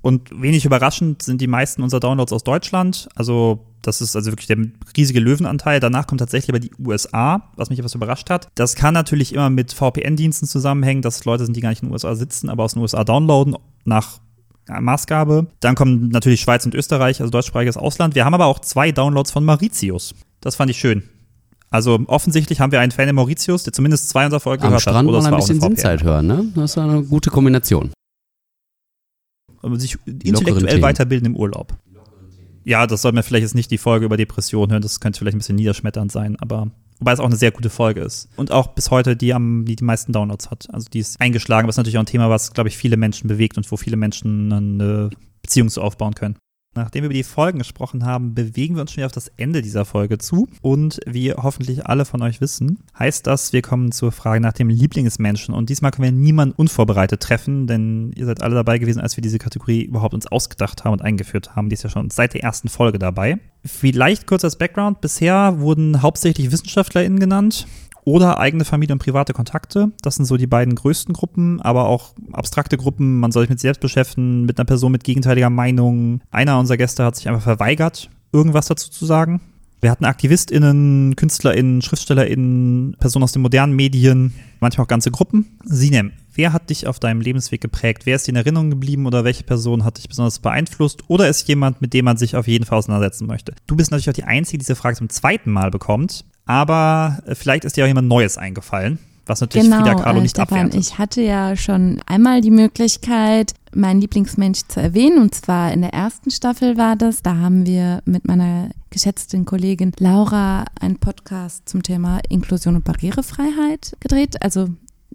Und 0.01 0.31
wenig 0.41 0.65
überraschend 0.65 1.23
sind 1.23 1.41
die 1.41 1.49
meisten 1.49 1.83
unserer 1.83 2.01
Downloads 2.01 2.33
aus 2.33 2.45
Deutschland. 2.45 3.09
Also 3.17 3.67
das 3.87 4.01
ist 4.01 4.17
also 4.17 4.33
wirklich 4.33 4.49
der 4.49 4.59
riesige 4.97 5.21
Löwenanteil. 5.21 5.79
Danach 5.79 6.07
kommt 6.07 6.19
tatsächlich 6.19 6.51
aber 6.51 6.59
die 6.59 6.73
USA, 6.79 7.49
was 7.55 7.71
mich 7.71 7.79
etwas 7.79 7.95
überrascht 7.95 8.31
hat. 8.31 8.49
Das 8.57 8.75
kann 8.75 8.95
natürlich 8.95 9.33
immer 9.33 9.49
mit 9.49 9.73
VPN-Diensten 9.73 10.47
zusammenhängen, 10.47 11.03
dass 11.03 11.25
Leute 11.25 11.45
sind, 11.45 11.57
die 11.57 11.61
gar 11.61 11.71
nicht 11.71 11.83
in 11.83 11.89
den 11.89 11.93
USA 11.93 12.15
sitzen, 12.17 12.51
aber 12.51 12.65
aus 12.65 12.73
den 12.73 12.83
USA 12.83 13.05
downloaden 13.05 13.57
nach 13.85 14.21
Maßgabe. 14.69 15.47
Dann 15.61 15.77
kommen 15.77 16.09
natürlich 16.09 16.41
Schweiz 16.41 16.67
und 16.67 16.75
Österreich, 16.75 17.21
also 17.21 17.31
deutschsprachiges 17.31 17.77
Ausland. 17.77 18.17
Wir 18.17 18.25
haben 18.25 18.35
aber 18.35 18.47
auch 18.47 18.59
zwei 18.59 18.91
Downloads 18.91 19.31
von 19.31 19.45
Mauritius. 19.45 20.15
Das 20.41 20.57
fand 20.57 20.71
ich 20.71 20.79
schön. 20.79 21.05
Also 21.71 22.01
offensichtlich 22.09 22.61
haben 22.61 22.73
wir 22.73 22.81
einen 22.81 22.93
Fan 22.93 23.09
in 23.09 23.15
Mauritius, 23.15 23.63
der 23.63 23.73
zumindest 23.73 24.09
zwei 24.09 24.25
unserer 24.25 24.41
Folgen 24.41 24.63
gehört 24.63 24.81
Strand 24.81 24.99
hat. 24.99 25.05
Oder 25.07 25.23
mal 25.23 25.33
ein 25.33 25.37
bisschen 25.37 25.61
Sinnzeit 25.61 26.03
hören, 26.03 26.27
ne? 26.27 26.53
Das 26.57 26.77
war 26.77 26.89
eine 26.89 27.05
gute 27.05 27.31
Kombination. 27.31 27.93
Und 29.63 29.81
sich 29.81 29.97
intellektuell 30.07 30.83
weiterbilden 30.83 31.27
im 31.27 31.37
Urlaub 31.37 31.77
ja, 32.67 32.87
das 32.89 33.03
soll 33.03 33.13
mir 33.13 33.23
vielleicht 33.23 33.45
jetzt 33.45 33.55
nicht 33.55 33.71
die 33.71 33.79
Folge 33.79 34.05
über 34.05 34.17
Depressionen 34.17 34.73
hören, 34.73 34.83
das 34.83 34.99
könnte 34.99 35.21
vielleicht 35.21 35.37
ein 35.37 35.39
bisschen 35.39 35.55
niederschmetternd 35.55 36.11
sein, 36.11 36.37
aber 36.41 36.73
wobei 36.99 37.13
es 37.13 37.21
auch 37.21 37.27
eine 37.27 37.37
sehr 37.37 37.53
gute 37.53 37.71
Folge 37.71 38.01
ist. 38.01 38.29
Und 38.37 38.51
auch 38.51 38.67
bis 38.69 38.91
heute 38.91 39.17
die, 39.17 39.33
am, 39.33 39.65
die 39.65 39.77
die 39.77 39.85
meisten 39.85 40.13
Downloads 40.13 40.51
hat. 40.51 40.67
Also 40.73 40.89
die 40.93 40.99
ist 40.99 41.21
eingeschlagen, 41.21 41.69
ist 41.69 41.77
natürlich 41.77 41.97
auch 41.97 42.03
ein 42.03 42.07
Thema, 42.07 42.29
was, 42.29 42.53
glaube 42.53 42.69
ich, 42.69 42.77
viele 42.77 42.97
Menschen 42.97 43.29
bewegt 43.29 43.57
und 43.57 43.71
wo 43.71 43.77
viele 43.77 43.97
Menschen 43.97 44.53
eine 44.53 45.11
Beziehung 45.43 45.69
zu 45.69 45.81
aufbauen 45.81 46.15
können. 46.15 46.37
Nachdem 46.77 47.03
wir 47.03 47.07
über 47.07 47.15
die 47.15 47.23
Folgen 47.23 47.59
gesprochen 47.59 48.05
haben, 48.05 48.35
bewegen 48.35 48.75
wir 48.75 48.83
uns 48.83 48.93
schon 48.93 48.99
wieder 48.99 49.07
auf 49.07 49.13
das 49.13 49.33
Ende 49.37 49.63
dieser 49.63 49.85
Folge 49.85 50.19
zu. 50.19 50.49
Und 50.63 51.01
wie 51.07 51.33
hoffentlich 51.33 51.87
alle 51.87 52.05
von 52.05 52.23
euch 52.23 52.41
wissen, 52.41 52.79
heißt 52.99 53.27
das, 53.27 53.53
wir 53.53 53.63
kommen 53.63 53.93
zur 53.93 54.13
Frage 54.13 54.41
nach 54.41 54.53
dem 54.53 54.69
Lieblingsmenschen. 54.69 55.55
Und 55.55 55.71
diesmal 55.71 55.91
können 55.91 56.05
wir 56.05 56.13
niemanden 56.13 56.55
unvorbereitet 56.55 57.23
treffen, 57.23 57.67
denn 57.67 58.13
ihr 58.15 58.27
seid 58.27 58.43
alle 58.43 58.55
dabei 58.55 58.79
gewesen, 58.79 59.01
als 59.01 59.17
wir 59.17 59.23
diese 59.23 59.39
Kategorie 59.39 59.83
überhaupt 59.83 60.15
uns 60.15 60.27
ausgedacht 60.27 60.85
haben 60.85 60.93
und 60.93 61.03
eingeführt 61.03 61.57
haben. 61.57 61.69
Die 61.69 61.75
ist 61.75 61.83
ja 61.83 61.91
schon 61.91 62.11
seit 62.11 62.35
der 62.35 62.43
ersten 62.43 62.69
Folge 62.69 62.99
dabei. 62.99 63.39
Vielleicht 63.65 64.27
kurz 64.27 64.45
als 64.45 64.57
Background. 64.57 65.01
Bisher 65.01 65.59
wurden 65.59 66.03
hauptsächlich 66.03 66.53
WissenschaftlerInnen 66.53 67.19
genannt 67.19 67.67
oder 68.07 68.39
eigene 68.39 68.65
Familie 68.65 68.95
und 68.95 69.01
private 69.01 69.33
Kontakte. 69.33 69.91
Das 70.01 70.15
sind 70.15 70.27
so 70.27 70.37
die 70.37 70.47
beiden 70.47 70.77
größten 70.77 71.13
Gruppen, 71.13 71.61
aber 71.61 71.87
auch 71.87 72.15
abstrakte 72.33 72.77
Gruppen. 72.79 73.19
Man 73.19 73.33
soll 73.33 73.43
sich 73.43 73.51
mit 73.51 73.61
selbst 73.61 73.81
beschäftigen, 73.81 74.47
mit 74.47 74.59
einer 74.59 74.65
Person 74.65 74.93
mit 74.93 75.03
gegenteiliger 75.03 75.51
Meinung. 75.51 76.21
Einer 76.31 76.59
unserer 76.59 76.77
Gäste 76.77 77.05
hat 77.05 77.17
sich 77.17 77.29
einfach 77.29 77.43
verweigert, 77.43 78.09
irgendwas 78.33 78.67
dazu 78.67 78.91
zu 78.91 79.05
sagen. 79.05 79.41
Wir 79.81 79.91
hatten 79.91 80.05
AktivistInnen, 80.05 81.17
KünstlerInnen, 81.17 81.83
SchriftstellerInnen, 81.83 82.97
Personen 82.99 83.25
aus 83.25 83.33
den 83.33 83.43
modernen 83.43 83.75
Medien, 83.75 84.33
manchmal 84.61 84.85
auch 84.85 84.89
ganze 84.89 85.11
Gruppen. 85.11 85.59
Sinem, 85.65 86.13
wer 86.33 86.53
hat 86.53 86.71
dich 86.71 86.87
auf 86.87 87.01
deinem 87.01 87.21
Lebensweg 87.21 87.61
geprägt? 87.61 88.07
Wer 88.07 88.17
ist 88.17 88.27
dir 88.27 88.31
in 88.31 88.37
Erinnerung 88.37 88.71
geblieben 88.71 89.07
oder 89.07 89.25
welche 89.25 89.43
Person 89.43 89.85
hat 89.85 89.99
dich 89.99 90.09
besonders 90.09 90.39
beeinflusst? 90.39 91.03
Oder 91.09 91.29
ist 91.29 91.47
jemand, 91.49 91.83
mit 91.83 91.93
dem 91.93 92.05
man 92.05 92.17
sich 92.17 92.37
auf 92.37 92.47
jeden 92.47 92.65
Fall 92.65 92.79
auseinandersetzen 92.79 93.27
möchte? 93.27 93.53
Du 93.67 93.75
bist 93.75 93.91
natürlich 93.91 94.09
auch 94.09 94.15
die 94.15 94.25
Einzige, 94.25 94.59
die 94.59 94.65
diese 94.65 94.77
Frage 94.77 94.97
zum 94.97 95.09
zweiten 95.09 95.51
Mal 95.51 95.71
bekommt, 95.71 96.25
aber 96.47 97.19
äh, 97.27 97.35
vielleicht 97.35 97.65
ist 97.65 97.77
dir 97.77 97.85
auch 97.85 97.89
jemand 97.89 98.09
Neues 98.09 98.39
eingefallen 98.39 98.99
was 99.27 99.41
natürlich 99.41 99.69
genau, 99.69 99.83
Frida 99.83 99.95
Kahlo 99.97 100.19
äh, 100.19 100.23
nicht 100.23 100.37
Stefan, 100.37 100.59
abwertet. 100.59 100.81
Ich 100.81 100.99
hatte 100.99 101.21
ja 101.21 101.57
schon 101.57 102.01
einmal 102.07 102.41
die 102.41 102.51
Möglichkeit, 102.53 103.55
meinen 103.75 104.01
Lieblingsmensch 104.01 104.61
zu 104.69 104.81
erwähnen. 104.81 105.19
Und 105.19 105.35
zwar 105.35 105.73
in 105.73 105.83
der 105.83 105.93
ersten 105.93 106.31
Staffel 106.31 106.77
war 106.77 106.97
das. 106.97 107.23
Da 107.23 107.37
haben 107.37 107.67
wir 107.67 108.03
mit 108.05 108.27
meiner 108.27 108.71
geschätzten 108.91 109.45
Kollegin 109.45 109.93
Laura 109.99 110.65
einen 110.81 110.99
Podcast 110.99 111.69
zum 111.69 111.83
Thema 111.83 112.21
Inklusion 112.29 112.77
und 112.77 112.85
Barrierefreiheit 112.85 113.97
gedreht. 114.01 114.43
Also 114.43 114.69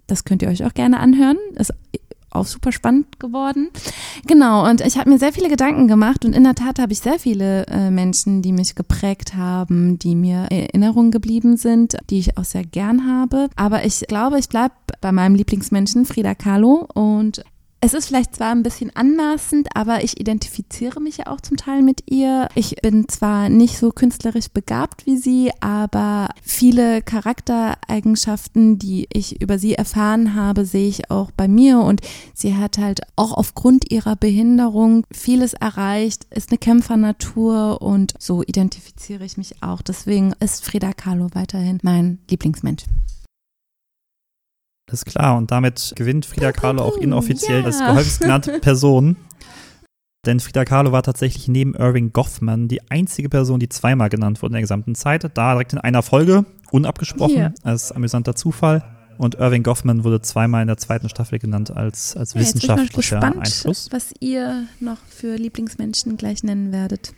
das 0.06 0.24
könnt 0.24 0.42
ihr 0.42 0.48
euch 0.48 0.64
auch 0.64 0.74
gerne 0.74 1.00
anhören. 1.00 1.38
Ist 1.54 1.72
auch 2.34 2.46
super 2.46 2.72
spannend 2.72 3.20
geworden. 3.20 3.70
Genau, 4.26 4.68
und 4.68 4.80
ich 4.80 4.98
habe 4.98 5.10
mir 5.10 5.18
sehr 5.18 5.32
viele 5.32 5.48
Gedanken 5.48 5.88
gemacht 5.88 6.24
und 6.24 6.34
in 6.34 6.44
der 6.44 6.54
Tat 6.54 6.78
habe 6.78 6.92
ich 6.92 7.00
sehr 7.00 7.18
viele 7.18 7.66
äh, 7.66 7.90
Menschen, 7.90 8.42
die 8.42 8.52
mich 8.52 8.74
geprägt 8.74 9.34
haben, 9.34 9.98
die 9.98 10.14
mir 10.14 10.46
Erinnerungen 10.50 11.10
geblieben 11.10 11.56
sind, 11.56 11.96
die 12.10 12.18
ich 12.18 12.38
auch 12.38 12.44
sehr 12.44 12.64
gern 12.64 13.06
habe. 13.06 13.48
Aber 13.56 13.84
ich 13.84 14.00
glaube, 14.08 14.38
ich 14.38 14.48
bleibe 14.48 14.74
bei 15.00 15.12
meinem 15.12 15.34
Lieblingsmenschen, 15.34 16.04
Frida 16.04 16.34
Kahlo. 16.34 16.88
Und 16.94 17.44
es 17.84 17.94
ist 17.94 18.06
vielleicht 18.06 18.36
zwar 18.36 18.52
ein 18.52 18.62
bisschen 18.62 18.94
anmaßend, 18.94 19.74
aber 19.74 20.04
ich 20.04 20.20
identifiziere 20.20 21.00
mich 21.00 21.16
ja 21.16 21.26
auch 21.26 21.40
zum 21.40 21.56
Teil 21.56 21.82
mit 21.82 22.08
ihr. 22.08 22.48
Ich 22.54 22.76
bin 22.76 23.08
zwar 23.08 23.48
nicht 23.48 23.76
so 23.76 23.90
künstlerisch 23.90 24.50
begabt 24.50 25.04
wie 25.04 25.16
sie, 25.16 25.50
aber 25.58 26.28
viele 26.44 27.02
Charaktereigenschaften, 27.02 28.78
die 28.78 29.08
ich 29.12 29.42
über 29.42 29.58
sie 29.58 29.74
erfahren 29.74 30.36
habe, 30.36 30.64
sehe 30.64 30.88
ich 30.88 31.10
auch 31.10 31.32
bei 31.32 31.48
mir. 31.48 31.80
Und 31.80 32.02
sie 32.34 32.56
hat 32.56 32.78
halt 32.78 33.00
auch 33.16 33.32
aufgrund 33.32 33.90
ihrer 33.90 34.14
Behinderung 34.14 35.04
vieles 35.10 35.52
erreicht, 35.52 36.28
ist 36.30 36.50
eine 36.50 36.58
Kämpfernatur 36.58 37.82
und 37.82 38.14
so 38.20 38.44
identifiziere 38.44 39.24
ich 39.24 39.36
mich 39.36 39.60
auch. 39.60 39.82
Deswegen 39.82 40.34
ist 40.38 40.64
Frida 40.64 40.92
Kahlo 40.92 41.30
weiterhin 41.34 41.80
mein 41.82 42.20
Lieblingsmensch. 42.30 42.84
Das 44.92 45.00
ist 45.00 45.06
klar. 45.06 45.36
Und 45.38 45.50
damit 45.50 45.92
gewinnt 45.96 46.26
Frida 46.26 46.52
Kahlo 46.52 46.82
auch 46.82 46.96
inoffiziell 46.98 47.60
Ja. 47.60 47.64
als 47.66 47.80
häufigst 47.82 48.20
genannte 48.20 48.58
Person. 48.60 49.16
Denn 50.26 50.38
Frida 50.38 50.64
Kahlo 50.66 50.92
war 50.92 51.02
tatsächlich 51.02 51.48
neben 51.48 51.74
Irving 51.74 52.12
Goffman 52.12 52.68
die 52.68 52.80
einzige 52.90 53.28
Person, 53.28 53.58
die 53.58 53.68
zweimal 53.70 54.08
genannt 54.10 54.40
wurde 54.42 54.50
in 54.50 54.54
der 54.54 54.60
gesamten 54.60 54.94
Zeit. 54.94 55.28
Da 55.34 55.52
direkt 55.54 55.72
in 55.72 55.78
einer 55.78 56.02
Folge, 56.02 56.44
unabgesprochen, 56.70 57.34
Hier. 57.34 57.54
als 57.64 57.90
amüsanter 57.90 58.34
Zufall. 58.36 58.84
Und 59.18 59.36
Irving 59.36 59.62
Goffman 59.62 60.04
wurde 60.04 60.20
zweimal 60.20 60.60
in 60.62 60.68
der 60.68 60.76
zweiten 60.76 61.08
Staffel 61.08 61.38
genannt 61.38 61.70
als, 61.70 62.14
als 62.16 62.34
Ja, 62.34 62.40
jetzt 62.40 62.52
bin 62.52 62.58
ich 62.58 62.68
wissenschaftlicher 62.68 63.16
gespannt, 63.20 63.46
Einfluss. 63.46 63.88
was 63.92 64.12
ihr 64.20 64.66
noch 64.80 64.98
für 65.08 65.36
Lieblingsmenschen 65.36 66.16
gleich 66.18 66.42
nennen 66.44 66.70
werdet. 66.70 67.14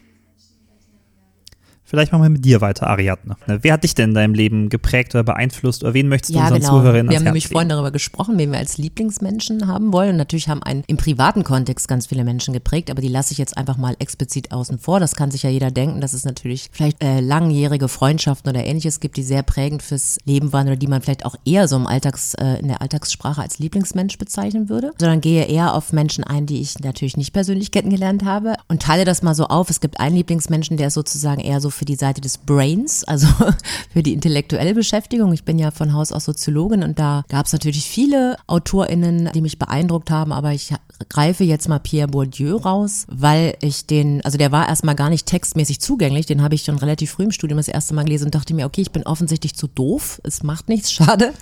Vielleicht 1.87 2.13
machen 2.13 2.23
wir 2.23 2.31
mit 2.31 2.45
dir 2.45 2.63
weiter, 2.63 2.87
Ariadne. 2.89 3.37
Ne, 3.47 3.59
Wer 3.63 3.75
hat 3.75 3.85
dich 3.85 3.95
denn 3.95 4.11
in 4.11 4.15
deinem 4.15 4.35
Leben 4.35 4.71
geprägt 4.71 5.15
oder 5.15 5.23
beeinflusst? 5.23 5.85
Oder 5.85 5.93
wen 5.93 6.09
möchtest 6.09 6.35
du 6.35 6.39
Ja, 6.39 6.45
unseren 6.45 6.61
genau. 6.61 6.71
Zuhörerinnen 6.79 7.11
Wir 7.11 7.19
haben 7.19 7.25
nämlich 7.25 7.49
vorhin 7.49 7.69
darüber 7.69 7.91
gesprochen, 7.91 8.39
wen 8.39 8.53
wir 8.53 8.59
als 8.59 8.79
Lieblingsmenschen 8.79 9.69
haben 9.69 9.93
wollen. 9.93 10.11
Und 10.11 10.17
natürlich 10.17 10.49
haben 10.49 10.63
einen 10.63 10.83
im 10.87 10.97
privaten 10.97 11.45
Kontext 11.45 11.87
ganz 11.87 12.07
viele 12.07 12.25
Menschen 12.25 12.55
geprägt, 12.55 12.91
aber 12.91 13.03
die 13.03 13.09
lasse 13.09 13.33
ich 13.33 13.39
jetzt 13.39 13.59
einfach 13.59 13.77
mal 13.77 13.97
explizit 13.99 14.51
außen 14.51 14.79
vor. 14.79 14.99
Das 14.99 15.15
kann 15.15 15.31
sich 15.31 15.43
ja 15.43 15.51
jeder 15.51 15.71
denken, 15.71 16.01
dass 16.01 16.15
es 16.15 16.25
natürlich 16.25 16.71
vielleicht 16.73 17.03
äh, 17.05 17.21
langjährige 17.21 17.89
Freundschaften 17.89 18.51
oder 18.51 18.65
ähnliches 18.65 19.01
gibt, 19.01 19.19
die 19.19 19.23
sehr 19.23 19.43
prägend 19.43 19.83
fürs 19.83 20.17
Leben 20.25 20.55
waren 20.55 20.67
oder 20.69 20.77
die 20.77 20.87
man 20.87 21.03
vielleicht 21.03 21.27
auch 21.27 21.37
eher 21.45 21.69
so 21.69 21.77
im 21.77 21.87
Alltags, 21.87 22.33
äh, 22.35 22.61
in 22.61 22.69
der 22.69 22.81
Alltagssprache 22.81 23.43
als 23.43 23.59
Lieblingsmensch 23.59 24.17
bezeichnen 24.17 24.71
würde. 24.71 24.93
Sondern 24.99 25.21
gehe 25.21 25.45
eher 25.45 25.75
auf 25.75 25.93
Menschen 25.93 26.25
ein, 26.25 26.47
die 26.47 26.63
ich 26.63 26.79
natürlich 26.79 27.19
nicht 27.19 27.35
persönlich 27.35 27.73
kennengelernt 27.73 28.25
habe 28.25 28.55
und 28.69 28.81
teile 28.81 29.05
das 29.05 29.23
mal 29.23 29.35
so 29.35 29.49
auf. 29.49 29.69
Es 29.69 29.81
gibt 29.81 30.01
einen 30.01 30.17
Lieblingsmenschen, 30.17 30.79
der 30.79 30.87
ist 30.87 30.95
sozusagen 30.95 31.43
eher 31.43 31.61
so 31.61 31.74
für 31.75 31.85
die 31.85 31.97
Seite 31.97 32.21
des 32.21 32.39
Brains, 32.39 33.05
also 33.05 33.27
für 33.93 34.03
die 34.03 34.13
intellektuelle 34.13 34.75
Beschäftigung. 34.75 35.33
Ich 35.33 35.45
bin 35.45 35.59
ja 35.59 35.71
von 35.71 35.93
Haus 35.93 36.13
aus 36.13 36.25
Soziologin 36.25 36.83
und 36.83 36.99
da 36.99 37.25
gab 37.29 37.47
es 37.47 37.53
natürlich 37.53 37.85
viele 37.85 38.37
AutorInnen, 38.47 39.31
die 39.35 39.41
mich 39.41 39.59
beeindruckt 39.59 40.11
haben, 40.11 40.33
aber 40.33 40.53
ich 40.53 40.73
greife 41.09 41.45
jetzt 41.45 41.69
mal 41.69 41.79
Pierre 41.79 42.09
Bourdieu 42.09 42.57
raus, 42.57 43.07
weil 43.09 43.57
ich 43.61 43.87
den, 43.87 44.25
also 44.25 44.39
der 44.39 44.53
war 44.53 44.69
erstmal 44.69 44.95
gar 44.95 45.11
nicht 45.11 45.27
textmäßig 45.27 45.81
zugänglich, 45.81 46.27
den 46.27 46.43
habe 46.43 46.55
ich 46.55 46.65
schon 46.65 46.79
relativ 46.79 47.13
früh 47.13 47.25
im 47.25 47.31
Studium 47.31 47.59
das 47.59 47.69
erste 47.69 47.95
Mal 47.95 48.05
gelesen 48.05 48.27
und 48.27 48.35
dachte 48.35 48.55
mir, 48.55 48.67
okay, 48.67 48.83
ich 48.83 48.93
bin 48.93 49.05
offensichtlich 49.05 49.55
zu 49.55 49.67
doof, 49.67 50.21
es 50.25 50.43
macht 50.43 50.69
nichts, 50.69 50.93
schade. 50.93 51.33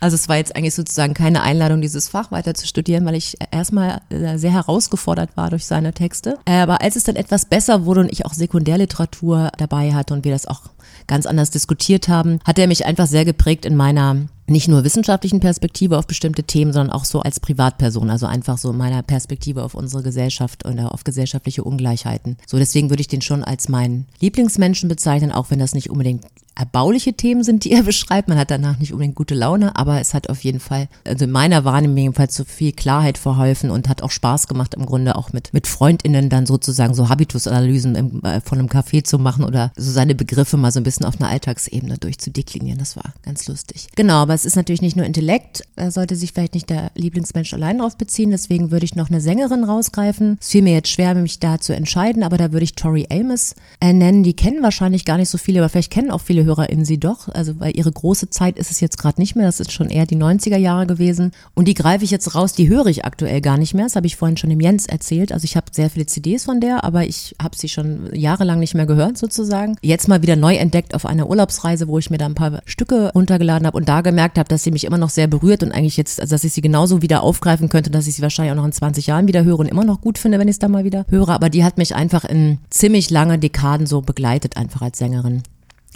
Also 0.00 0.14
es 0.14 0.28
war 0.28 0.36
jetzt 0.36 0.56
eigentlich 0.56 0.74
sozusagen 0.74 1.14
keine 1.14 1.42
Einladung, 1.42 1.80
dieses 1.80 2.08
Fach 2.08 2.30
weiter 2.30 2.54
zu 2.54 2.66
studieren, 2.66 3.04
weil 3.04 3.14
ich 3.14 3.36
erstmal 3.50 4.00
äh, 4.10 4.38
sehr 4.38 4.52
herausgefordert 4.52 5.36
war 5.36 5.50
durch 5.50 5.66
seine 5.66 5.92
Texte. 5.92 6.38
Aber 6.46 6.80
als 6.80 6.96
es 6.96 7.04
dann 7.04 7.16
etwas 7.16 7.44
besser 7.44 7.84
wurde 7.84 8.00
und 8.00 8.12
ich 8.12 8.24
auch 8.24 8.32
Sekundärliteratur 8.34 9.50
dabei 9.58 9.92
hatte 9.92 10.14
und 10.14 10.24
wir 10.24 10.32
das 10.32 10.46
auch 10.46 10.62
ganz 11.06 11.26
anders 11.26 11.50
diskutiert 11.50 12.08
haben, 12.08 12.38
hat 12.44 12.58
er 12.58 12.66
mich 12.66 12.86
einfach 12.86 13.06
sehr 13.06 13.24
geprägt 13.24 13.64
in 13.64 13.76
meiner 13.76 14.16
nicht 14.50 14.68
nur 14.68 14.84
wissenschaftlichen 14.84 15.40
Perspektive 15.40 15.98
auf 15.98 16.06
bestimmte 16.06 16.44
Themen, 16.44 16.72
sondern 16.72 16.94
auch 16.94 17.04
so 17.04 17.20
als 17.20 17.40
Privatperson, 17.40 18.10
also 18.10 18.26
einfach 18.26 18.58
so 18.58 18.72
meiner 18.72 19.02
Perspektive 19.02 19.62
auf 19.62 19.74
unsere 19.74 20.02
Gesellschaft 20.02 20.64
oder 20.64 20.92
auf 20.92 21.04
gesellschaftliche 21.04 21.64
Ungleichheiten. 21.64 22.36
So 22.46 22.58
deswegen 22.58 22.90
würde 22.90 23.00
ich 23.00 23.08
den 23.08 23.22
schon 23.22 23.44
als 23.44 23.68
meinen 23.68 24.06
Lieblingsmenschen 24.20 24.88
bezeichnen, 24.88 25.32
auch 25.32 25.50
wenn 25.50 25.58
das 25.58 25.74
nicht 25.74 25.90
unbedingt 25.90 26.24
erbauliche 26.60 27.14
Themen 27.14 27.42
sind, 27.42 27.64
die 27.64 27.72
er 27.72 27.82
beschreibt. 27.90 28.28
Man 28.28 28.38
hat 28.38 28.50
danach 28.50 28.78
nicht 28.78 28.92
unbedingt 28.92 29.14
gute 29.14 29.34
Laune, 29.34 29.76
aber 29.76 30.00
es 30.00 30.14
hat 30.14 30.28
auf 30.28 30.44
jeden 30.44 30.60
Fall, 30.60 30.88
also 31.06 31.24
in 31.24 31.30
meiner 31.30 31.64
Wahrnehmung 31.64 31.96
jedenfalls 31.96 32.36
so 32.36 32.44
viel 32.44 32.72
Klarheit 32.72 33.18
verholfen 33.18 33.70
und 33.70 33.88
hat 33.88 34.02
auch 34.02 34.10
Spaß 34.10 34.46
gemacht 34.48 34.74
im 34.74 34.86
Grunde 34.86 35.16
auch 35.16 35.32
mit, 35.32 35.52
mit 35.52 35.66
FreundInnen 35.66 36.28
dann 36.28 36.46
sozusagen 36.46 36.94
so 36.94 37.08
Habitusanalysen 37.08 37.94
im, 37.94 38.22
äh, 38.24 38.40
von 38.40 38.58
einem 38.58 38.68
Café 38.68 39.04
zu 39.04 39.18
machen 39.18 39.44
oder 39.44 39.72
so 39.76 39.90
seine 39.90 40.14
Begriffe 40.14 40.56
mal 40.56 40.72
so 40.72 40.80
ein 40.80 40.84
bisschen 40.84 41.06
auf 41.06 41.20
einer 41.20 41.30
Alltagsebene 41.30 41.98
durchzudeklinieren. 41.98 42.78
Das 42.78 42.96
war 42.96 43.14
ganz 43.22 43.48
lustig. 43.48 43.88
Genau, 43.96 44.14
aber 44.14 44.34
es 44.40 44.46
ist 44.46 44.56
natürlich 44.56 44.80
nicht 44.80 44.96
nur 44.96 45.04
Intellekt, 45.04 45.64
da 45.76 45.90
sollte 45.90 46.16
sich 46.16 46.32
vielleicht 46.32 46.54
nicht 46.54 46.70
der 46.70 46.90
Lieblingsmensch 46.94 47.52
allein 47.52 47.78
drauf 47.78 47.98
beziehen, 47.98 48.30
deswegen 48.30 48.70
würde 48.70 48.86
ich 48.86 48.94
noch 48.94 49.10
eine 49.10 49.20
Sängerin 49.20 49.64
rausgreifen. 49.64 50.38
Es 50.40 50.48
fiel 50.48 50.62
mir 50.62 50.72
jetzt 50.72 50.88
schwer, 50.88 51.14
mich 51.14 51.40
da 51.40 51.60
zu 51.60 51.74
entscheiden, 51.74 52.22
aber 52.22 52.38
da 52.38 52.52
würde 52.52 52.64
ich 52.64 52.74
Tori 52.74 53.06
Amos 53.10 53.54
äh, 53.80 53.92
nennen. 53.92 54.22
Die 54.22 54.32
kennen 54.34 54.62
wahrscheinlich 54.62 55.04
gar 55.04 55.18
nicht 55.18 55.28
so 55.28 55.36
viele, 55.36 55.60
aber 55.60 55.68
vielleicht 55.68 55.92
kennen 55.92 56.10
auch 56.10 56.22
viele 56.22 56.44
HörerInnen 56.44 56.86
sie 56.86 56.98
doch. 56.98 57.28
Also 57.28 57.60
weil 57.60 57.76
ihre 57.76 57.92
große 57.92 58.30
Zeit 58.30 58.58
ist 58.58 58.70
es 58.70 58.80
jetzt 58.80 58.96
gerade 58.96 59.20
nicht 59.20 59.36
mehr. 59.36 59.44
Das 59.44 59.60
ist 59.60 59.72
schon 59.72 59.90
eher 59.90 60.06
die 60.06 60.16
90er 60.16 60.56
Jahre 60.56 60.86
gewesen. 60.86 61.32
Und 61.54 61.68
die 61.68 61.74
greife 61.74 62.04
ich 62.04 62.10
jetzt 62.10 62.34
raus, 62.34 62.54
die 62.54 62.68
höre 62.68 62.86
ich 62.86 63.04
aktuell 63.04 63.42
gar 63.42 63.58
nicht 63.58 63.74
mehr. 63.74 63.84
Das 63.84 63.96
habe 63.96 64.06
ich 64.06 64.16
vorhin 64.16 64.38
schon 64.38 64.50
dem 64.50 64.60
Jens 64.60 64.86
erzählt. 64.86 65.32
Also 65.32 65.44
ich 65.44 65.56
habe 65.56 65.66
sehr 65.72 65.90
viele 65.90 66.06
CDs 66.06 66.44
von 66.44 66.60
der, 66.60 66.82
aber 66.84 67.04
ich 67.04 67.34
habe 67.42 67.56
sie 67.56 67.68
schon 67.68 68.08
jahrelang 68.14 68.58
nicht 68.58 68.74
mehr 68.74 68.86
gehört 68.86 69.18
sozusagen. 69.18 69.76
Jetzt 69.82 70.08
mal 70.08 70.22
wieder 70.22 70.36
neu 70.36 70.54
entdeckt 70.54 70.94
auf 70.94 71.04
einer 71.04 71.28
Urlaubsreise, 71.28 71.88
wo 71.88 71.98
ich 71.98 72.08
mir 72.08 72.18
da 72.18 72.26
ein 72.26 72.34
paar 72.34 72.62
Stücke 72.64 73.12
runtergeladen 73.14 73.66
habe 73.66 73.76
und 73.76 73.88
da 73.88 74.00
gemerkt 74.00 74.29
habe, 74.38 74.48
dass 74.48 74.62
sie 74.62 74.70
mich 74.70 74.84
immer 74.84 74.98
noch 74.98 75.10
sehr 75.10 75.26
berührt 75.26 75.62
und 75.62 75.72
eigentlich 75.72 75.96
jetzt, 75.96 76.20
also 76.20 76.34
dass 76.34 76.44
ich 76.44 76.52
sie 76.52 76.60
genauso 76.60 77.02
wieder 77.02 77.22
aufgreifen 77.22 77.68
könnte, 77.68 77.90
dass 77.90 78.06
ich 78.06 78.14
sie 78.16 78.22
wahrscheinlich 78.22 78.52
auch 78.52 78.56
noch 78.56 78.64
in 78.64 78.72
20 78.72 79.06
Jahren 79.06 79.28
wieder 79.28 79.44
höre 79.44 79.58
und 79.58 79.66
immer 79.66 79.84
noch 79.84 80.00
gut 80.00 80.18
finde, 80.18 80.38
wenn 80.38 80.48
ich 80.48 80.54
es 80.54 80.58
dann 80.58 80.72
mal 80.72 80.84
wieder 80.84 81.04
höre. 81.08 81.30
Aber 81.30 81.50
die 81.50 81.64
hat 81.64 81.78
mich 81.78 81.94
einfach 81.94 82.24
in 82.24 82.58
ziemlich 82.70 83.10
lange 83.10 83.38
Dekaden 83.38 83.86
so 83.86 84.00
begleitet, 84.00 84.56
einfach 84.56 84.82
als 84.82 84.98
Sängerin. 84.98 85.42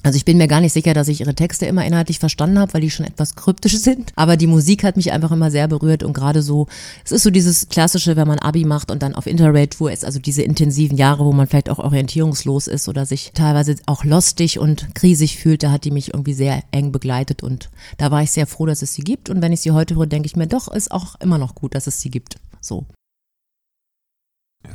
Also 0.04 0.18
ich 0.18 0.26
bin 0.26 0.36
mir 0.36 0.48
gar 0.48 0.60
nicht 0.60 0.74
sicher, 0.74 0.92
dass 0.92 1.08
ich 1.08 1.20
ihre 1.20 1.34
Texte 1.34 1.64
immer 1.64 1.84
inhaltlich 1.84 2.18
verstanden 2.18 2.58
habe, 2.58 2.74
weil 2.74 2.82
die 2.82 2.90
schon 2.90 3.06
etwas 3.06 3.36
kryptisch 3.36 3.78
sind. 3.78 4.12
Aber 4.16 4.36
die 4.36 4.46
Musik 4.46 4.84
hat 4.84 4.96
mich 4.96 5.12
einfach 5.12 5.32
immer 5.32 5.50
sehr 5.50 5.66
berührt 5.66 6.02
und 6.02 6.12
gerade 6.12 6.42
so, 6.42 6.66
es 7.04 7.10
ist 7.10 7.22
so 7.22 7.30
dieses 7.30 7.70
klassische, 7.70 8.14
wenn 8.14 8.28
man 8.28 8.38
Abi 8.38 8.66
macht 8.66 8.90
und 8.90 9.02
dann 9.02 9.14
auf 9.14 9.26
Interrail-Tour 9.26 9.90
ist, 9.90 10.04
also 10.04 10.18
diese 10.18 10.42
intensiven 10.42 10.98
Jahre, 10.98 11.24
wo 11.24 11.32
man 11.32 11.46
vielleicht 11.46 11.70
auch 11.70 11.78
orientierungslos 11.78 12.66
ist 12.66 12.86
oder 12.86 13.06
sich 13.06 13.32
teilweise 13.32 13.76
auch 13.86 14.04
lostig 14.04 14.58
und 14.58 14.94
krisig 14.94 15.38
fühlt, 15.38 15.62
da 15.62 15.70
hat 15.70 15.84
die 15.84 15.90
mich 15.90 16.12
irgendwie 16.12 16.34
sehr 16.34 16.62
eng 16.70 16.92
begleitet 16.92 17.42
und 17.42 17.70
da 17.96 18.10
war 18.10 18.22
ich 18.22 18.30
sehr 18.30 18.46
froh, 18.46 18.66
dass 18.66 18.82
es 18.82 18.92
sie 18.92 19.02
gibt. 19.02 19.30
Und 19.30 19.40
wenn 19.40 19.52
ich 19.52 19.60
sie 19.60 19.70
heute 19.70 19.96
höre, 19.96 20.06
denke 20.06 20.26
ich 20.26 20.36
mir, 20.36 20.46
doch, 20.46 20.68
ist 20.68 20.92
auch 20.92 21.14
immer 21.20 21.38
noch 21.38 21.54
gut, 21.54 21.74
dass 21.74 21.86
es 21.86 22.00
sie 22.00 22.10
gibt. 22.10 22.36
So. 22.60 22.84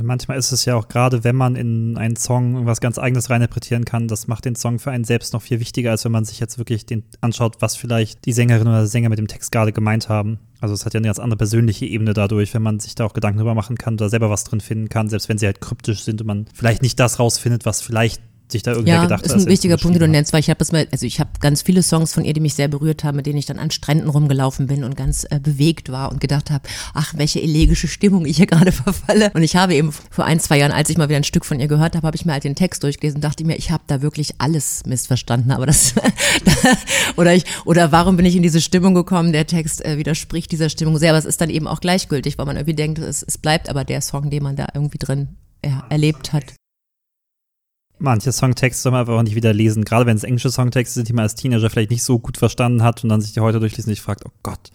Manchmal 0.02 0.38
ist 0.38 0.52
es 0.52 0.66
ja 0.66 0.76
auch 0.76 0.88
gerade, 0.88 1.24
wenn 1.24 1.36
man 1.36 1.56
in 1.56 1.98
einen 1.98 2.16
Song 2.16 2.54
irgendwas 2.54 2.80
ganz 2.80 2.98
Eigenes 2.98 3.30
reininterpretieren 3.30 3.86
kann, 3.86 4.08
das 4.08 4.28
macht 4.28 4.46
den 4.46 4.56
Song 4.56 4.80
für 4.80 4.92
einen 4.92 5.04
selbst 5.04 5.34
noch 5.34 5.42
viel 5.42 5.60
wichtiger, 5.60 5.92
als 5.92 6.06
wenn 6.06 6.12
man 6.12 6.26
sich 6.26 6.40
jetzt 6.40 6.58
wirklich 6.58 6.86
den 6.86 7.04
anschaut, 7.22 7.58
was 7.60 7.76
vielleicht 7.76 8.26
die 8.26 8.32
Sängerin 8.32 8.68
oder 8.68 8.78
der 8.78 8.88
Sänger 8.88 9.10
mit 9.10 9.20
dem 9.20 9.28
Text 9.28 9.52
gerade 9.52 9.74
gemeint 9.74 10.08
haben. 10.08 10.40
Also 10.62 10.74
es 10.74 10.86
hat 10.86 10.94
ja 10.94 11.00
eine 11.00 11.08
ganz 11.08 11.20
andere 11.20 11.38
persönliche 11.38 11.86
Ebene 11.86 12.14
dadurch, 12.14 12.54
wenn 12.54 12.62
man 12.62 12.80
sich 12.80 12.96
da 12.96 13.06
auch 13.06 13.14
Gedanken 13.14 13.40
drüber 13.40 13.56
machen 13.56 13.78
kann 13.78 13.96
oder 13.96 14.10
selber 14.10 14.30
was 14.30 14.44
drin 14.44 14.62
finden 14.62 14.90
kann, 14.90 15.10
selbst 15.10 15.30
wenn 15.30 15.38
sie 15.38 15.46
halt 15.46 15.62
kryptisch 15.62 16.04
sind 16.04 16.22
und 16.22 16.28
man 16.28 16.46
vielleicht 16.54 16.82
nicht 16.82 17.00
das 17.00 17.20
rausfindet, 17.20 17.66
was 17.66 17.82
vielleicht 17.82 18.22
sich 18.52 18.64
da 18.64 18.72
irgendwer 18.72 18.96
Ja, 18.96 19.04
gedacht 19.04 19.26
ist 19.26 19.34
hat, 19.34 19.42
ein 19.42 19.48
wichtiger 19.48 19.78
Punkt, 19.78 19.96
den 19.96 20.02
du 20.02 20.08
nennst, 20.08 20.34
weil 20.34 20.40
ich 20.40 20.50
habe 20.50 20.58
das 20.58 20.72
mal, 20.72 20.88
also 20.92 21.06
ich 21.06 21.20
habe 21.20 21.30
ganz 21.40 21.62
viele 21.62 21.84
Songs 21.84 22.14
von 22.14 22.26
ihr, 22.26 22.34
die 22.34 22.40
mich 22.40 22.56
sehr 22.56 22.68
berührt 22.68 23.04
haben, 23.04 23.18
mit 23.18 23.26
denen 23.26 23.38
ich 23.38 23.46
dann 23.46 23.60
an 23.60 23.72
Stränden 23.72 24.10
rumgelaufen 24.10 24.68
bin 24.68 24.84
und 24.84 24.96
ganz 24.96 25.26
äh, 25.30 25.40
bewegt 25.40 25.92
war 25.92 26.12
und 26.12 26.20
gedacht 26.20 26.50
habe, 26.52 26.68
ach, 26.94 27.14
welche 27.16 27.42
elegische 27.42 27.88
Stimmung 27.88 28.26
ich 28.26 28.38
hier 28.38 28.48
gerade 28.48 28.72
verfalle. 28.72 29.32
Und 29.34 29.44
ich 29.44 29.56
habe 29.56 29.76
eben 29.76 29.92
vor 29.92 30.26
ein, 30.26 30.40
zwei 30.40 30.58
Jahren, 30.58 30.72
als 30.72 30.90
ich 30.90 30.98
mal 30.98 31.10
wieder 31.10 31.18
ein 31.18 31.24
Stück 31.24 31.46
von 31.46 31.60
ihr 31.60 31.68
gehört 31.68 31.96
habe, 31.96 32.06
habe 32.08 32.16
ich 32.16 32.26
mir 32.26 32.34
halt 32.34 32.44
den 32.44 32.56
Text 32.56 32.84
durchgelesen 32.84 33.18
und 33.18 33.24
dachte 33.24 33.44
mir, 33.44 33.58
ich 33.58 33.72
habe 33.72 33.84
da 33.88 34.02
wirklich 34.02 34.36
alles 34.40 34.84
missverstanden. 34.86 35.52
Aber 35.52 35.66
das 35.66 35.94
oder 37.16 37.34
ich 37.34 37.46
oder 37.66 37.92
warum 37.92 38.18
bin 38.18 38.26
ich 38.26 38.36
in 38.36 38.44
diese 38.44 38.62
Stimmung 38.62 38.94
gekommen? 38.94 39.32
Der 39.32 39.48
Text 39.48 39.86
äh, 39.86 39.98
widerspricht 39.98 40.52
dieser 40.52 40.70
Stimmung 40.70 40.98
sehr, 40.98 41.12
aber 41.12 41.20
es 41.20 41.26
ist 41.26 41.42
dann 41.42 41.50
eben 41.50 41.68
auch 41.68 41.82
gleichgültig, 41.82 42.38
weil 42.38 42.46
man 42.46 42.56
irgendwie 42.56 42.76
denkt, 42.76 43.00
es, 43.00 43.24
es 43.24 43.38
bleibt 43.38 43.70
aber 43.70 43.84
der 43.84 44.02
Song, 44.02 44.30
den 44.30 44.44
man 44.44 44.56
da 44.56 44.68
irgendwie 44.74 44.98
drin 44.98 45.30
ja, 45.64 45.84
erlebt 45.90 46.34
hat. 46.34 46.59
Manche 48.00 48.32
Songtexte 48.32 48.82
soll 48.82 48.92
man 48.94 49.02
einfach 49.02 49.14
auch 49.14 49.24
nicht 49.24 49.36
wieder 49.36 49.54
lesen, 49.54 49.84
gerade 49.84 50.06
wenn 50.06 50.16
es 50.16 50.24
englische 50.24 50.50
Songtexte 50.52 50.96
sind, 50.96 51.10
die 51.10 51.14
man 51.14 51.24
als 51.24 51.36
Teenager 51.36 51.70
vielleicht 51.70 51.92
nicht 51.92 52.04
so 52.04 52.18
gut 52.20 52.38
verstanden 52.38 52.82
hat 52.82 53.04
und 53.04 53.10
dann 53.10 53.20
sich 53.22 53.34
die 53.34 53.42
heute 53.42 53.60
durchlesen 53.60 53.90
und 53.90 53.96
sich 53.96 54.02
fragt, 54.02 54.26
oh 54.26 54.32
Gott, 54.42 54.72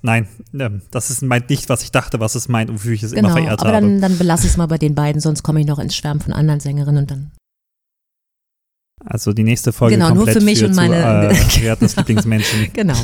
nein, 0.00 0.26
ähm, 0.58 0.80
das 0.90 1.10
ist, 1.10 1.22
meint 1.22 1.50
nicht, 1.50 1.68
was 1.68 1.82
ich 1.82 1.92
dachte, 1.92 2.18
was 2.18 2.34
es 2.34 2.48
meint 2.48 2.70
und 2.70 2.76
wofür 2.76 2.92
ich 2.92 3.02
es 3.02 3.12
immer 3.12 3.28
Genau, 3.28 3.40
verehrt 3.40 3.60
aber 3.60 3.72
habe. 3.74 3.80
dann, 3.86 4.00
dann 4.00 4.16
belasse 4.18 4.46
ich 4.46 4.52
es 4.52 4.56
mal 4.56 4.66
bei 4.66 4.78
den 4.78 4.94
beiden, 4.94 5.20
sonst 5.20 5.42
komme 5.42 5.60
ich 5.60 5.66
noch 5.66 5.78
ins 5.78 5.94
Schwärmen 5.94 6.20
von 6.20 6.32
anderen 6.32 6.60
Sängerinnen 6.60 7.02
und 7.02 7.10
dann 7.10 7.30
Also 9.04 9.32
die 9.34 9.44
nächste 9.44 9.72
Folge 9.72 9.96
Genau, 9.96 10.08
nur 10.08 10.16
komplett 10.24 10.38
für 10.38 10.44
mich 10.44 10.64
und 10.64 10.74
meine- 10.74 11.30
Zu, 11.34 11.58
äh, 11.60 11.62
Wertens 11.64 11.96
Lieblingsmenschen. 11.96 12.70
genau. 12.72 12.96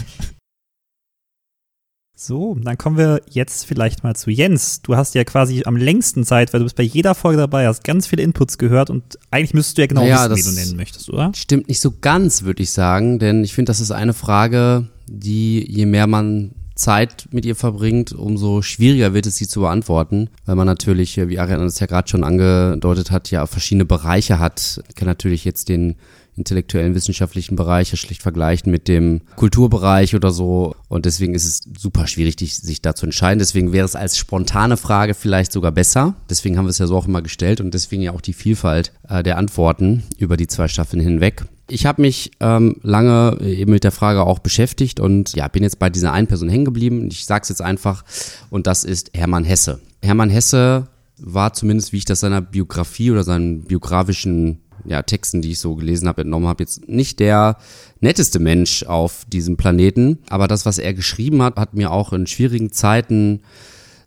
So, 2.21 2.57
dann 2.61 2.77
kommen 2.77 2.99
wir 2.99 3.21
jetzt 3.31 3.65
vielleicht 3.65 4.03
mal 4.03 4.17
zu 4.17 4.33
Jens. 4.33 4.83
Du 4.83 4.97
hast 4.97 5.15
ja 5.15 5.23
quasi 5.23 5.63
am 5.67 5.77
längsten 5.77 6.25
Zeit, 6.25 6.53
weil 6.53 6.59
du 6.59 6.65
bist 6.65 6.75
bei 6.75 6.83
jeder 6.83 7.15
Folge 7.15 7.39
dabei, 7.39 7.69
hast 7.69 7.85
ganz 7.85 8.09
viele 8.09 8.25
Inputs 8.25 8.59
gehört 8.59 8.91
und 8.91 9.17
eigentlich 9.31 9.55
müsstest 9.55 9.79
du 9.79 9.83
ja 9.83 9.87
genau 9.87 10.01
Naja, 10.01 10.29
wissen, 10.29 10.35
wie 10.35 10.41
das- 10.43 10.55
du 10.57 10.61
nennen 10.61 10.77
möchtest, 10.77 11.11
oder? 11.11 11.31
Stimmt 11.37 11.69
nicht 11.69 11.79
so 11.81 11.93
ganz, 12.01 12.43
würde 12.43 12.65
ich 12.65 12.73
sagen, 12.73 13.21
denn 13.21 13.45
ich 13.45 13.55
finde, 13.55 13.71
das 13.71 13.79
ist 13.79 13.93
eine 13.93 14.15
Frage, 14.15 14.89
die 15.07 15.65
je 15.71 15.87
mehr 15.87 16.09
man 16.09 16.51
Zeit 16.75 17.29
mit 17.31 17.47
ihr 17.47 17.55
verbringt, 17.55 18.11
umso 18.13 18.63
schwieriger 18.63 19.15
wird 19.15 19.27
es, 19.27 19.37
sie 19.37 19.47
zu 19.47 19.61
beantworten, 19.61 20.29
weil 20.45 20.57
man 20.57 20.67
natürlich, 20.67 21.17
wie 21.17 21.39
Ariane 21.39 21.63
das 21.65 21.79
ja 21.79 21.87
gerade 21.87 22.09
schon 22.09 22.25
angedeutet 22.25 23.13
hat, 23.13 23.31
ja 23.31 23.47
verschiedene 23.47 23.85
Bereiche 23.85 24.41
hat. 24.41 24.81
Ich 24.89 24.97
kann 24.97 25.07
natürlich 25.07 25.45
jetzt 25.45 25.69
den 25.69 25.95
intellektuellen 26.39 26.95
wissenschaftlichen 26.95 27.57
Bereich 27.57 27.91
ja 27.91 27.97
schlecht 27.97 28.23
vergleichen 28.23 28.71
mit 28.71 28.89
dem 28.89 29.21
Kulturbereich 29.37 30.15
oder 30.15 30.31
so 30.31 30.75
und 30.89 31.05
deswegen 31.07 31.35
ist 31.35 31.45
es 31.45 31.63
super 31.79 32.07
schwierig, 32.07 32.37
sich 32.39 32.83
da 32.83 32.95
zu 32.95 33.07
entscheiden. 33.07 33.39
Deswegen 33.39 33.73
wäre 33.73 33.85
es 33.85 33.97
als 33.97 34.17
spontane 34.17 34.77
Frage 34.77 35.15
vielleicht 35.15 35.53
sogar 35.53 35.73
besser. 35.73 36.15
Deswegen 36.31 36.57
haben 36.57 36.67
wir 36.67 36.71
es 36.71 36.79
ja 36.79 36.87
so 36.87 36.97
auch 36.97 37.07
immer 37.07 37.23
gestellt 37.23 37.61
und 37.61 37.75
deswegen 37.75 38.03
ja 38.03 38.13
auch 38.13 38.21
die 38.21 38.33
Vielfalt 38.33 38.93
äh, 39.09 39.23
der 39.23 39.37
Antworten 39.37 40.05
über 40.19 40.37
die 40.37 40.47
zwei 40.47 40.69
Staffeln 40.69 41.03
hinweg. 41.03 41.45
Ich 41.71 41.85
habe 41.85 42.01
mich 42.01 42.31
ähm, 42.41 42.77
lange 42.83 43.39
eben 43.43 43.73
mit 43.73 43.85
der 43.85 43.93
Frage 43.93 44.23
auch 44.23 44.39
beschäftigt 44.39 45.01
und 45.01 45.35
ja, 45.35 45.49
bin 45.49 45.63
jetzt 45.63 45.79
bei 45.79 45.91
dieser 45.91 46.13
einen 46.13 46.27
Person 46.27 46.49
hängen 46.49 46.65
geblieben. 46.65 47.09
Ich 47.11 47.27
sage 47.27 47.43
es 47.43 47.51
jetzt 47.51 47.61
einfach 47.61 48.05
und 48.49 48.67
das 48.67 48.85
ist 48.85 49.11
Hermann 49.15 49.45
Hesse. 49.45 49.81
Hermann 50.03 50.31
Hesse 50.31 50.89
war 51.19 51.53
zumindest, 51.53 51.93
wie 51.93 51.99
ich 51.99 52.05
das 52.05 52.21
seiner 52.21 52.41
Biografie 52.41 53.11
oder 53.11 53.25
seinen 53.25 53.65
biografischen 53.65 54.61
ja, 54.85 55.03
Texten, 55.03 55.43
die 55.43 55.53
ich 55.53 55.59
so 55.59 55.75
gelesen 55.75 56.09
habe, 56.09 56.23
entnommen 56.23 56.49
habe, 56.49 56.63
jetzt 56.63 56.89
nicht 56.89 57.21
der 57.21 57.57
netteste 58.01 58.39
Mensch 58.39 58.85
auf 58.85 59.25
diesem 59.27 59.57
Planeten. 59.57 60.19
Aber 60.29 60.49
das, 60.49 60.67
was 60.67 60.79
er 60.79 60.95
geschrieben 60.95 61.43
hat, 61.43 61.57
hat 61.57 61.75
mir 61.75 61.91
auch 61.91 62.13
in 62.13 62.27
schwierigen 62.27 62.73
Zeiten 62.73 63.41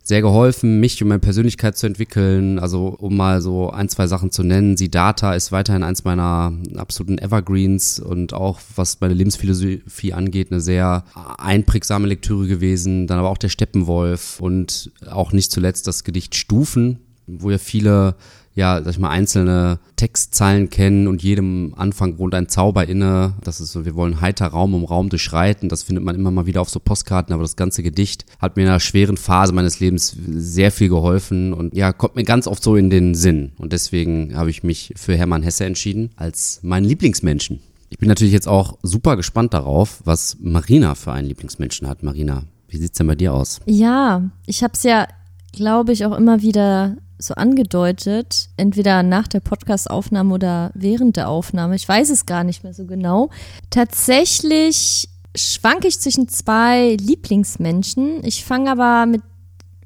sehr 0.04 0.20
geholfen, 0.20 0.80
mich 0.80 1.00
und 1.00 1.08
meine 1.08 1.20
Persönlichkeit 1.20 1.76
zu 1.76 1.86
entwickeln. 1.86 2.58
Also 2.58 2.88
um 2.98 3.16
mal 3.16 3.40
so 3.40 3.70
ein, 3.70 3.88
zwei 3.88 4.06
Sachen 4.06 4.32
zu 4.32 4.42
nennen. 4.42 4.76
Siddhartha 4.76 5.34
ist 5.34 5.52
weiterhin 5.52 5.84
eins 5.84 6.04
meiner 6.04 6.52
absoluten 6.76 7.18
Evergreens 7.18 8.00
und 8.00 8.34
auch 8.34 8.60
was 8.74 9.00
meine 9.00 9.14
Lebensphilosophie 9.14 10.12
angeht, 10.12 10.50
eine 10.50 10.60
sehr 10.60 11.04
einprägsame 11.38 12.08
Lektüre 12.08 12.48
gewesen. 12.48 13.06
Dann 13.06 13.18
aber 13.18 13.30
auch 13.30 13.38
der 13.38 13.48
Steppenwolf 13.48 14.40
und 14.40 14.90
auch 15.08 15.32
nicht 15.32 15.52
zuletzt 15.52 15.86
das 15.86 16.02
Gedicht 16.02 16.34
Stufen, 16.34 16.98
wo 17.28 17.50
ja 17.50 17.58
viele 17.58 18.16
ja, 18.54 18.82
sag 18.82 18.90
ich 18.90 18.98
mal, 18.98 19.10
einzelne 19.10 19.78
Textzeilen 19.96 20.68
kennen 20.68 21.08
und 21.08 21.22
jedem 21.22 21.74
Anfang 21.76 22.18
wohnt 22.18 22.34
ein 22.34 22.48
Zauber 22.48 22.86
inne. 22.86 23.34
Das 23.42 23.60
ist 23.60 23.72
so, 23.72 23.84
wir 23.84 23.94
wollen 23.94 24.20
heiter 24.20 24.48
Raum 24.48 24.74
um 24.74 24.84
Raum 24.84 25.08
durchschreiten. 25.08 25.68
Das 25.68 25.82
findet 25.82 26.04
man 26.04 26.14
immer 26.14 26.30
mal 26.30 26.46
wieder 26.46 26.60
auf 26.60 26.68
so 26.68 26.80
Postkarten, 26.80 27.32
aber 27.32 27.42
das 27.42 27.56
ganze 27.56 27.82
Gedicht 27.82 28.26
hat 28.38 28.56
mir 28.56 28.64
in 28.64 28.68
einer 28.68 28.80
schweren 28.80 29.16
Phase 29.16 29.52
meines 29.52 29.80
Lebens 29.80 30.16
sehr 30.26 30.70
viel 30.70 30.88
geholfen 30.88 31.52
und 31.52 31.74
ja, 31.74 31.92
kommt 31.92 32.16
mir 32.16 32.24
ganz 32.24 32.46
oft 32.46 32.62
so 32.62 32.76
in 32.76 32.90
den 32.90 33.14
Sinn. 33.14 33.52
Und 33.58 33.72
deswegen 33.72 34.36
habe 34.36 34.50
ich 34.50 34.62
mich 34.62 34.92
für 34.96 35.16
Hermann 35.16 35.42
Hesse 35.42 35.64
entschieden 35.64 36.10
als 36.16 36.60
meinen 36.62 36.84
Lieblingsmenschen. 36.84 37.60
Ich 37.88 37.98
bin 37.98 38.08
natürlich 38.08 38.32
jetzt 38.32 38.48
auch 38.48 38.78
super 38.82 39.16
gespannt 39.16 39.52
darauf, 39.54 40.00
was 40.04 40.38
Marina 40.40 40.94
für 40.94 41.12
einen 41.12 41.28
Lieblingsmenschen 41.28 41.86
hat. 41.88 42.02
Marina, 42.02 42.44
wie 42.68 42.78
sieht's 42.78 42.96
denn 42.96 43.06
bei 43.06 43.14
dir 43.14 43.34
aus? 43.34 43.60
Ja, 43.66 44.30
ich 44.46 44.62
habe 44.62 44.72
es 44.72 44.82
ja, 44.82 45.06
glaube 45.52 45.92
ich, 45.92 46.04
auch 46.04 46.16
immer 46.16 46.42
wieder 46.42 46.96
so 47.18 47.34
angedeutet, 47.34 48.48
entweder 48.56 49.02
nach 49.02 49.28
der 49.28 49.40
Podcast-Aufnahme 49.40 50.34
oder 50.34 50.70
während 50.74 51.16
der 51.16 51.28
Aufnahme. 51.28 51.76
Ich 51.76 51.88
weiß 51.88 52.10
es 52.10 52.26
gar 52.26 52.44
nicht 52.44 52.64
mehr 52.64 52.74
so 52.74 52.84
genau. 52.84 53.30
Tatsächlich 53.70 55.08
schwanke 55.36 55.88
ich 55.88 56.00
zwischen 56.00 56.28
zwei 56.28 56.96
Lieblingsmenschen. 56.96 58.24
Ich 58.24 58.44
fange 58.44 58.70
aber 58.70 59.06
mit, 59.06 59.22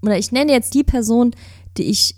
oder 0.02 0.18
ich 0.18 0.32
nenne 0.32 0.52
jetzt 0.52 0.74
die 0.74 0.84
Person, 0.84 1.32
die 1.76 1.84
ich 1.84 2.16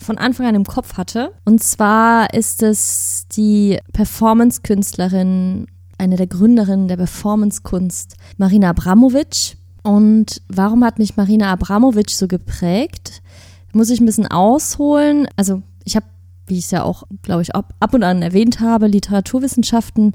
von 0.00 0.18
Anfang 0.18 0.46
an 0.46 0.54
im 0.54 0.64
Kopf 0.64 0.96
hatte. 0.96 1.32
Und 1.44 1.62
zwar 1.62 2.32
ist 2.34 2.62
es 2.62 3.26
die 3.32 3.78
Performance-Künstlerin, 3.92 5.66
eine 5.98 6.16
der 6.16 6.26
Gründerinnen 6.26 6.88
der 6.88 6.96
Performance-Kunst, 6.96 8.16
Marina 8.36 8.70
Abramovic. 8.70 9.57
Und 9.88 10.42
warum 10.48 10.84
hat 10.84 10.98
mich 10.98 11.16
Marina 11.16 11.50
Abramovic 11.50 12.10
so 12.10 12.28
geprägt? 12.28 13.22
Muss 13.72 13.88
ich 13.88 14.00
ein 14.02 14.04
bisschen 14.04 14.26
ausholen. 14.26 15.26
Also 15.34 15.62
ich 15.82 15.96
habe, 15.96 16.04
wie 16.46 16.58
ich 16.58 16.66
es 16.66 16.70
ja 16.72 16.82
auch, 16.82 17.04
glaube 17.22 17.40
ich, 17.40 17.54
ab, 17.54 17.72
und 17.94 18.02
an 18.02 18.20
erwähnt 18.20 18.60
habe, 18.60 18.86
Literaturwissenschaften 18.86 20.12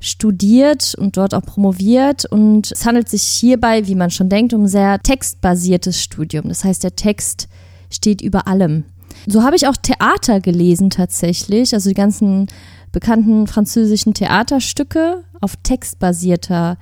studiert 0.00 0.96
und 0.96 1.16
dort 1.16 1.34
auch 1.34 1.42
promoviert. 1.42 2.24
Und 2.24 2.72
es 2.72 2.84
handelt 2.84 3.08
sich 3.08 3.22
hierbei, 3.22 3.86
wie 3.86 3.94
man 3.94 4.10
schon 4.10 4.28
denkt, 4.28 4.54
um 4.54 4.64
ein 4.64 4.68
sehr 4.68 4.98
textbasiertes 4.98 6.02
Studium. 6.02 6.48
Das 6.48 6.64
heißt, 6.64 6.82
der 6.82 6.96
Text 6.96 7.46
steht 7.90 8.20
über 8.20 8.48
allem. 8.48 8.82
So 9.28 9.44
habe 9.44 9.54
ich 9.54 9.68
auch 9.68 9.76
Theater 9.76 10.40
gelesen 10.40 10.90
tatsächlich, 10.90 11.74
also 11.74 11.90
die 11.90 11.94
ganzen 11.94 12.48
bekannten 12.90 13.46
französischen 13.46 14.14
Theaterstücke 14.14 15.22
auf 15.40 15.54
textbasierter 15.62 16.76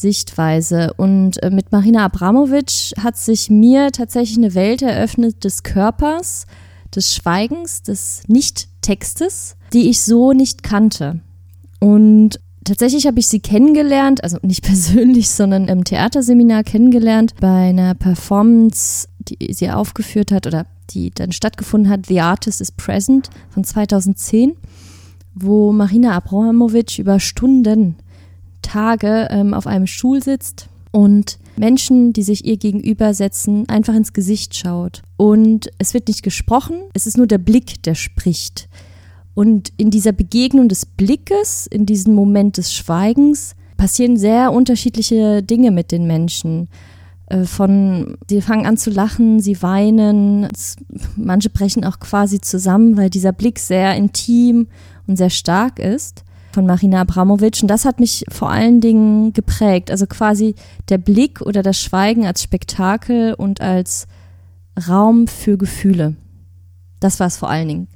Sichtweise. 0.00 0.92
Und 0.96 1.42
äh, 1.42 1.50
mit 1.50 1.72
Marina 1.72 2.04
Abramovic 2.04 2.92
hat 3.02 3.16
sich 3.16 3.50
mir 3.50 3.92
tatsächlich 3.92 4.38
eine 4.38 4.54
Welt 4.54 4.82
eröffnet 4.82 5.44
des 5.44 5.62
Körpers, 5.62 6.46
des 6.94 7.14
Schweigens, 7.14 7.82
des 7.82 8.22
Nicht-Textes, 8.26 9.56
die 9.72 9.88
ich 9.88 10.02
so 10.02 10.32
nicht 10.32 10.62
kannte. 10.62 11.20
Und 11.80 12.40
tatsächlich 12.64 13.06
habe 13.06 13.18
ich 13.18 13.28
sie 13.28 13.40
kennengelernt, 13.40 14.22
also 14.22 14.38
nicht 14.42 14.62
persönlich, 14.64 15.30
sondern 15.30 15.68
im 15.68 15.84
Theaterseminar 15.84 16.64
kennengelernt, 16.64 17.34
bei 17.40 17.68
einer 17.68 17.94
Performance, 17.94 19.08
die 19.18 19.52
sie 19.52 19.70
aufgeführt 19.70 20.30
hat 20.32 20.46
oder 20.46 20.66
die 20.90 21.10
dann 21.10 21.32
stattgefunden 21.32 21.90
hat, 21.90 22.06
The 22.06 22.20
Artist 22.20 22.60
is 22.60 22.70
Present 22.70 23.30
von 23.50 23.64
2010, 23.64 24.56
wo 25.34 25.72
Marina 25.72 26.12
Abramovic 26.12 26.98
über 26.98 27.18
Stunden, 27.18 27.96
Tage 28.62 29.28
ähm, 29.30 29.54
auf 29.54 29.66
einem 29.66 29.86
Stuhl 29.86 30.22
sitzt 30.22 30.68
und 30.90 31.38
Menschen, 31.56 32.12
die 32.12 32.22
sich 32.22 32.44
ihr 32.44 32.56
gegenüber 32.56 33.14
setzen, 33.14 33.68
einfach 33.68 33.94
ins 33.94 34.12
Gesicht 34.12 34.54
schaut. 34.54 35.02
Und 35.16 35.70
es 35.78 35.94
wird 35.94 36.08
nicht 36.08 36.22
gesprochen, 36.22 36.76
es 36.94 37.06
ist 37.06 37.16
nur 37.16 37.26
der 37.26 37.38
Blick, 37.38 37.82
der 37.82 37.94
spricht. 37.94 38.68
Und 39.34 39.72
in 39.76 39.90
dieser 39.90 40.12
Begegnung 40.12 40.68
des 40.68 40.86
Blickes, 40.86 41.66
in 41.66 41.86
diesem 41.86 42.14
Moment 42.14 42.56
des 42.56 42.72
Schweigens, 42.72 43.54
passieren 43.76 44.16
sehr 44.16 44.52
unterschiedliche 44.52 45.42
Dinge 45.42 45.70
mit 45.70 45.92
den 45.92 46.06
Menschen. 46.06 46.68
Äh, 47.26 47.44
Von, 47.44 48.16
sie 48.28 48.40
fangen 48.40 48.66
an 48.66 48.78
zu 48.78 48.90
lachen, 48.90 49.40
sie 49.40 49.60
weinen, 49.62 50.48
manche 51.16 51.50
brechen 51.50 51.84
auch 51.84 52.00
quasi 52.00 52.40
zusammen, 52.40 52.96
weil 52.96 53.10
dieser 53.10 53.32
Blick 53.32 53.58
sehr 53.58 53.94
intim 53.96 54.68
und 55.06 55.16
sehr 55.16 55.30
stark 55.30 55.78
ist 55.78 56.24
von 56.56 56.64
Marina 56.64 57.02
Abramovic. 57.02 57.58
Und 57.60 57.68
das 57.68 57.84
hat 57.84 58.00
mich 58.00 58.24
vor 58.30 58.50
allen 58.50 58.80
Dingen 58.80 59.34
geprägt. 59.34 59.90
Also 59.90 60.06
quasi 60.06 60.54
der 60.88 60.96
Blick 60.96 61.42
oder 61.42 61.62
das 61.62 61.78
Schweigen 61.78 62.24
als 62.24 62.42
Spektakel 62.42 63.34
und 63.34 63.60
als 63.60 64.06
Raum 64.88 65.28
für 65.28 65.58
Gefühle. 65.58 66.16
Das 66.98 67.20
war 67.20 67.26
es 67.26 67.36
vor 67.36 67.50
allen 67.50 67.68
Dingen. 67.68 67.88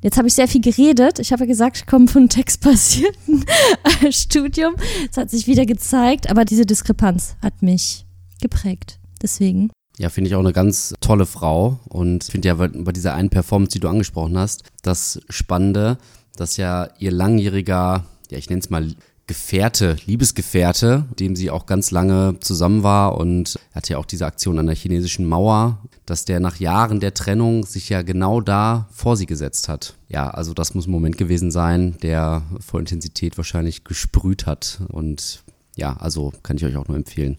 Jetzt 0.00 0.16
habe 0.16 0.28
ich 0.28 0.34
sehr 0.34 0.48
viel 0.48 0.62
geredet. 0.62 1.18
Ich 1.18 1.30
habe 1.30 1.42
ja 1.42 1.46
gesagt, 1.46 1.76
ich 1.76 1.86
komme 1.86 2.08
von 2.08 2.30
textbasierten 2.30 3.44
Studium. 4.10 4.76
Es 5.10 5.18
hat 5.18 5.28
sich 5.30 5.46
wieder 5.46 5.66
gezeigt, 5.66 6.30
aber 6.30 6.46
diese 6.46 6.64
Diskrepanz 6.64 7.36
hat 7.42 7.60
mich 7.60 8.06
geprägt. 8.40 8.98
Deswegen. 9.20 9.70
Ja, 9.98 10.08
finde 10.08 10.28
ich 10.28 10.34
auch 10.36 10.40
eine 10.40 10.54
ganz 10.54 10.94
tolle 11.02 11.26
Frau 11.26 11.80
und 11.88 12.24
finde 12.24 12.48
ja 12.48 12.54
bei 12.54 12.92
dieser 12.92 13.14
einen 13.14 13.28
Performance, 13.28 13.72
die 13.72 13.80
du 13.80 13.88
angesprochen 13.88 14.38
hast, 14.38 14.62
das 14.80 15.20
Spannende, 15.28 15.98
dass 16.36 16.56
ja 16.56 16.88
ihr 16.98 17.10
langjähriger, 17.10 18.04
ja 18.30 18.38
ich 18.38 18.48
nenne 18.48 18.60
es 18.60 18.70
mal 18.70 18.94
Gefährte, 19.26 19.96
Liebesgefährte, 20.06 21.04
dem 21.18 21.34
sie 21.34 21.50
auch 21.50 21.66
ganz 21.66 21.90
lange 21.90 22.38
zusammen 22.40 22.84
war 22.84 23.18
und 23.18 23.58
hatte 23.74 23.94
ja 23.94 23.98
auch 23.98 24.06
diese 24.06 24.24
Aktion 24.24 24.60
an 24.60 24.66
der 24.66 24.76
chinesischen 24.76 25.26
Mauer, 25.26 25.78
dass 26.04 26.24
der 26.24 26.38
nach 26.38 26.60
Jahren 26.60 27.00
der 27.00 27.12
Trennung 27.12 27.66
sich 27.66 27.88
ja 27.88 28.02
genau 28.02 28.40
da 28.40 28.88
vor 28.92 29.16
sie 29.16 29.26
gesetzt 29.26 29.68
hat. 29.68 29.94
Ja, 30.08 30.30
also 30.30 30.54
das 30.54 30.74
muss 30.74 30.86
ein 30.86 30.92
Moment 30.92 31.18
gewesen 31.18 31.50
sein, 31.50 31.96
der 32.02 32.42
vor 32.60 32.78
Intensität 32.78 33.36
wahrscheinlich 33.36 33.82
gesprüht 33.82 34.46
hat 34.46 34.80
und 34.88 35.42
ja, 35.74 35.96
also 35.96 36.32
kann 36.44 36.56
ich 36.56 36.64
euch 36.64 36.76
auch 36.76 36.86
nur 36.86 36.96
empfehlen, 36.96 37.36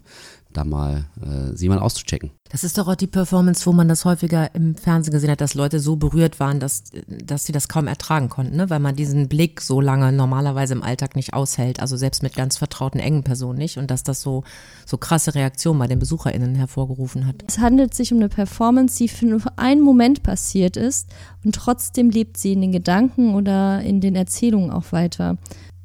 da 0.58 0.64
mal 0.64 1.06
äh, 1.22 1.56
sie 1.56 1.70
mal 1.70 1.80
auszuchecken. 1.80 2.32
Das 2.50 2.64
ist 2.64 2.78
doch 2.78 2.88
auch 2.88 2.96
die 2.96 3.08
Performance, 3.08 3.66
wo 3.66 3.74
man 3.74 3.88
das 3.88 4.06
häufiger 4.06 4.54
im 4.56 4.76
Fernsehen 4.76 5.14
gesehen 5.14 5.32
hat, 5.32 5.42
dass 5.42 5.54
Leute 5.54 5.80
so 5.80 5.98
berührt 5.98 6.40
waren, 6.40 6.60
dass, 6.60 6.84
dass 7.08 7.46
sie 7.46 7.52
das 7.52 7.68
kaum 7.68 7.88
ertragen 7.88 8.30
konnten, 8.30 8.56
ne? 8.56 8.70
weil 8.70 8.80
man 8.80 8.96
diesen 8.96 9.28
Blick 9.28 9.62
so 9.62 9.82
lange 9.82 10.12
normalerweise 10.12 10.74
im 10.74 10.84
Alltag 10.84 11.16
nicht 11.16 11.34
aushält, 11.34 11.80
also 11.80 11.98
selbst 11.98 12.24
mit 12.24 12.36
ganz 12.36 12.58
vertrauten 12.58 13.00
engen 13.00 13.24
Personen 13.24 13.60
nicht 13.60 13.78
und 13.78 13.92
dass 13.92 14.04
das 14.04 14.22
so, 14.22 14.44
so 14.86 14.98
krasse 14.98 15.36
Reaktionen 15.36 15.80
bei 15.80 15.88
den 15.88 16.00
BesucherInnen 16.00 16.56
hervorgerufen 16.56 17.28
hat. 17.28 17.44
Es 17.48 17.60
handelt 17.60 17.94
sich 17.94 18.12
um 18.14 18.20
eine 18.20 18.30
Performance, 18.30 18.98
die 18.98 19.10
für 19.10 19.26
nur 19.26 19.42
einen 19.58 19.82
Moment 19.82 20.24
passiert 20.24 20.78
ist 20.78 21.10
und 21.44 21.56
trotzdem 21.56 22.10
lebt 22.10 22.38
sie 22.38 22.54
in 22.54 22.62
den 22.62 22.72
Gedanken 22.72 23.36
oder 23.36 23.82
in 23.82 24.00
den 24.02 24.16
Erzählungen 24.16 24.72
auch 24.72 24.92
weiter. 24.92 25.38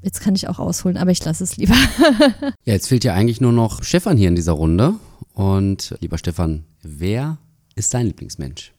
Jetzt 0.02 0.20
kann 0.20 0.34
ich 0.34 0.48
auch 0.48 0.58
ausholen, 0.58 0.96
aber 0.96 1.12
ich 1.12 1.24
lasse 1.24 1.44
es 1.44 1.56
lieber. 1.56 1.74
ja, 2.64 2.74
jetzt 2.74 2.88
fehlt 2.88 3.04
ja 3.04 3.14
eigentlich 3.14 3.40
nur 3.40 3.52
noch 3.52 3.82
Stefan 3.84 4.16
hier 4.16 4.28
in 4.28 4.34
dieser 4.34 4.52
Runde. 4.52 4.94
Und 5.34 5.94
lieber 6.00 6.18
Stefan, 6.18 6.64
wer 6.82 7.38
ist 7.76 7.94
dein 7.94 8.06
Lieblingsmensch? 8.06 8.72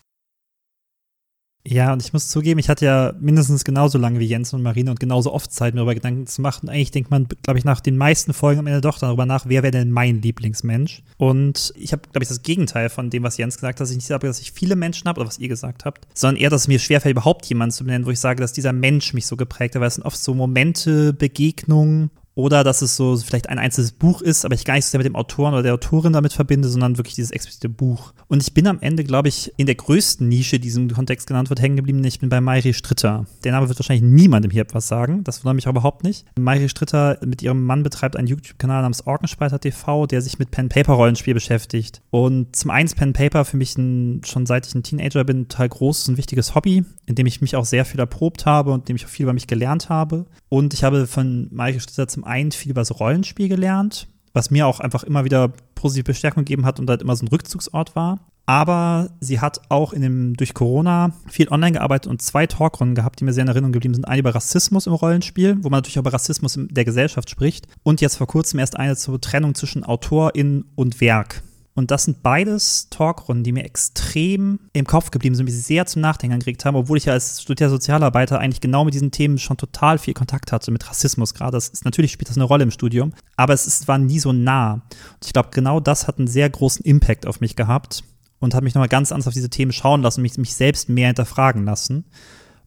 Ja, 1.66 1.93
und 1.93 2.03
ich 2.03 2.11
muss 2.11 2.28
zugeben, 2.28 2.59
ich 2.59 2.68
hatte 2.68 2.86
ja 2.86 3.14
mindestens 3.22 3.64
genauso 3.64 3.97
lange 3.97 4.20
wie 4.20 4.26
Jens 4.26 4.53
und 4.53 4.61
Marine 4.61 4.91
und 4.91 4.99
genauso 4.99 5.32
oft 5.32 5.49
Zeit, 5.53 5.74
mir 5.74 5.78
darüber 5.80 5.95
Gedanken 5.95 6.28
zu 6.28 6.41
machen. 6.41 6.68
Eigentlich 6.68 6.91
denkt 6.91 7.09
man, 7.09 7.28
glaube 7.41 7.57
ich, 7.57 7.64
nach 7.64 7.80
den 7.80 7.95
meisten 7.95 8.34
Folgen 8.34 8.59
am 8.59 8.68
Ende 8.68 8.82
doch 8.82 8.99
darüber 8.99 9.26
nach, 9.26 9.45
wer 9.47 9.64
wäre 9.64 9.72
denn 9.72 9.89
mein 9.89 10.22
Lieblingsmensch? 10.22 11.03
Und 11.18 11.74
ich 11.78 11.93
habe, 11.93 12.01
glaube 12.11 12.24
ich, 12.24 12.28
das 12.28 12.41
Gegenteil 12.41 12.89
von 12.89 13.09
dem, 13.09 13.24
was 13.24 13.38
Jens 13.38 13.55
gesagt 13.55 13.76
hat, 13.76 13.82
dass 13.82 13.91
ich 13.91 13.95
nicht 13.95 14.07
sage, 14.07 14.28
dass 14.28 14.41
ich 14.41 14.51
viele 14.51 14.76
Menschen 14.76 15.07
habe 15.07 15.22
oder 15.22 15.30
was 15.30 15.39
ihr 15.39 15.47
gesagt 15.47 15.86
habt, 15.86 16.05
sondern 16.14 16.41
eher, 16.41 16.49
dass 16.49 16.64
es 16.64 16.68
mir 16.68 16.80
schwerfällt, 16.80 17.14
überhaupt 17.14 17.45
jemanden 17.45 17.72
zu 17.72 17.86
benennen, 17.86 18.05
wo 18.05 18.11
ich 18.11 18.20
sage, 18.20 18.41
dass 18.41 18.51
dieser 18.51 18.74
Mensch 18.74 19.14
mich 19.14 19.26
so 19.26 19.38
geprägt 19.38 19.76
hat, 19.76 19.80
weil 19.80 19.88
es 19.88 19.95
sind 19.95 20.03
oft 20.03 20.18
so 20.18 20.34
Momente, 20.34 21.14
Begegnungen 21.14 22.11
oder 22.36 22.64
dass 22.64 22.82
es 22.82 22.96
so 22.96 23.16
vielleicht 23.18 23.50
ein 23.50 23.60
einzelnes 23.60 23.92
Buch 23.92 24.22
ist, 24.22 24.46
aber 24.46 24.56
ich 24.56 24.66
gar 24.66 24.76
nicht 24.76 24.86
so 24.86 24.92
sehr 24.92 25.00
mit 25.00 25.06
dem 25.06 25.16
Autoren 25.16 25.54
oder 25.54 25.64
der 25.64 25.74
Autorin 25.74 26.14
damit 26.14 26.34
verbinde, 26.34 26.68
sondern 26.68 26.98
wirklich 26.98 27.16
dieses 27.16 27.32
explizite 27.32 27.70
Buch. 27.70 28.14
Und 28.28 28.42
ich 28.42 28.54
bin 28.54 28.68
am 28.68 28.80
Ende, 28.82 29.04
glaube 29.04 29.30
ich, 29.30 29.54
in 29.58 29.66
der 29.66 29.76
größten 29.76 30.28
Nische, 30.28 30.60
die 30.60 30.74
diesem 30.74 30.90
Kontext 30.90 31.28
genannt 31.28 31.50
wird, 31.50 31.62
hängen 31.62 31.76
geblieben. 31.76 32.04
Ich 32.04 32.20
bin 32.20 32.30
bei 32.30 32.42
Mayri 32.42 32.74
Stritter. 32.74 33.26
Der 33.44 33.52
Name 33.52 33.70
wird 33.70 33.78
wahrscheinlich 33.78 34.04
niemandem 34.04 34.52
hier 34.52 34.64
etwas 34.64 34.88
sagen. 34.88 35.24
Das 35.24 35.44
wundert 35.44 35.56
mich 35.56 35.68
auch 35.68 35.72
überhaupt 35.72 36.04
nicht. 36.04 36.26
Mayri 36.38 36.70
Stritter 36.70 37.20
mit 37.24 37.42
ihrem 37.42 37.64
Mann 37.64 37.84
betreibt 37.84 38.16
einen 38.16 38.28
YouTube-Kanal 38.28 38.82
namens 38.82 39.06
Orkenspalter 39.06 39.60
TV, 39.60 40.08
der 40.08 40.22
sich 40.22 40.40
mit 40.40 40.52
Pen-Paper-Rollenspiel 40.52 41.34
beschäftigt. 41.34 42.02
Und 42.10 42.56
zum 42.56 42.72
einen 42.72 42.90
Pen-Paper 42.90 43.46
für 43.46 43.58
mich 43.58 43.78
ein, 43.78 44.22
schon 44.26 44.46
seit 44.46 44.66
ich 44.66 44.74
ein 44.74 44.84
Teenager 44.84 45.24
bin, 45.24 45.48
total 45.48 45.70
großes 45.70 46.10
und 46.10 46.18
wichtiges 46.18 46.56
Hobby, 46.56 46.84
in 47.06 47.16
dem 47.16 47.28
ich 47.28 47.42
mich 47.42 47.56
auch 47.56 47.66
sehr 47.66 47.86
viel 47.86 48.00
erprobt 48.00 48.46
habe 48.46 48.72
und 48.72 48.82
in 48.82 48.86
dem 48.86 48.96
ich 48.96 49.06
auch 49.06 49.10
viel 49.10 49.24
über 49.24 49.34
mich 49.34 49.48
gelernt 49.48 49.90
habe. 49.90 50.26
Und 50.54 50.76
ich 50.76 50.84
habe 50.84 51.08
von 51.08 51.47
Mayri 51.49 51.80
Stritter 51.80 52.08
zum 52.08 52.26
einen 52.26 52.51
viel 52.51 52.70
über 52.70 52.82
das 52.82 52.99
Rollenspiel 52.99 53.49
gelernt, 53.49 54.08
was 54.34 54.51
mir 54.51 54.68
auch 54.68 54.80
einfach 54.80 55.01
immer 55.04 55.26
wieder 55.26 55.51
positive 55.74 56.04
Bestärkung 56.04 56.45
gegeben 56.45 56.64
hat 56.64 56.80
und 56.80 56.88
halt 56.91 57.01
immer 57.01 57.16
so 57.16 57.26
ein 57.26 57.30
Rückzugsort 57.30 57.95
war. 57.95 58.20
Aber 58.45 59.10
sie 59.20 59.39
hat 59.39 59.62
auch 59.70 59.93
in 59.93 60.04
dem, 60.04 60.38
durch 60.38 60.54
Corona 60.54 61.12
viel 61.28 61.49
online 61.49 61.72
gearbeitet 61.72 62.06
und 62.06 62.22
zwei 62.22 62.45
Talkrunden 62.45 62.93
gehabt, 62.93 63.20
die 63.20 63.24
mir 63.24 63.34
sehr 63.34 63.41
in 63.41 63.47
Erinnerung 63.47 63.72
geblieben 63.72 63.95
sind. 63.95 64.08
Eine 64.08 64.20
über 64.20 64.36
Rassismus 64.36 64.86
im 64.86 64.93
Rollenspiel, 64.93 65.58
wo 65.64 65.72
man 65.72 65.80
natürlich 65.80 65.97
über 65.97 66.14
Rassismus 66.14 66.56
in 66.56 66.68
der 66.68 66.86
Gesellschaft 66.86 67.32
spricht. 67.32 67.68
Und 67.82 67.99
jetzt 67.99 68.18
vor 68.18 68.28
kurzem 68.28 68.60
erst 68.60 68.78
eine 68.78 68.95
zur 68.95 69.20
Trennung 69.20 69.56
zwischen 69.56 69.84
Autorin 69.84 70.66
und 70.76 71.01
Werk. 71.01 71.41
Und 71.76 71.90
das 71.90 72.04
sind 72.04 72.22
beides 72.22 72.88
Talkrunden, 72.92 73.44
die 73.44 73.52
mir 73.52 73.64
extrem 73.64 74.60
im 74.74 74.86
Kopf 74.86 75.10
geblieben 75.10 75.34
sind, 75.34 75.48
die 75.48 75.52
mich 75.52 75.64
sehr 75.64 75.88
zum 75.88 76.02
Nachdenken 76.04 76.36
angeregt 76.36 76.66
haben, 76.66 76.76
obwohl 76.76 76.98
ich 76.98 77.06
ja 77.06 77.14
als 77.14 77.42
studierter 77.42 77.72
Sozialarbeiter 77.72 78.40
eigentlich 78.40 78.62
genau 78.62 78.86
mit 78.86 78.94
diesen 78.94 79.10
Themen 79.10 79.40
schon 79.40 79.58
total 79.58 79.98
viel 79.98 80.14
Kontakt 80.14 80.52
hatte, 80.52 80.70
mit 80.70 80.88
Rassismus 80.88 81.34
gerade. 81.34 81.54
Das 81.54 81.70
ist, 81.70 81.84
natürlich 81.84 82.12
spielt 82.12 82.30
das 82.30 82.38
eine 82.38 82.44
Rolle 82.44 82.64
im 82.64 82.72
Studium, 82.72 83.14
aber 83.38 83.54
es 83.54 83.66
ist, 83.66 83.88
war 83.88 83.98
nie 83.98 84.20
so 84.20 84.32
nah. 84.32 84.74
Und 84.74 85.26
ich 85.26 85.34
glaube, 85.34 85.50
genau 85.52 85.80
das 85.80 86.08
hat 86.08 86.20
einen 86.20 86.28
sehr 86.28 86.50
großen 86.50 86.86
Impact 86.86 87.26
auf 87.26 87.42
mich 87.42 87.56
gehabt 87.56 88.04
und 88.40 88.54
hat 88.54 88.64
mich 88.64 88.76
nochmal 88.76 88.90
ganz 88.90 89.12
anders 89.12 89.28
auf 89.28 89.34
diese 89.34 89.50
Themen 89.50 89.72
schauen 89.72 90.04
lassen 90.04 90.22
mich, 90.22 90.38
mich 90.38 90.54
selbst 90.54 90.90
mehr 90.90 91.08
hinterfragen 91.08 91.66
lassen. 91.66 92.06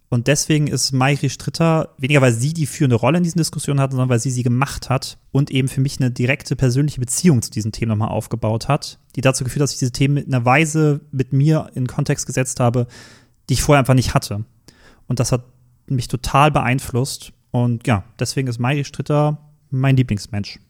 Und 0.09 0.29
deswegen 0.29 0.69
ist 0.69 0.93
Mairi 0.93 1.29
Stritter, 1.29 1.95
weniger 1.99 2.21
weil 2.21 2.33
sie 2.33 2.55
die 2.55 2.67
führende 2.67 2.97
Rolle 2.97 3.19
in 3.19 3.25
diesen 3.25 3.39
Diskussionen 3.39 3.81
hat, 3.81 3.91
sondern 3.91 4.09
weil 4.09 4.21
sie 4.21 4.31
sie 4.31 4.45
gemacht 4.45 4.89
hat 4.89 5.19
und 5.33 5.51
eben 5.51 5.67
für 5.69 5.81
mich 5.81 6.01
eine 6.01 6.13
direkte 6.13 6.55
persönliche 6.55 7.01
Beziehung 7.01 7.43
zu 7.43 7.51
diesen 7.51 7.73
Themen 7.73 7.91
nochmal 7.91 8.11
aufgebaut 8.11 8.69
hat, 8.69 9.01
die 9.17 9.21
dazu 9.21 9.43
geführt 9.43 9.63
hat, 9.63 9.65
dass 9.65 9.73
ich 9.73 9.81
diese 9.81 9.93
Themen 9.93 10.19
in 10.19 10.33
einer 10.33 10.45
Weise 10.45 11.01
mit 11.11 11.33
mir 11.33 11.71
in 11.75 11.89
Kontext 11.89 12.27
gesetzt 12.27 12.61
habe, 12.61 12.87
die 13.49 13.55
ich 13.55 13.63
vorher 13.63 13.81
einfach 13.81 13.95
nicht 13.95 14.15
hatte. 14.15 14.45
Und 15.09 15.19
das 15.19 15.33
hat 15.33 15.45
mich 15.87 16.07
total 16.09 16.53
beeinflusst. 16.53 17.33
Und 17.51 17.87
ja, 17.87 18.05
deswegen 18.19 18.49
ist 18.49 18.61
Mairi 18.61 18.85
Stritter 18.85 19.39
mein 19.71 19.97
Lieblingsmensch. 19.97 20.61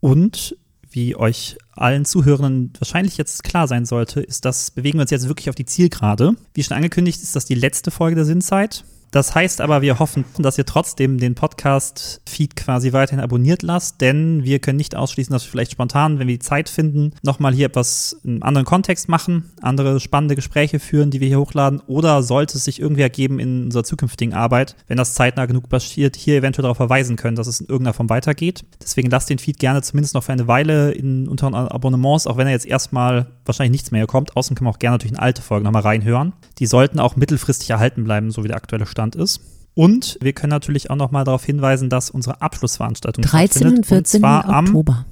Und 0.00 0.56
wie 0.94 1.16
euch 1.16 1.56
allen 1.72 2.04
Zuhörenden 2.04 2.72
wahrscheinlich 2.78 3.16
jetzt 3.16 3.44
klar 3.44 3.66
sein 3.68 3.84
sollte, 3.84 4.20
ist, 4.20 4.44
dass 4.44 4.70
bewegen 4.70 4.98
wir 4.98 5.02
uns 5.02 5.10
jetzt 5.10 5.28
wirklich 5.28 5.48
auf 5.48 5.54
die 5.54 5.64
Zielgerade. 5.64 6.34
Wie 6.54 6.62
schon 6.62 6.76
angekündigt, 6.76 7.22
ist 7.22 7.34
das 7.34 7.44
die 7.44 7.54
letzte 7.54 7.90
Folge 7.90 8.16
der 8.16 8.24
Sinnzeit. 8.24 8.84
Das 9.12 9.34
heißt 9.34 9.60
aber, 9.60 9.82
wir 9.82 9.98
hoffen, 9.98 10.24
dass 10.38 10.56
ihr 10.56 10.64
trotzdem 10.64 11.18
den 11.18 11.34
Podcast-Feed 11.34 12.56
quasi 12.56 12.94
weiterhin 12.94 13.22
abonniert 13.22 13.62
lasst, 13.62 14.00
denn 14.00 14.42
wir 14.42 14.58
können 14.58 14.78
nicht 14.78 14.96
ausschließen, 14.96 15.30
dass 15.30 15.44
wir 15.44 15.50
vielleicht 15.50 15.72
spontan, 15.72 16.18
wenn 16.18 16.28
wir 16.28 16.36
die 16.36 16.44
Zeit 16.44 16.70
finden, 16.70 17.12
nochmal 17.22 17.52
hier 17.52 17.66
etwas 17.66 18.16
in 18.24 18.42
anderen 18.42 18.64
Kontext 18.64 19.10
machen, 19.10 19.52
andere 19.60 20.00
spannende 20.00 20.34
Gespräche 20.34 20.80
führen, 20.80 21.10
die 21.10 21.20
wir 21.20 21.28
hier 21.28 21.40
hochladen, 21.40 21.80
oder 21.86 22.22
sollte 22.22 22.56
es 22.56 22.64
sich 22.64 22.80
irgendwie 22.80 23.02
ergeben 23.02 23.38
in 23.38 23.64
unserer 23.64 23.84
zukünftigen 23.84 24.32
Arbeit, 24.32 24.76
wenn 24.88 24.96
das 24.96 25.12
zeitnah 25.12 25.44
genug 25.44 25.68
passiert, 25.68 26.16
hier 26.16 26.36
eventuell 26.36 26.62
darauf 26.62 26.78
verweisen 26.78 27.16
können, 27.16 27.36
dass 27.36 27.48
es 27.48 27.60
in 27.60 27.66
irgendeiner 27.66 27.92
Form 27.92 28.08
weitergeht. 28.08 28.64
Deswegen 28.82 29.10
lasst 29.10 29.28
den 29.28 29.38
Feed 29.38 29.58
gerne 29.58 29.82
zumindest 29.82 30.14
noch 30.14 30.24
für 30.24 30.32
eine 30.32 30.48
Weile 30.48 30.92
in 30.92 31.28
unseren 31.28 31.54
Abonnements, 31.54 32.26
auch 32.26 32.38
wenn 32.38 32.46
er 32.46 32.54
jetzt 32.54 32.66
erstmal 32.66 33.26
wahrscheinlich 33.44 33.72
nichts 33.72 33.90
mehr 33.90 34.06
kommt. 34.06 34.38
Außen 34.38 34.56
können 34.56 34.68
wir 34.68 34.70
auch 34.70 34.78
gerne 34.78 34.94
natürlich 34.94 35.12
in 35.12 35.18
alte 35.18 35.42
Folgen 35.42 35.64
nochmal 35.64 35.82
reinhören. 35.82 36.32
Die 36.58 36.66
sollten 36.66 36.98
auch 36.98 37.14
mittelfristig 37.14 37.68
erhalten 37.68 38.04
bleiben, 38.04 38.30
so 38.30 38.42
wie 38.42 38.48
der 38.48 38.56
aktuelle 38.56 38.86
Stand 38.86 39.01
Stand 39.02 39.16
ist. 39.16 39.40
Und 39.74 40.16
wir 40.20 40.32
können 40.32 40.50
natürlich 40.50 40.90
auch 40.90 40.96
noch 40.96 41.10
mal 41.10 41.24
darauf 41.24 41.44
hinweisen, 41.44 41.90
dass 41.90 42.10
unsere 42.10 42.40
Abschlussveranstaltung 42.40 43.24
13. 43.24 43.66
und 43.66 43.84
14. 43.86 44.22
Oktober. 44.24 45.06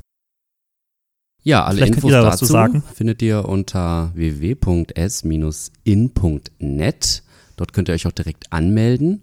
Ja, 1.43 1.65
alle 1.65 1.79
Vielleicht 1.79 1.95
Infos 1.95 2.13
dazu 2.13 2.45
sagen. 2.45 2.85
findet 2.95 3.23
ihr 3.23 3.49
unter 3.49 4.11
www.s-in.net. 4.15 4.83
Dort 7.57 7.73
könnt 7.73 7.89
ihr 7.89 7.95
euch 7.95 8.07
auch 8.07 8.13
direkt 8.13 8.53
anmelden. 8.53 9.23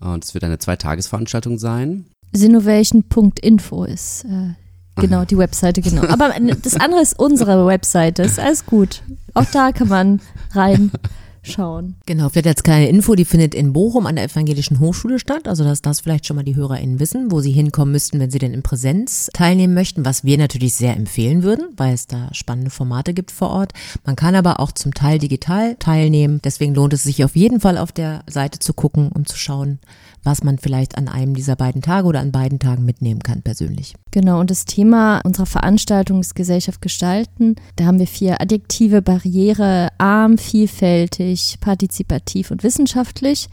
Und 0.00 0.24
es 0.24 0.32
wird 0.32 0.44
eine 0.44 0.58
Zweitagesveranstaltung 0.58 1.58
sein. 1.58 2.06
Sinnovation.info 2.32 3.84
ist 3.84 4.24
äh, 4.24 4.54
genau 4.96 5.26
die 5.26 5.36
Webseite, 5.36 5.82
genau. 5.82 6.06
Aber 6.08 6.32
das 6.62 6.76
andere 6.76 7.02
ist 7.02 7.18
unsere 7.18 7.66
Webseite, 7.66 8.22
ist 8.22 8.40
alles 8.40 8.64
gut. 8.64 9.02
Auch 9.34 9.44
da 9.52 9.72
kann 9.72 9.88
man 9.88 10.22
rein 10.52 10.90
schauen. 11.48 11.96
Genau, 12.06 12.28
vielleicht 12.28 12.46
als 12.46 12.62
kleine 12.62 12.88
Info, 12.88 13.14
die 13.14 13.24
findet 13.24 13.54
in 13.54 13.72
Bochum 13.72 14.06
an 14.06 14.16
der 14.16 14.24
Evangelischen 14.24 14.80
Hochschule 14.80 15.18
statt. 15.18 15.48
Also, 15.48 15.64
dass 15.64 15.82
das 15.82 16.00
vielleicht 16.00 16.26
schon 16.26 16.36
mal 16.36 16.42
die 16.42 16.56
HörerInnen 16.56 17.00
wissen, 17.00 17.30
wo 17.30 17.40
sie 17.40 17.50
hinkommen 17.50 17.92
müssten, 17.92 18.20
wenn 18.20 18.30
sie 18.30 18.38
denn 18.38 18.54
in 18.54 18.62
Präsenz 18.62 19.30
teilnehmen 19.32 19.74
möchten, 19.74 20.04
was 20.04 20.24
wir 20.24 20.38
natürlich 20.38 20.74
sehr 20.74 20.96
empfehlen 20.96 21.42
würden, 21.42 21.68
weil 21.76 21.94
es 21.94 22.06
da 22.06 22.28
spannende 22.32 22.70
Formate 22.70 23.14
gibt 23.14 23.30
vor 23.30 23.50
Ort. 23.50 23.72
Man 24.04 24.16
kann 24.16 24.34
aber 24.34 24.60
auch 24.60 24.72
zum 24.72 24.94
Teil 24.94 25.18
digital 25.18 25.76
teilnehmen. 25.76 26.40
Deswegen 26.44 26.74
lohnt 26.74 26.92
es 26.92 27.02
sich 27.02 27.24
auf 27.24 27.36
jeden 27.36 27.60
Fall 27.60 27.78
auf 27.78 27.92
der 27.92 28.22
Seite 28.28 28.58
zu 28.58 28.72
gucken 28.72 29.10
und 29.10 29.28
zu 29.28 29.36
schauen, 29.36 29.78
was 30.24 30.42
man 30.42 30.58
vielleicht 30.58 30.98
an 30.98 31.08
einem 31.08 31.34
dieser 31.34 31.56
beiden 31.56 31.82
Tage 31.82 32.06
oder 32.06 32.20
an 32.20 32.32
beiden 32.32 32.58
Tagen 32.58 32.84
mitnehmen 32.84 33.22
kann 33.22 33.42
persönlich. 33.42 33.94
Genau, 34.10 34.40
und 34.40 34.50
das 34.50 34.64
Thema 34.64 35.20
unserer 35.24 35.46
Veranstaltung 35.46 36.20
ist 36.20 36.34
Gesellschaft 36.34 36.82
gestalten. 36.82 37.56
Da 37.76 37.84
haben 37.84 37.98
wir 37.98 38.06
vier 38.06 38.40
Adjektive, 38.40 39.02
Barriere, 39.02 39.88
arm, 39.98 40.38
vielfältig, 40.38 41.37
partizipativ 41.60 42.50
und 42.50 42.62
wissenschaftlich. 42.62 43.48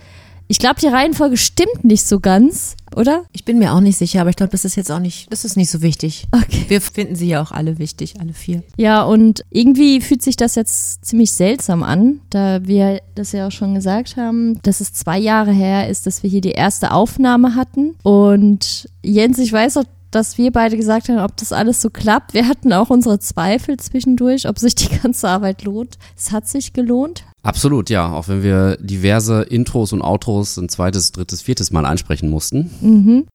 Ich 0.48 0.60
glaube, 0.60 0.80
die 0.80 0.88
Reihenfolge 0.88 1.38
stimmt 1.38 1.84
nicht 1.84 2.06
so 2.06 2.20
ganz, 2.20 2.76
oder? 2.96 3.24
Ich 3.32 3.46
bin 3.46 3.58
mir 3.58 3.74
auch 3.74 3.80
nicht 3.80 3.98
sicher, 3.98 4.22
aber 4.22 4.30
ich 4.30 4.36
glaube, 4.36 4.52
das 4.52 4.64
ist 4.64 4.76
jetzt 4.76 4.92
auch 4.92 5.00
nicht, 5.00 5.32
das 5.32 5.44
ist 5.44 5.58
nicht 5.58 5.72
so 5.72 5.82
wichtig. 5.82 6.28
Okay. 6.32 6.66
Wir 6.68 6.82
finden 6.82 7.16
sie 7.16 7.28
ja 7.28 7.42
auch 7.42 7.52
alle 7.52 7.80
wichtig, 7.80 8.20
alle 8.20 8.34
vier. 8.34 8.62
Ja, 8.78 9.02
und 9.04 9.44
irgendwie 9.50 10.02
fühlt 10.02 10.22
sich 10.22 10.38
das 10.38 10.54
jetzt 10.54 11.04
ziemlich 11.04 11.32
seltsam 11.32 11.82
an, 11.82 12.20
da 12.30 12.60
wir 12.64 13.02
das 13.16 13.32
ja 13.32 13.48
auch 13.48 13.52
schon 13.52 13.74
gesagt 13.74 14.18
haben, 14.18 14.62
dass 14.62 14.82
es 14.82 14.94
zwei 14.94 15.18
Jahre 15.18 15.52
her 15.52 15.90
ist, 15.90 16.06
dass 16.06 16.22
wir 16.22 16.30
hier 16.30 16.42
die 16.42 16.52
erste 16.52 16.92
Aufnahme 16.92 17.56
hatten. 17.56 17.96
Und 18.04 18.88
Jens, 19.04 19.40
ich 19.40 19.52
weiß 19.52 19.78
auch, 19.78 19.86
dass 20.16 20.38
wir 20.38 20.52
beide 20.52 20.78
gesagt 20.78 21.10
haben, 21.10 21.20
ob 21.20 21.36
das 21.36 21.52
alles 21.52 21.82
so 21.82 21.90
klappt. 21.90 22.34
Wir 22.34 22.48
hatten 22.48 22.72
auch 22.72 22.90
unsere 22.90 23.20
Zweifel 23.20 23.78
zwischendurch, 23.78 24.48
ob 24.48 24.58
sich 24.58 24.74
die 24.74 24.98
ganze 25.04 25.28
Arbeit 25.28 25.64
lohnt. 25.64 25.98
Es 26.16 26.32
hat 26.32 26.48
sich 26.48 26.72
gelohnt. 26.72 27.26
Absolut, 27.44 27.90
ja. 27.90 28.14
Auch 28.14 28.30
wenn 28.30 28.42
wir 28.42 28.78
diverse 28.78 29.44
Intros 29.44 29.92
und 29.92 30.02
Outros 30.02 30.56
ein 30.58 30.70
zweites, 30.70 31.12
drittes, 31.12 31.42
viertes 31.42 31.72
Mal 31.72 31.86
ansprechen 31.86 32.30
mussten. 32.30 32.72
Mhm. 32.80 33.28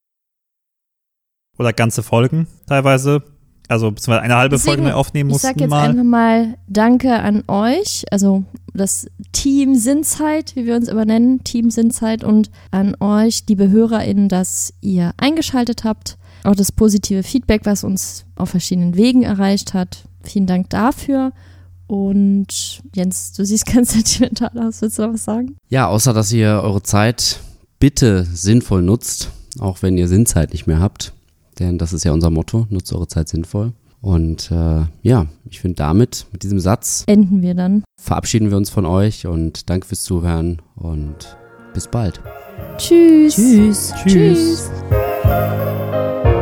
Oder 1.59 1.75
ganze 1.75 2.03
Folgen 2.03 2.47
teilweise. 2.67 3.23
Also 3.69 3.91
beziehungsweise 3.93 4.23
eine 4.23 4.37
halbe 4.37 4.57
Deswegen, 4.57 4.71
Folge 4.71 4.83
mehr 4.83 4.97
aufnehmen 4.97 5.31
Ich 5.31 5.35
mussten 5.35 5.47
sag 5.49 5.61
jetzt 5.61 5.71
mal. 5.71 5.91
einfach 5.91 6.03
mal 6.03 6.57
Danke 6.67 7.13
an 7.21 7.45
euch, 7.47 8.05
also 8.11 8.43
das 8.75 9.07
Team 9.31 9.77
Sinnzeit, 9.77 10.57
wie 10.57 10.67
wir 10.67 10.75
uns 10.75 10.89
immer 10.89 11.05
nennen, 11.05 11.45
Team 11.45 11.71
Sinnzeit 11.71 12.25
und 12.25 12.51
an 12.73 12.97
euch, 12.99 13.45
liebe 13.49 13.69
HörerInnen, 13.69 14.29
dass 14.29 14.73
ihr 14.81 15.13
eingeschaltet 15.19 15.85
habt. 15.85 16.17
Auch 16.45 16.55
das 16.55 16.73
positive 16.73 17.23
Feedback, 17.23 17.63
was 17.65 17.85
uns 17.85 18.25
auf 18.37 18.51
verschiedenen 18.51 18.97
Wegen 18.97 19.23
erreicht 19.23 19.75
hat. 19.75 20.05
Vielen 20.23 20.47
Dank 20.47 20.71
dafür. 20.71 21.33
Und 21.87 22.81
Jens, 22.95 23.33
du 23.33 23.45
siehst 23.45 23.67
ganz 23.75 23.93
sentimental 23.93 24.51
aus. 24.59 24.81
Willst 24.83 24.99
du 24.99 25.03
noch 25.03 25.15
was 25.15 25.25
sagen? 25.25 25.57
Ja, 25.69 25.89
außer 25.89 26.13
dass 26.13 26.33
ihr 26.33 26.61
eure 26.63 26.83
Zeit 26.83 27.41
bitte 27.79 28.25
sinnvoll 28.25 28.83
nutzt, 28.83 29.31
auch 29.59 29.83
wenn 29.83 29.99
ihr 29.99 30.07
Sinnzeit 30.09 30.53
nicht 30.53 30.67
mehr 30.67 30.81
habt. 30.81 31.13
Denn 31.59 31.79
das 31.79 31.93
ist 31.93 32.05
ja 32.05 32.13
unser 32.13 32.31
Motto, 32.31 32.67
nutzt 32.71 32.93
eure 32.93 33.09
Zeit 33.09 33.29
sinnvoll. 33.29 33.73
Und 34.01 34.51
äh, 34.51 34.85
ja, 35.03 35.27
ich 35.45 35.61
finde 35.61 35.75
damit, 35.77 36.27
mit 36.33 36.43
diesem 36.43 36.59
Satz, 36.59 37.05
Enden 37.07 37.43
wir 37.43 37.55
dann. 37.55 37.85
verabschieden 38.01 38.49
wir 38.51 38.57
uns 38.57 38.71
von 38.71 38.87
euch 38.87 39.27
und 39.27 39.69
danke 39.69 39.87
fürs 39.87 40.05
Zuhören 40.05 40.63
und 40.75 41.37
bis 41.75 41.87
bald. 41.89 42.21
Tschüss. 42.79 43.35
Tschüss. 43.35 43.93
Tschüss. 44.03 44.05
Tschüss. 44.07 44.71
Música 45.25 46.40